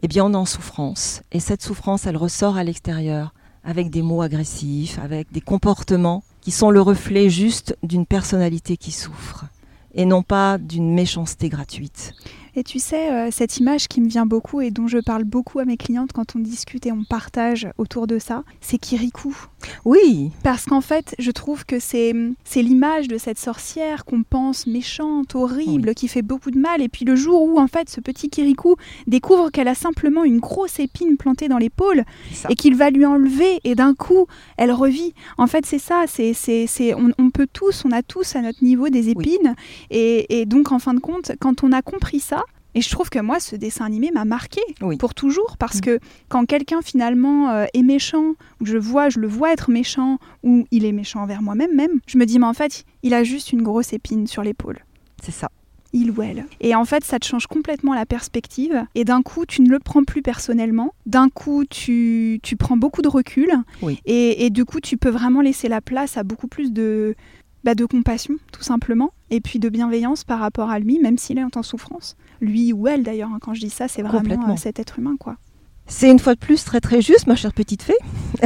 eh 0.05 0.07
bien 0.07 0.27
on 0.27 0.35
est 0.35 0.37
en 0.37 0.45
souffrance. 0.45 1.23
Et 1.33 1.41
cette 1.41 1.63
souffrance, 1.63 2.07
elle 2.07 2.19
ressort 2.19 2.59
à 2.59 2.63
l'extérieur 2.63 3.33
avec 3.65 3.89
des 3.89 4.03
mots 4.03 4.21
agressifs, 4.21 4.99
avec 4.99 5.33
des 5.33 5.41
comportements 5.41 6.23
qui 6.43 6.51
sont 6.51 6.71
le 6.71 6.83
reflet 6.83 7.31
juste 7.31 7.75
d'une 7.83 8.05
personnalité 8.05 8.77
qui 8.77 8.93
souffre 8.93 9.47
et 9.95 10.05
non 10.05 10.23
pas 10.23 10.59
d'une 10.59 10.93
méchanceté 10.93 11.49
gratuite. 11.49 12.13
Et 12.55 12.63
tu 12.65 12.81
sais, 12.81 13.11
euh, 13.11 13.31
cette 13.33 13.57
image 13.57 13.89
qui 13.89 14.03
me 14.03 14.09
vient 14.09 14.27
beaucoup 14.27 14.61
et 14.61 14.71
dont 14.71 14.89
je 14.89 14.99
parle 14.99 15.25
beaucoup 15.25 15.59
à 15.59 15.65
mes 15.65 15.79
clientes 15.79 16.13
quand 16.13 16.37
on 16.37 16.39
discute 16.39 16.85
et 16.85 16.93
on 16.93 17.03
partage 17.05 17.69
autour 17.79 18.07
de 18.07 18.19
ça, 18.19 18.45
c'est 18.61 18.79
Kirikou. 18.79 19.35
Oui, 19.85 20.31
Parce 20.43 20.65
qu'en 20.65 20.81
fait, 20.81 21.15
je 21.19 21.31
trouve 21.31 21.65
que 21.65 21.79
c'est 21.79 22.15
c'est 22.45 22.63
l'image 22.63 23.09
de 23.09 23.19
cette 23.19 23.39
sorcière 23.39 24.05
qu'on 24.05 24.23
pense 24.23 24.67
méchante, 24.67 25.35
horrible, 25.35 25.95
qui 25.95 26.09
fait 26.09 26.23
beaucoup 26.23 26.51
de 26.51 26.59
mal. 26.59 26.83
Et 26.83 26.89
puis 26.89 27.05
le 27.05 27.17
jour 27.17 27.43
où, 27.43 27.59
en 27.59 27.67
fait, 27.67 27.89
ce 27.89 28.01
petit 28.01 28.29
Kirikou 28.29 28.77
découvre 29.07 29.51
qu'elle 29.51 29.69
a 29.69 29.75
simplement 29.75 30.25
une 30.25 30.39
grosse 30.41 30.79
épine 30.79 31.17
plantée 31.17 31.49
dans 31.49 31.59
l'épaule 31.59 32.05
et 32.49 32.55
qu'il 32.55 32.75
va 32.77 32.91
lui 32.91 33.07
enlever, 33.07 33.61
et 33.65 33.75
d'un 33.75 33.95
coup, 33.95 34.27
elle 34.57 34.73
revit. 34.73 35.15
En 35.39 35.47
fait, 35.47 35.67
c'est 35.67 35.79
ça. 35.79 36.05
C'est, 36.07 36.33
c'est, 36.35 36.67
c'est, 36.67 36.95
on, 36.95 37.11
on 37.19 37.31
peut 37.31 37.49
tous, 37.53 37.85
on 37.85 37.93
a 37.93 38.03
tous 38.03 38.37
à 38.37 38.41
notre 38.41 38.63
niveau 38.63 38.89
des 38.89 39.09
épines. 39.11 39.55
Et, 39.91 40.41
et 40.41 40.47
donc, 40.47 40.73
en 40.73 40.79
fin 40.79 40.95
de 40.95 41.01
compte, 41.01 41.33
quand 41.41 41.65
on 41.65 41.73
a 41.73 41.83
compris 41.83 42.21
ça, 42.21 42.43
et 42.75 42.81
je 42.81 42.91
trouve 42.91 43.11
que 43.11 43.19
moi, 43.19 43.41
ce 43.41 43.57
dessin 43.57 43.85
animé 43.85 44.11
m'a 44.13 44.25
marqué 44.25 44.61
Oui. 44.83 44.97
pour 44.97 45.15
toujours, 45.15 45.57
parce 45.59 45.79
Mm. 45.79 45.81
que 45.83 45.99
quand 46.29 46.45
quelqu'un 46.47 46.81
finalement 46.83 47.51
euh, 47.51 47.67
est 47.75 47.83
méchant, 47.83 48.35
ou 48.61 48.67
je 48.67 48.77
vois, 48.79 49.09
je 49.09 49.19
le 49.21 49.29
vois 49.29 49.53
être 49.53 49.71
méchant, 49.71 50.19
ou 50.43 50.65
il 50.71 50.85
est 50.85 50.93
méchant 50.93 51.23
envers 51.23 51.43
moi-même 51.43 51.75
même, 51.75 52.01
je 52.07 52.19
me 52.19 52.27
dis, 52.27 52.39
mais 52.39 52.47
en 52.47 52.55
fait, 52.55 52.85
il 53.03 53.15
a 53.15 53.25
juste 53.25 53.53
une 53.53 53.63
grosse 53.63 53.93
épine 53.93 54.27
sur 54.27 54.43
l'épaule 54.43 54.81
C'est 55.23 55.33
ça. 55.33 55.51
il 55.93 56.11
ou 56.11 56.23
elle. 56.23 56.45
Et 56.61 56.75
en 56.75 56.85
fait, 56.85 57.05
ça 57.05 57.19
te 57.21 57.27
change 57.27 57.47
complètement 57.47 57.95
la 57.95 58.05
perspective. 58.07 58.85
Et 58.97 59.05
d'un 59.05 59.23
coup, 59.23 59.47
tu 59.47 59.63
ne 59.63 59.69
le 59.71 59.79
prends 59.79 60.03
plus 60.03 60.23
personnellement. 60.23 60.93
D'un 61.07 61.29
coup, 61.29 61.65
tu, 61.65 62.41
tu 62.43 62.57
prends 62.57 62.77
beaucoup 62.77 63.01
de 63.03 63.07
recul. 63.09 63.49
Oui. 63.81 64.01
Et, 64.05 64.45
et 64.45 64.51
du 64.51 64.65
coup, 64.65 64.81
tu 64.81 64.97
peux 64.97 65.11
vraiment 65.11 65.41
laisser 65.41 65.69
la 65.69 65.81
place 65.81 66.17
à 66.17 66.25
beaucoup 66.25 66.49
plus 66.49 66.73
de, 66.73 67.15
bah, 67.63 67.77
de 67.77 67.85
compassion, 67.85 68.35
tout 68.53 68.65
simplement. 68.65 69.13
Et 69.31 69.41
puis 69.41 69.61
de 69.61 69.69
bienveillance 69.69 70.25
par 70.25 70.41
rapport 70.41 70.69
à 70.71 70.81
lui, 70.81 70.99
même 70.99 71.17
s'il 71.17 71.39
est 71.39 71.57
en 71.57 71.63
souffrance. 71.63 72.17
Lui 72.41 72.73
ou 72.73 72.87
elle, 72.89 73.03
d'ailleurs. 73.03 73.31
hein, 73.33 73.39
Quand 73.41 73.55
je 73.55 73.61
dis 73.61 73.71
ça, 73.71 73.89
c'est 73.89 74.03
vraiment 74.03 74.51
euh, 74.51 74.57
cet 74.57 74.79
être 74.79 74.99
humain, 74.99 75.17
quoi. 75.19 75.37
C'est 75.87 76.11
une 76.11 76.19
fois 76.19 76.35
de 76.35 76.39
plus 76.41 76.65
très 76.65 76.81
très 76.81 77.03
juste, 77.03 77.27
ma 77.27 77.37
chère 77.37 77.53
petite 77.53 77.83
fée. 77.83 77.97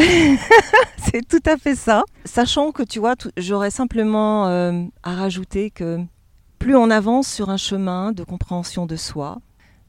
c'est 0.99 1.27
tout 1.27 1.43
à 1.47 1.57
fait 1.57 1.75
ça. 1.77 2.03
Sachant 2.25 2.73
que 2.73 2.83
tu 2.83 2.99
vois, 2.99 3.15
j'aurais 3.37 3.71
simplement 3.71 4.47
euh, 4.49 4.83
à 5.03 5.15
rajouter 5.15 5.71
que 5.71 5.99
plus 6.59 6.75
on 6.77 6.91
avance 6.91 7.29
sur 7.29 7.51
un 7.51 7.57
chemin 7.57 8.13
de 8.13 8.25
compréhension 8.25 8.87
de 8.87 8.97
soi, 8.97 9.39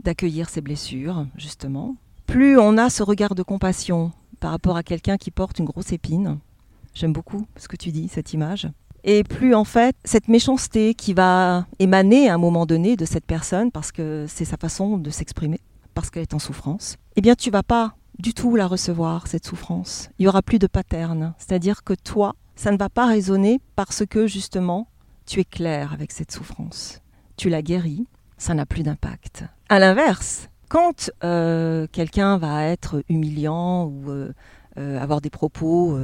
d'accueillir 0.03 0.49
ses 0.49 0.61
blessures, 0.61 1.25
justement, 1.35 1.95
plus 2.27 2.59
on 2.59 2.77
a 2.77 2.89
ce 2.91 3.01
regard 3.01 3.33
de 3.33 3.41
compassion 3.43 4.11
par 4.39 4.51
rapport 4.51 4.77
à 4.77 4.83
quelqu'un 4.83 5.17
qui 5.17 5.31
porte 5.31 5.57
une 5.59 5.65
grosse 5.65 5.91
épine. 5.91 6.37
J'aime 6.93 7.13
beaucoup 7.13 7.45
ce 7.57 7.67
que 7.67 7.75
tu 7.75 7.91
dis, 7.91 8.07
cette 8.07 8.33
image. 8.33 8.67
Et 9.03 9.23
plus 9.23 9.55
en 9.55 9.63
fait, 9.63 9.95
cette 10.03 10.27
méchanceté 10.27 10.93
qui 10.93 11.13
va 11.13 11.65
émaner 11.79 12.29
à 12.29 12.35
un 12.35 12.37
moment 12.37 12.65
donné 12.65 12.95
de 12.95 13.05
cette 13.05 13.25
personne, 13.25 13.71
parce 13.71 13.91
que 13.91 14.25
c'est 14.27 14.45
sa 14.45 14.57
façon 14.57 14.97
de 14.97 15.09
s'exprimer, 15.09 15.59
parce 15.93 16.09
qu'elle 16.09 16.23
est 16.23 16.33
en 16.33 16.39
souffrance, 16.39 16.97
eh 17.15 17.21
bien 17.21 17.35
tu 17.35 17.51
vas 17.51 17.63
pas 17.63 17.95
du 18.17 18.33
tout 18.33 18.55
la 18.55 18.67
recevoir, 18.67 19.27
cette 19.27 19.45
souffrance. 19.45 20.09
Il 20.19 20.25
y 20.25 20.27
aura 20.27 20.41
plus 20.41 20.59
de 20.59 20.67
pattern. 20.67 21.33
C'est-à-dire 21.37 21.83
que 21.83 21.93
toi, 21.93 22.35
ça 22.55 22.71
ne 22.71 22.77
va 22.77 22.89
pas 22.89 23.07
résonner 23.07 23.61
parce 23.75 24.05
que 24.05 24.27
justement, 24.27 24.87
tu 25.25 25.39
es 25.39 25.45
clair 25.45 25.93
avec 25.93 26.11
cette 26.11 26.31
souffrance. 26.31 27.01
Tu 27.37 27.49
la 27.49 27.61
guéris, 27.61 28.05
ça 28.37 28.53
n'a 28.53 28.65
plus 28.65 28.83
d'impact. 28.83 29.45
À 29.69 29.79
l'inverse, 29.79 30.49
quand 30.67 31.11
euh, 31.23 31.87
quelqu'un 31.91 32.37
va 32.37 32.65
être 32.65 33.03
humiliant 33.09 33.85
ou 33.85 34.09
euh, 34.09 34.33
euh, 34.77 34.99
avoir 34.99 35.21
des 35.21 35.29
propos 35.29 35.97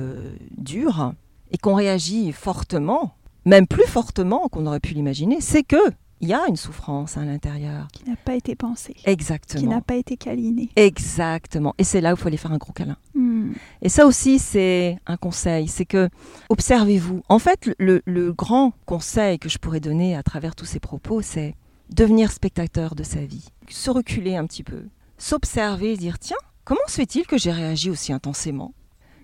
durs 0.58 1.14
et 1.52 1.58
qu'on 1.58 1.76
réagit 1.76 2.32
fortement, 2.32 3.16
même 3.46 3.68
plus 3.68 3.86
fortement 3.86 4.48
qu'on 4.50 4.66
aurait 4.66 4.80
pu 4.80 4.94
l'imaginer, 4.94 5.42
c'est 5.42 5.64
que 5.64 5.78
il 6.22 6.30
y 6.30 6.34
a 6.34 6.48
une 6.48 6.56
souffrance 6.56 7.18
à 7.18 7.26
l'intérieur. 7.26 7.88
Qui 7.92 8.10
n'a 8.10 8.16
pas 8.16 8.36
été 8.36 8.56
pensée. 8.56 8.96
Exactement. 9.06 9.62
Qui 9.62 9.68
n'a 9.68 9.82
pas 9.82 9.96
été 9.96 10.16
câlinée. 10.16 10.70
Exactement. 10.78 11.76
Et 11.78 11.84
c'est 11.84 12.00
là 12.00 12.12
où 12.12 12.16
il 12.16 12.20
faut 12.20 12.28
aller 12.30 12.38
faire 12.38 12.54
un 12.54 12.58
gros 12.58 12.72
câlin. 12.72 12.96
Hmm. 13.14 13.52
Et 13.82 13.90
ça 13.90 14.06
aussi, 14.08 14.40
c'est 14.40 14.98
un 15.06 15.18
conseil, 15.18 15.68
c'est 15.68 15.86
que 15.86 16.10
observez-vous. 16.50 17.22
En 17.28 17.38
fait, 17.38 17.70
le, 17.78 18.02
le 18.06 18.32
grand 18.32 18.74
conseil 18.86 19.40
que 19.40 19.50
je 19.50 19.58
pourrais 19.58 19.82
donner 19.82 20.16
à 20.16 20.24
travers 20.24 20.56
tous 20.56 20.66
ces 20.66 20.80
propos, 20.80 21.22
c'est 21.22 21.54
devenir 21.90 22.32
spectateur 22.32 22.96
de 22.96 23.04
sa 23.04 23.20
vie, 23.20 23.46
se 23.70 23.92
reculer 23.92 24.36
un 24.36 24.46
petit 24.48 24.64
peu, 24.64 24.86
s'observer, 25.18 25.98
dire 25.98 26.18
tiens, 26.18 26.38
comment 26.64 26.80
se 26.88 26.96
fait-il 26.96 27.28
que 27.28 27.38
j'ai 27.38 27.52
réagi 27.52 27.90
aussi 27.90 28.14
intensément? 28.14 28.74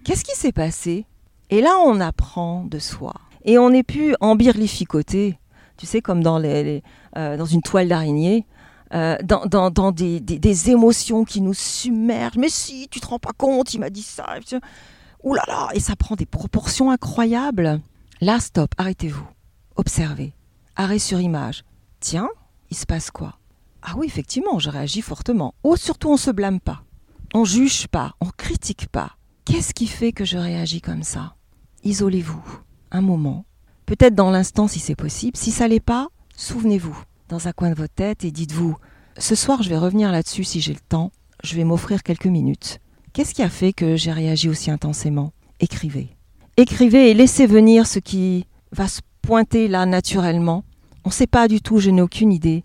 Qu'est-ce 0.04 0.26
qui 0.26 0.36
s'est 0.36 0.52
passé? 0.52 1.06
Et 1.52 1.62
là, 1.62 1.78
on 1.86 2.00
apprend 2.00 2.64
de 2.64 2.80
soi. 2.80 3.14
Et 3.44 3.58
on 3.58 3.70
n'est 3.70 3.84
plus 3.84 4.16
embirlificoté, 4.22 5.38
tu 5.78 5.86
sais, 5.86 6.02
comme 6.02 6.24
dans, 6.24 6.42
euh, 6.42 6.80
dans 7.14 7.46
une 7.46 7.62
toile 7.62 7.90
d'araignée, 7.90 8.46
euh, 8.94 9.18
dans, 9.24 9.70
dans, 9.70 9.92
des, 9.92 10.22
des, 10.22 10.70
émotions 10.70 11.26
qui 11.26 11.42
nous 11.42 11.54
submergent. 11.54 12.38
Mais 12.38 12.50
si, 12.50 12.88
tu 12.90 13.02
te 13.02 13.08
rends 13.08 13.20
pas 13.20 13.34
compte, 13.38 13.74
il 13.74 13.80
m'a 13.80 13.90
dit 13.90 14.02
ça. 14.02 14.26
Ouh 15.24 15.34
là 15.34 15.44
là, 15.48 15.70
et 15.74 15.80
ça 15.80 15.96
prend 15.96 16.16
des 16.16 16.26
proportions 16.26 16.90
incroyables. 16.90 17.82
Là, 18.22 18.40
stop, 18.40 18.74
arrêtez-vous. 18.78 19.28
Observez. 19.76 20.34
Arrêt 20.76 21.00
sur 21.00 21.20
image. 21.20 21.64
Tiens, 22.00 22.30
il 22.70 22.78
se 22.78 22.86
passe 22.86 23.12
quoi? 23.12 23.38
Ah 23.82 23.94
oui, 23.98 24.08
effectivement, 24.08 24.60
je 24.60 24.70
réagis 24.70 25.02
fortement. 25.02 25.54
Oh, 25.64 25.76
surtout, 25.76 26.10
on 26.10 26.18
se 26.18 26.32
blâme 26.32 26.60
pas. 26.60 26.84
On 27.34 27.46
juge 27.46 27.88
pas, 27.88 28.14
on 28.22 28.28
critique 28.30 28.88
pas. 28.90 29.18
Qu'est-ce 29.46 29.74
qui 29.74 29.88
fait 29.88 30.12
que 30.12 30.26
je 30.26 30.38
réagis 30.38 30.82
comme 30.82 31.04
ça? 31.04 31.36
Isolez-vous 31.84 32.42
un 32.92 33.02
moment, 33.02 33.46
peut-être 33.86 34.16
dans 34.16 34.32
l'instant 34.32 34.68
si 34.68 34.80
c'est 34.80 34.96
possible. 34.96 35.38
Si 35.38 35.52
ça 35.52 35.68
l'est 35.68 35.80
pas, 35.80 36.10
souvenez-vous 36.36 36.98
dans 37.30 37.48
un 37.48 37.54
coin 37.54 37.70
de 37.70 37.76
votre 37.76 37.94
tête 37.94 38.26
et 38.26 38.32
dites-vous 38.32 38.76
ce 39.18 39.36
soir, 39.36 39.62
je 39.62 39.70
vais 39.70 39.78
revenir 39.78 40.12
là-dessus 40.12 40.44
si 40.44 40.62
j'ai 40.62 40.74
le 40.74 40.80
temps. 40.80 41.12
Je 41.44 41.56
vais 41.56 41.64
m'offrir 41.64 42.04
quelques 42.04 42.28
minutes. 42.28 42.80
Qu'est-ce 43.14 43.34
qui 43.34 43.44
a 43.44 43.50
fait 43.50 43.74
que 43.74 43.96
j'ai 43.96 44.12
réagi 44.12 44.48
aussi 44.48 44.72
intensément? 44.72 45.34
Écrivez. 45.60 46.16
Écrivez 46.58 47.12
et 47.12 47.14
laissez 47.14 47.46
venir 47.46 47.88
ce 47.88 48.00
qui 48.00 48.46
va 48.72 48.88
se 48.88 49.02
pointer 49.22 49.68
là 49.68 49.86
naturellement. 49.86 50.64
On 51.04 51.10
ne 51.10 51.14
sait 51.14 51.28
pas 51.28 51.48
du 51.48 51.62
tout, 51.62 51.80
je 51.80 51.90
n'ai 51.90 52.02
aucune 52.02 52.32
idée. 52.32 52.64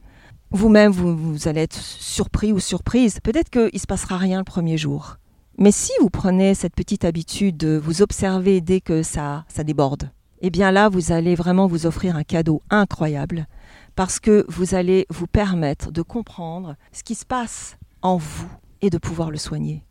Vous-même, 0.50 0.92
vous, 0.92 1.16
vous, 1.16 1.48
allez 1.48 1.62
être 1.62 1.76
surpris 1.76 2.52
ou 2.52 2.60
surprise. 2.60 3.18
Peut-être 3.22 3.50
qu'il 3.50 3.70
ne 3.72 3.78
se 3.78 3.86
passera 3.86 4.16
rien 4.16 4.38
le 4.38 4.44
premier 4.44 4.78
jour. 4.78 5.16
Mais 5.58 5.70
si 5.70 5.92
vous 6.00 6.10
prenez 6.10 6.54
cette 6.54 6.74
petite 6.74 7.06
habitude 7.06 7.56
de 7.56 7.80
vous 7.82 8.02
observer 8.02 8.60
dès 8.60 8.82
que 8.82 9.02
ça, 9.02 9.46
ça 9.48 9.64
déborde, 9.64 10.10
eh 10.42 10.50
bien 10.50 10.70
là, 10.70 10.90
vous 10.90 11.12
allez 11.12 11.34
vraiment 11.34 11.66
vous 11.66 11.86
offrir 11.86 12.14
un 12.14 12.24
cadeau 12.24 12.60
incroyable 12.68 13.46
parce 13.94 14.20
que 14.20 14.44
vous 14.48 14.74
allez 14.74 15.06
vous 15.08 15.26
permettre 15.26 15.90
de 15.90 16.02
comprendre 16.02 16.76
ce 16.92 17.02
qui 17.02 17.14
se 17.14 17.24
passe 17.24 17.78
en 18.02 18.18
vous 18.18 18.50
et 18.82 18.90
de 18.90 18.98
pouvoir 18.98 19.30
le 19.30 19.38
soigner. 19.38 19.82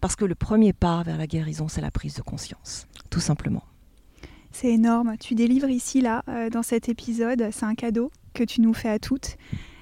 Parce 0.00 0.16
que 0.16 0.24
le 0.24 0.34
premier 0.34 0.72
pas 0.72 1.02
vers 1.02 1.18
la 1.18 1.26
guérison, 1.26 1.68
c'est 1.68 1.82
la 1.82 1.90
prise 1.90 2.14
de 2.14 2.22
conscience, 2.22 2.86
tout 3.10 3.20
simplement. 3.20 3.64
C'est 4.50 4.70
énorme. 4.70 5.16
Tu 5.20 5.34
délivres 5.34 5.68
ici, 5.68 6.00
là, 6.00 6.22
euh, 6.28 6.48
dans 6.48 6.62
cet 6.62 6.88
épisode, 6.88 7.48
c'est 7.52 7.66
un 7.66 7.74
cadeau 7.74 8.10
que 8.32 8.44
tu 8.44 8.62
nous 8.62 8.72
fais 8.72 8.88
à 8.88 8.98
toutes. 8.98 9.36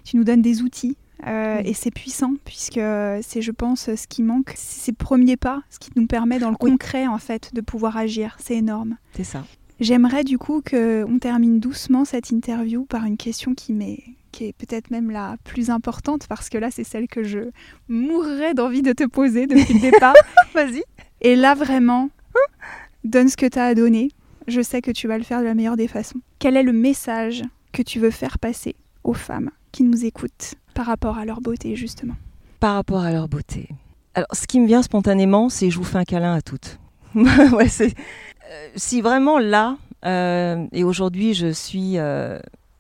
Tu 0.05 0.17
nous 0.17 0.25
donnes 0.25 0.43
des 0.43 0.63
outils. 0.63 0.97
Euh, 1.27 1.59
oui. 1.59 1.71
Et 1.71 1.75
c'est 1.75 1.91
puissant, 1.91 2.35
puisque 2.45 2.81
c'est, 3.23 3.43
je 3.43 3.51
pense, 3.51 3.95
ce 3.95 4.07
qui 4.07 4.23
manque, 4.23 4.53
c'est 4.55 4.81
ces 4.81 4.93
premiers 4.93 5.37
pas, 5.37 5.63
ce 5.71 5.79
qui 5.79 5.91
nous 5.97 6.07
permet 6.07 6.39
dans 6.39 6.51
le 6.51 6.57
oui. 6.61 6.71
concret, 6.71 7.07
en 7.07 7.19
fait, 7.19 7.55
de 7.55 7.61
pouvoir 7.61 7.97
agir. 7.97 8.37
C'est 8.41 8.57
énorme. 8.57 8.97
C'est 9.15 9.25
ça. 9.25 9.45
J'aimerais 9.81 10.25
du 10.25 10.37
coup 10.37 10.61
qu'on 10.61 11.19
termine 11.19 11.59
doucement 11.59 12.05
cette 12.05 12.31
interview 12.31 12.85
par 12.85 13.07
une 13.07 13.17
question 13.17 13.55
qui, 13.55 13.73
m'est, 13.73 14.03
qui 14.31 14.45
est 14.45 14.53
peut-être 14.53 14.91
même 14.91 15.11
la 15.11 15.37
plus 15.43 15.71
importante 15.71 16.27
parce 16.29 16.51
que 16.51 16.59
là 16.59 16.71
c'est 16.71 16.85
celle 16.85 17.09
que 17.09 17.23
je 17.23 17.51
mourrais 17.89 18.53
d'envie 18.53 18.83
de 18.83 18.93
te 18.93 19.05
poser 19.05 19.47
depuis 19.47 19.73
le 19.73 19.81
départ. 19.81 20.13
Vas-y. 20.55 20.83
Et 21.23 21.35
là 21.35 21.55
vraiment, 21.55 22.11
donne 23.05 23.31
ce 23.31 23.39
que 23.39 23.47
tu 23.47 23.59
as 23.59 23.65
à 23.65 23.75
donner. 23.75 24.11
Je 24.49 24.61
sais 24.61 24.83
que 24.83 24.91
tu 24.91 25.09
vas 25.09 25.17
le 25.17 25.25
faire 25.25 25.41
de 25.41 25.47
la 25.47 25.55
meilleure 25.55 25.77
des 25.77 25.89
façons. 25.89 26.21
Quel 26.39 26.59
est 26.59 26.63
le 26.63 26.73
message 26.73 27.43
que 27.73 27.81
tu 27.81 28.01
veux 28.01 28.11
faire 28.11 28.39
passer 28.39 28.77
aux 29.03 29.15
femmes? 29.15 29.51
Qui 29.73 29.83
nous 29.83 30.05
écoutent 30.05 30.55
par 30.75 30.87
rapport 30.87 31.19
à 31.19 31.25
leur 31.25 31.41
beauté 31.41 31.77
justement 31.77 32.15
Par 32.59 32.75
rapport 32.75 33.03
à 33.03 33.13
leur 33.13 33.29
beauté. 33.29 33.69
Alors 34.15 34.29
ce 34.33 34.47
qui 34.47 34.61
me 34.61 34.67
vient 34.67 34.83
spontanément, 34.83 35.49
c'est 35.49 35.71
je 35.71 35.79
vous 35.79 35.85
fais 35.85 35.99
un 35.99 36.05
câlin 36.05 36.35
à 36.35 36.43
toutes. 36.43 36.79
c'est 37.69 37.95
si 38.77 39.01
vraiment 39.01 39.39
là, 39.39 39.77
euh, 40.05 40.67
et 40.73 40.85
aujourd'hui 40.85 41.35
je 41.35 41.53
suis, 41.53 41.99
euh, 41.99 42.39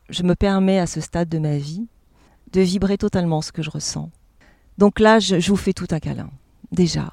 je 0.08 0.22
me 0.22 0.34
permets 0.34 0.78
à 0.78 0.86
ce 0.86 1.00
stade 1.00 1.28
de 1.28 1.38
ma 1.38 1.56
vie 1.56 1.86
de 2.52 2.60
vibrer 2.60 2.98
totalement 2.98 3.42
ce 3.42 3.52
que 3.52 3.62
je 3.62 3.70
ressens. 3.70 4.10
Donc 4.78 4.98
là, 4.98 5.20
je, 5.20 5.38
je 5.38 5.50
vous 5.50 5.56
fais 5.56 5.72
tout 5.72 5.86
un 5.90 6.00
câlin, 6.00 6.30
déjà, 6.72 7.12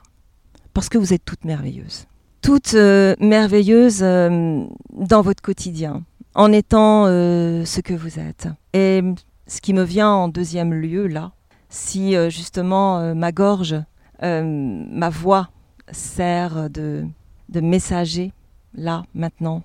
parce 0.74 0.90
que 0.90 0.98
vous 0.98 1.14
êtes 1.14 1.24
toutes 1.26 1.46
merveilleuses. 1.46 2.08
Toutes 2.42 2.74
euh, 2.74 3.14
merveilleuses 3.20 4.00
dans 4.00 5.22
votre 5.22 5.44
quotidien, 5.44 6.04
en 6.34 6.52
étant 6.52 7.06
ce 7.06 7.82
que 7.82 7.94
vous 7.94 8.20
êtes. 8.20 8.48
Et 8.74 9.04
ce 9.48 9.62
qui 9.62 9.74
me 9.74 9.84
vient 9.84 10.12
en 10.12 10.28
deuxième 10.28 10.74
lieu, 10.74 11.08
là, 11.08 11.32
si 11.70 12.16
justement 12.30 13.16
ma 13.16 13.32
gorge, 13.32 13.76
ma 14.22 15.10
voix 15.10 15.50
sert 15.92 16.70
de, 16.70 17.06
de 17.50 17.60
messager 17.62 18.34
là, 18.74 19.04
maintenant, 19.14 19.64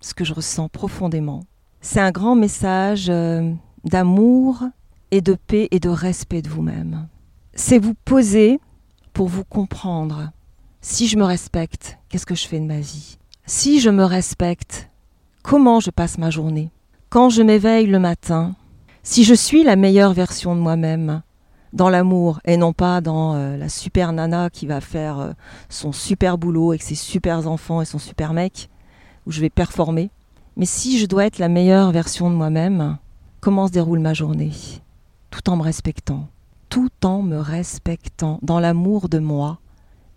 ce 0.00 0.14
que 0.14 0.24
je 0.24 0.34
ressens 0.34 0.68
profondément. 0.68 1.44
C'est 1.80 2.00
un 2.00 2.10
grand 2.10 2.34
message 2.34 3.06
euh, 3.10 3.52
d'amour 3.84 4.62
et 5.10 5.20
de 5.20 5.34
paix 5.34 5.68
et 5.70 5.80
de 5.80 5.88
respect 5.88 6.42
de 6.42 6.48
vous-même. 6.48 7.08
C'est 7.54 7.78
vous 7.78 7.94
poser 8.04 8.58
pour 9.12 9.28
vous 9.28 9.44
comprendre. 9.44 10.30
Si 10.80 11.08
je 11.08 11.16
me 11.16 11.24
respecte, 11.24 11.98
qu'est-ce 12.08 12.26
que 12.26 12.34
je 12.34 12.46
fais 12.46 12.58
de 12.58 12.66
ma 12.66 12.80
vie? 12.80 13.18
Si 13.46 13.80
je 13.80 13.90
me 13.90 14.04
respecte, 14.04 14.90
comment 15.42 15.80
je 15.80 15.90
passe 15.90 16.18
ma 16.18 16.30
journée? 16.30 16.70
Quand 17.10 17.28
je 17.28 17.42
m'éveille 17.42 17.86
le 17.86 17.98
matin, 17.98 18.54
si 19.04 19.22
je 19.22 19.34
suis 19.34 19.62
la 19.62 19.76
meilleure 19.76 20.14
version 20.14 20.56
de 20.56 20.60
moi-même, 20.60 21.22
dans 21.74 21.90
l'amour 21.90 22.40
et 22.46 22.56
non 22.56 22.72
pas 22.72 23.00
dans 23.00 23.34
euh, 23.34 23.56
la 23.56 23.68
super 23.68 24.12
nana 24.12 24.48
qui 24.48 24.66
va 24.66 24.80
faire 24.80 25.18
euh, 25.18 25.32
son 25.68 25.92
super 25.92 26.38
boulot 26.38 26.70
avec 26.70 26.82
ses 26.82 26.94
super 26.94 27.46
enfants 27.46 27.82
et 27.82 27.84
son 27.84 27.98
super 27.98 28.32
mec, 28.32 28.70
où 29.26 29.30
je 29.30 29.40
vais 29.40 29.50
performer. 29.50 30.10
Mais 30.56 30.66
si 30.66 30.98
je 30.98 31.06
dois 31.06 31.26
être 31.26 31.38
la 31.38 31.48
meilleure 31.48 31.92
version 31.92 32.30
de 32.30 32.34
moi-même, 32.34 32.96
comment 33.40 33.66
se 33.66 33.72
déroule 33.72 33.98
ma 33.98 34.14
journée? 34.14 34.52
Tout 35.30 35.50
en 35.50 35.56
me 35.56 35.62
respectant, 35.62 36.28
tout 36.70 36.90
en 37.04 37.20
me 37.20 37.38
respectant, 37.38 38.38
dans 38.40 38.58
l'amour 38.58 39.10
de 39.10 39.18
moi. 39.18 39.58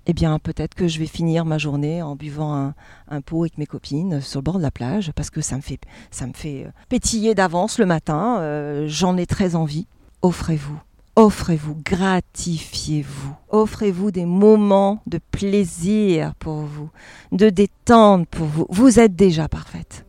Eh 0.10 0.14
bien, 0.14 0.40
peut-être 0.40 0.74
que 0.74 0.88
je 0.88 1.00
vais 1.00 1.06
finir 1.06 1.44
ma 1.44 1.58
journée 1.58 2.02
en 2.02 2.16
buvant 2.16 2.74
un, 3.10 3.22
pot 3.22 3.44
avec 3.44 3.58
mes 3.58 3.66
copines 3.66 4.22
sur 4.22 4.40
le 4.40 4.44
bord 4.44 4.58
de 4.58 4.64
la 4.64 4.72
plage, 4.72 5.12
parce 5.14 5.30
que 5.30 5.42
ça 5.42 5.58
me 5.58 5.62
fait, 5.62 5.80
ça 6.12 6.26
me 6.26 6.34
fait 6.34 6.66
euh, 6.66 6.72
pétiller 6.88 7.36
d'avance 7.36 7.78
le 7.78 7.86
matin. 7.86 8.40
Euh, 8.40 8.86
J'en 8.88 9.18
ai 9.18 9.26
très 9.26 9.56
envie. 9.56 9.86
Offrez-vous 10.22 10.80
offrez-vous, 11.18 11.76
gratifiez-vous, 11.84 13.34
offrez-vous 13.50 14.12
des 14.12 14.28
moments 14.28 15.02
de 15.08 15.18
plaisir 15.32 16.36
pour 16.36 16.58
vous, 16.58 16.92
de 17.32 17.50
détente 17.50 18.28
pour 18.28 18.46
vous. 18.46 18.68
Vous 18.70 19.00
êtes 19.00 19.16
déjà 19.16 19.48
parfaite. 19.48 20.06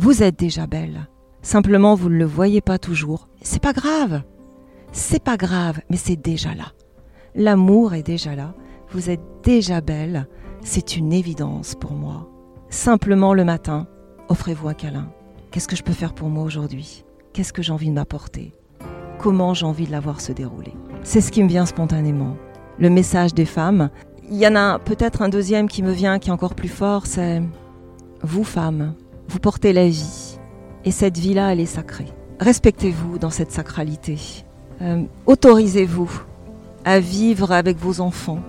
Vous 0.00 0.24
êtes 0.24 0.36
déjà 0.36 0.66
belle. 0.66 1.08
Simplement, 1.40 1.94
vous 1.94 2.08
ne 2.08 2.16
le 2.16 2.24
voyez 2.24 2.60
pas 2.60 2.78
toujours. 2.78 3.28
C'est 3.42 3.62
pas 3.62 3.72
grave. 3.72 4.24
C'est 4.90 5.22
pas 5.22 5.36
grave, 5.36 5.80
mais 5.88 5.96
c'est 5.96 6.16
déjà 6.16 6.52
là. 6.52 6.72
L'amour 7.36 7.94
est 7.94 8.02
déjà 8.02 8.34
là. 8.34 8.52
Vous 8.92 9.08
êtes 9.08 9.20
déjà 9.44 9.80
belle. 9.80 10.26
C'est 10.62 10.96
une 10.96 11.12
évidence 11.12 11.76
pour 11.76 11.92
moi. 11.92 12.28
Simplement 12.70 13.34
le 13.34 13.44
matin, 13.44 13.86
offrez-vous 14.28 14.68
un 14.68 14.74
câlin. 14.74 15.12
Qu'est-ce 15.50 15.68
que 15.68 15.76
je 15.76 15.84
peux 15.84 15.92
faire 15.92 16.12
pour 16.12 16.28
moi 16.28 16.42
aujourd'hui? 16.42 17.04
Qu'est-ce 17.32 17.52
que 17.52 17.62
j'ai 17.62 17.72
envie 17.72 17.88
de 17.88 17.94
m'apporter? 17.94 18.52
Comment 19.18 19.54
j'ai 19.54 19.66
envie 19.66 19.86
de 19.86 19.92
la 19.92 20.00
voir 20.00 20.20
se 20.20 20.32
dérouler? 20.32 20.72
C'est 21.04 21.20
ce 21.20 21.30
qui 21.30 21.42
me 21.44 21.48
vient 21.48 21.66
spontanément. 21.66 22.36
Le 22.78 22.90
message 22.90 23.32
des 23.32 23.44
femmes. 23.44 23.90
Il 24.28 24.36
y 24.38 24.46
en 24.46 24.56
a 24.56 24.80
peut-être 24.80 25.22
un 25.22 25.28
deuxième 25.28 25.68
qui 25.68 25.82
me 25.84 25.92
vient 25.92 26.18
qui 26.18 26.30
est 26.30 26.32
encore 26.32 26.54
plus 26.54 26.68
fort, 26.68 27.06
c'est 27.06 27.42
vous 28.22 28.44
femmes, 28.44 28.94
vous 29.28 29.38
portez 29.38 29.72
la 29.72 29.88
vie. 29.88 30.38
Et 30.84 30.90
cette 30.90 31.18
vie-là, 31.18 31.52
elle 31.52 31.60
est 31.60 31.66
sacrée. 31.66 32.08
Respectez-vous 32.40 33.18
dans 33.18 33.30
cette 33.30 33.52
sacralité. 33.52 34.18
Euh, 34.82 35.02
Autorisez-vous 35.26 36.10
à 36.84 36.98
vivre 37.00 37.52
avec 37.52 37.76
vos 37.76 38.00
enfants, 38.00 38.40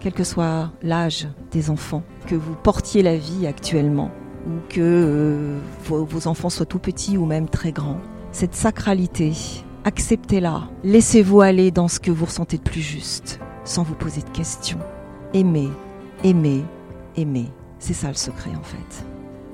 quel 0.00 0.12
que 0.12 0.24
soit 0.24 0.70
l'âge 0.82 1.28
des 1.50 1.70
enfants, 1.70 2.02
que 2.26 2.34
vous 2.34 2.54
portiez 2.54 3.02
la 3.02 3.16
vie 3.16 3.46
actuellement, 3.46 4.10
ou 4.46 4.50
que 4.68 4.80
euh, 4.80 5.58
vos, 5.84 6.04
vos 6.04 6.28
enfants 6.28 6.50
soient 6.50 6.66
tout 6.66 6.78
petits 6.78 7.18
ou 7.18 7.26
même 7.26 7.48
très 7.48 7.72
grands. 7.72 8.00
Cette 8.32 8.54
sacralité, 8.54 9.32
acceptez-la. 9.84 10.68
Laissez-vous 10.84 11.40
aller 11.40 11.70
dans 11.70 11.88
ce 11.88 11.98
que 12.00 12.10
vous 12.10 12.26
ressentez 12.26 12.58
de 12.58 12.62
plus 12.62 12.80
juste, 12.80 13.40
sans 13.64 13.82
vous 13.82 13.94
poser 13.94 14.20
de 14.22 14.30
questions. 14.30 14.78
Aimez, 15.34 15.68
aimez, 16.24 16.64
aimez. 17.16 17.50
C'est 17.78 17.94
ça 17.94 18.08
le 18.08 18.14
secret 18.14 18.50
en 18.58 18.62
fait. 18.62 19.04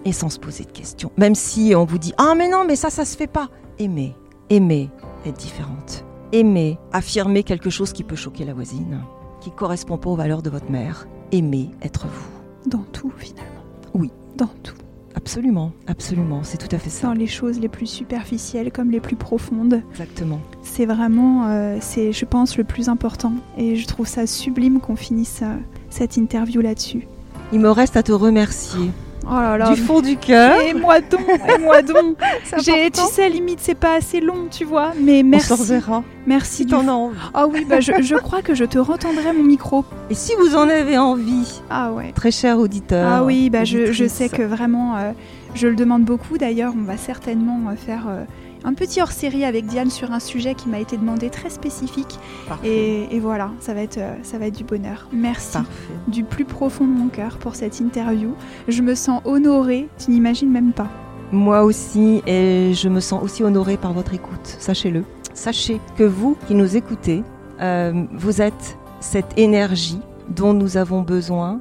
et 0.07 0.13
sans 0.13 0.29
se 0.29 0.39
poser 0.39 0.65
de 0.65 0.71
questions. 0.71 1.11
Même 1.17 1.35
si 1.35 1.75
on 1.77 1.85
vous 1.85 1.99
dit 1.99 2.13
Ah, 2.19 2.35
mais 2.37 2.49
non, 2.49 2.65
mais 2.67 2.77
ça, 2.77 2.91
ça 2.91 3.05
se 3.05 3.17
fait 3.17 3.27
pas. 3.27 3.49
Aimez, 3.79 4.15
aimez 4.51 4.91
être 5.27 5.37
différente. 5.37 6.05
Aimez 6.33 6.79
affirmer 6.93 7.43
quelque 7.43 7.71
chose 7.71 7.93
qui 7.93 8.03
peut 8.03 8.17
choquer 8.17 8.45
la 8.45 8.55
voisine, 8.55 9.01
qui 9.45 9.51
correspond 9.51 9.99
pas 9.99 10.09
aux 10.09 10.17
valeurs 10.17 10.41
de 10.41 10.49
votre 10.49 10.71
mère. 10.71 11.07
Aimez 11.31 11.69
être 11.83 12.07
vous. 12.07 12.71
Dans 12.71 12.85
tout, 12.93 13.13
finalement. 13.19 13.51
Oui. 13.93 14.11
Dans 14.37 14.51
tout. 14.63 14.75
Absolument, 15.15 15.73
absolument, 15.87 16.43
c'est 16.43 16.57
tout 16.57 16.75
à 16.75 16.79
fait 16.79 16.91
ça. 16.91 17.07
Dans 17.07 17.13
les 17.13 17.27
choses 17.27 17.61
les 17.61 17.69
plus 17.69 17.87
superficielles 17.87 18.73
comme 18.73 18.91
les 18.91 19.01
plus 19.01 19.17
profondes. 19.17 19.83
Exactement. 19.93 20.41
C'est 20.63 20.87
vraiment, 20.87 21.47
euh, 21.47 21.77
c'est, 21.81 22.13
je 22.13 22.25
pense, 22.25 22.57
le 22.57 22.65
plus 22.65 22.89
important. 22.89 23.35
Et 23.57 23.77
je 23.77 23.87
trouve 23.87 24.07
ça 24.09 24.27
sublime 24.27 24.81
qu'on 24.81 24.97
finisse 24.97 25.41
euh, 25.43 25.55
cette 25.91 26.17
interview 26.17 26.61
là-dessus. 26.63 27.07
Il 27.53 27.61
me 27.61 27.71
reste 27.71 27.97
à 27.97 28.03
te 28.03 28.13
remercier. 28.13 28.91
Oh 29.27 29.35
là 29.35 29.57
là. 29.59 29.71
Du 29.73 29.81
fond 29.81 30.01
du 30.01 30.17
cœur. 30.17 30.61
Et 30.61 30.75
moi 30.75 31.01
donc, 31.01 31.21
et 31.29 31.59
moi 31.59 31.83
donc. 31.83 32.17
J'ai, 32.63 32.91
tu 32.91 33.01
sais, 33.11 33.29
limite, 33.29 33.59
c'est 33.61 33.75
pas 33.75 33.95
assez 33.95 34.21
long, 34.21 34.49
tu 34.51 34.65
vois. 34.65 34.93
Mais 35.01 35.23
merci. 35.23 35.53
On 35.53 35.57
reverra. 35.57 36.03
Merci 36.27 36.55
Si 36.65 36.67
t'en 36.67 36.89
as 36.89 36.93
envie. 36.93 37.17
Ah 37.35 37.47
oui, 37.47 37.65
bah 37.69 37.81
je, 37.81 38.01
je 38.03 38.15
crois 38.17 38.43
que 38.43 38.55
je 38.55 38.65
te 38.65 38.79
retendrai 38.79 39.33
mon 39.33 39.43
micro. 39.43 39.85
Et 40.11 40.15
si 40.15 40.33
vous 40.39 40.55
en 40.57 40.69
avez 40.69 40.99
envie, 40.99 41.61
Ah 41.71 41.93
ouais. 41.93 42.13
très 42.15 42.31
cher 42.31 42.59
auditeur. 42.59 43.07
Ah 43.11 43.25
oui, 43.25 43.51
bah 43.51 43.65
je, 43.65 43.93
je 43.93 44.07
sais 44.07 44.29
que 44.29 44.43
vraiment, 44.43 44.97
euh, 44.97 45.13
je 45.55 45.69
le 45.69 45.75
demande 45.77 46.05
beaucoup. 46.05 46.39
D'ailleurs, 46.39 46.73
on 46.79 46.83
va 46.85 46.97
certainement 46.97 47.61
euh, 47.71 47.77
faire 47.77 48.05
euh, 48.09 48.25
un 48.65 48.75
petit 48.75 49.01
hors-série 49.03 49.45
avec 49.45 49.67
Diane 49.67 49.91
sur 49.91 50.13
un 50.13 50.21
sujet 50.21 50.55
qui 50.55 50.69
m'a 50.69 50.81
été 50.81 50.97
demandé 50.97 51.29
très 51.31 51.51
spécifique. 51.51 52.19
Et, 52.65 53.15
et 53.15 53.21
voilà, 53.21 53.51
ça 53.61 53.75
va, 53.75 53.83
être, 53.83 53.99
euh, 53.99 54.15
ça 54.23 54.39
va 54.39 54.47
être 54.47 54.57
du 54.57 54.65
bonheur. 54.65 55.09
Merci 55.13 55.53
Parfait. 55.53 55.69
du 56.09 56.25
plus 56.25 56.45
profond 56.45 56.87
de 56.87 56.93
mon 56.93 57.09
cœur 57.09 57.37
pour 57.39 57.55
cette 57.55 57.81
interview. 57.81 58.35
Je 58.69 58.83
me 58.83 58.95
sens 58.95 59.21
honorée, 59.25 59.89
tu 60.03 60.11
n'imagines 60.11 60.51
même 60.51 60.73
pas. 60.73 60.89
Moi 61.31 61.63
aussi, 61.63 62.23
et 62.27 62.73
je 62.75 62.89
me 62.89 63.01
sens 63.01 63.23
aussi 63.23 63.43
honorée 63.43 63.77
par 63.77 63.93
votre 63.93 64.15
écoute, 64.15 64.57
sachez-le. 64.59 65.05
Sachez 65.35 65.81
que 65.97 66.05
vous 66.05 66.37
qui 66.47 66.55
nous 66.55 66.77
écoutez, 66.77 67.23
euh, 67.61 68.05
vous 68.13 68.41
êtes 68.41 68.79
cette 69.01 69.37
énergie 69.39 70.01
dont 70.29 70.55
nous 70.55 70.77
avons 70.77 71.03
besoin 71.03 71.61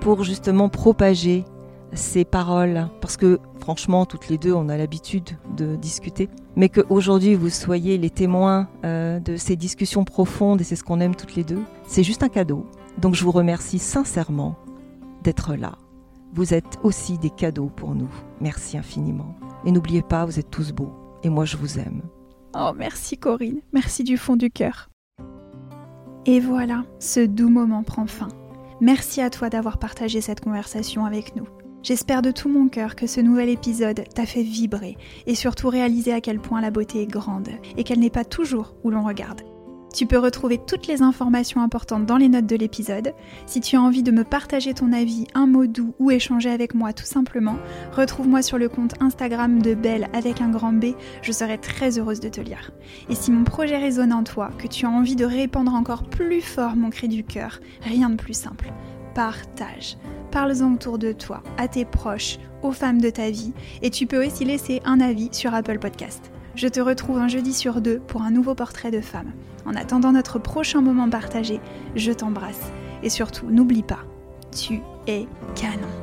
pour 0.00 0.24
justement 0.24 0.68
propager 0.68 1.44
ces 1.92 2.24
paroles. 2.24 2.88
Parce 3.00 3.16
que 3.16 3.40
franchement, 3.60 4.06
toutes 4.06 4.28
les 4.28 4.38
deux, 4.38 4.52
on 4.52 4.68
a 4.68 4.76
l'habitude 4.76 5.30
de 5.56 5.76
discuter. 5.76 6.28
Mais 6.56 6.68
qu'aujourd'hui, 6.68 7.34
vous 7.34 7.50
soyez 7.50 7.98
les 7.98 8.10
témoins 8.10 8.68
euh, 8.84 9.20
de 9.20 9.36
ces 9.36 9.56
discussions 9.56 10.04
profondes, 10.04 10.60
et 10.60 10.64
c'est 10.64 10.76
ce 10.76 10.84
qu'on 10.84 11.00
aime 11.00 11.14
toutes 11.14 11.34
les 11.34 11.44
deux, 11.44 11.62
c'est 11.86 12.02
juste 12.02 12.22
un 12.22 12.28
cadeau. 12.28 12.66
Donc 12.98 13.14
je 13.14 13.24
vous 13.24 13.32
remercie 13.32 13.78
sincèrement 13.78 14.56
d'être 15.22 15.54
là. 15.54 15.78
Vous 16.34 16.54
êtes 16.54 16.78
aussi 16.82 17.18
des 17.18 17.30
cadeaux 17.30 17.70
pour 17.74 17.94
nous. 17.94 18.10
Merci 18.40 18.76
infiniment. 18.78 19.34
Et 19.64 19.72
n'oubliez 19.72 20.02
pas, 20.02 20.24
vous 20.24 20.38
êtes 20.38 20.50
tous 20.50 20.72
beaux. 20.72 20.92
Et 21.22 21.28
moi, 21.28 21.44
je 21.44 21.56
vous 21.56 21.78
aime. 21.78 22.02
Oh, 22.54 22.72
merci 22.76 23.16
Corinne, 23.16 23.60
merci 23.72 24.04
du 24.04 24.18
fond 24.18 24.36
du 24.36 24.50
cœur. 24.50 24.90
Et 26.26 26.38
voilà, 26.38 26.84
ce 26.98 27.20
doux 27.20 27.48
moment 27.48 27.82
prend 27.82 28.06
fin. 28.06 28.28
Merci 28.80 29.20
à 29.20 29.30
toi 29.30 29.48
d'avoir 29.48 29.78
partagé 29.78 30.20
cette 30.20 30.40
conversation 30.40 31.04
avec 31.04 31.34
nous. 31.34 31.46
J'espère 31.82 32.22
de 32.22 32.30
tout 32.30 32.48
mon 32.48 32.68
cœur 32.68 32.94
que 32.94 33.08
ce 33.08 33.20
nouvel 33.20 33.48
épisode 33.48 34.04
t'a 34.14 34.24
fait 34.24 34.44
vibrer 34.44 34.96
et 35.26 35.34
surtout 35.34 35.68
réaliser 35.68 36.12
à 36.12 36.20
quel 36.20 36.38
point 36.38 36.60
la 36.60 36.70
beauté 36.70 37.02
est 37.02 37.06
grande 37.06 37.48
et 37.76 37.82
qu'elle 37.82 37.98
n'est 37.98 38.08
pas 38.08 38.24
toujours 38.24 38.76
où 38.84 38.90
l'on 38.90 39.02
regarde. 39.02 39.40
Tu 39.92 40.06
peux 40.06 40.18
retrouver 40.18 40.58
toutes 40.64 40.86
les 40.86 41.02
informations 41.02 41.60
importantes 41.60 42.06
dans 42.06 42.16
les 42.16 42.28
notes 42.28 42.46
de 42.46 42.54
l'épisode. 42.54 43.14
Si 43.46 43.60
tu 43.60 43.76
as 43.76 43.82
envie 43.82 44.04
de 44.04 44.12
me 44.12 44.22
partager 44.22 44.74
ton 44.74 44.92
avis, 44.92 45.26
un 45.34 45.46
mot 45.46 45.66
doux 45.66 45.92
ou 45.98 46.12
échanger 46.12 46.50
avec 46.50 46.74
moi 46.74 46.92
tout 46.92 47.04
simplement, 47.04 47.56
retrouve-moi 47.96 48.42
sur 48.42 48.58
le 48.58 48.68
compte 48.68 48.94
Instagram 49.00 49.60
de 49.60 49.74
Belle 49.74 50.08
avec 50.12 50.40
un 50.40 50.50
grand 50.50 50.72
B, 50.72 50.94
je 51.20 51.32
serai 51.32 51.58
très 51.58 51.98
heureuse 51.98 52.20
de 52.20 52.28
te 52.28 52.40
lire. 52.40 52.70
Et 53.10 53.16
si 53.16 53.32
mon 53.32 53.42
projet 53.42 53.76
résonne 53.76 54.12
en 54.12 54.22
toi, 54.22 54.50
que 54.56 54.68
tu 54.68 54.86
as 54.86 54.90
envie 54.90 55.16
de 55.16 55.24
répandre 55.24 55.74
encore 55.74 56.04
plus 56.04 56.42
fort 56.42 56.76
mon 56.76 56.90
cri 56.90 57.08
du 57.08 57.24
cœur, 57.24 57.60
rien 57.82 58.08
de 58.08 58.16
plus 58.16 58.34
simple. 58.34 58.72
Partage. 59.14 59.96
Parle-en 60.30 60.74
autour 60.74 60.98
de 60.98 61.12
toi, 61.12 61.42
à 61.58 61.68
tes 61.68 61.84
proches, 61.84 62.38
aux 62.62 62.72
femmes 62.72 63.00
de 63.00 63.10
ta 63.10 63.30
vie, 63.30 63.52
et 63.82 63.90
tu 63.90 64.06
peux 64.06 64.24
aussi 64.24 64.44
laisser 64.44 64.80
un 64.84 65.00
avis 65.00 65.28
sur 65.32 65.54
Apple 65.54 65.78
Podcast. 65.78 66.30
Je 66.54 66.68
te 66.68 66.80
retrouve 66.80 67.18
un 67.18 67.28
jeudi 67.28 67.52
sur 67.52 67.80
deux 67.80 67.98
pour 67.98 68.22
un 68.22 68.30
nouveau 68.30 68.54
portrait 68.54 68.90
de 68.90 69.00
femme. 69.00 69.32
En 69.64 69.74
attendant 69.74 70.12
notre 70.12 70.38
prochain 70.38 70.80
moment 70.80 71.08
partagé, 71.08 71.60
je 71.96 72.12
t'embrasse. 72.12 72.72
Et 73.02 73.10
surtout, 73.10 73.50
n'oublie 73.50 73.82
pas, 73.82 74.00
tu 74.50 74.80
es 75.06 75.26
canon. 75.54 76.01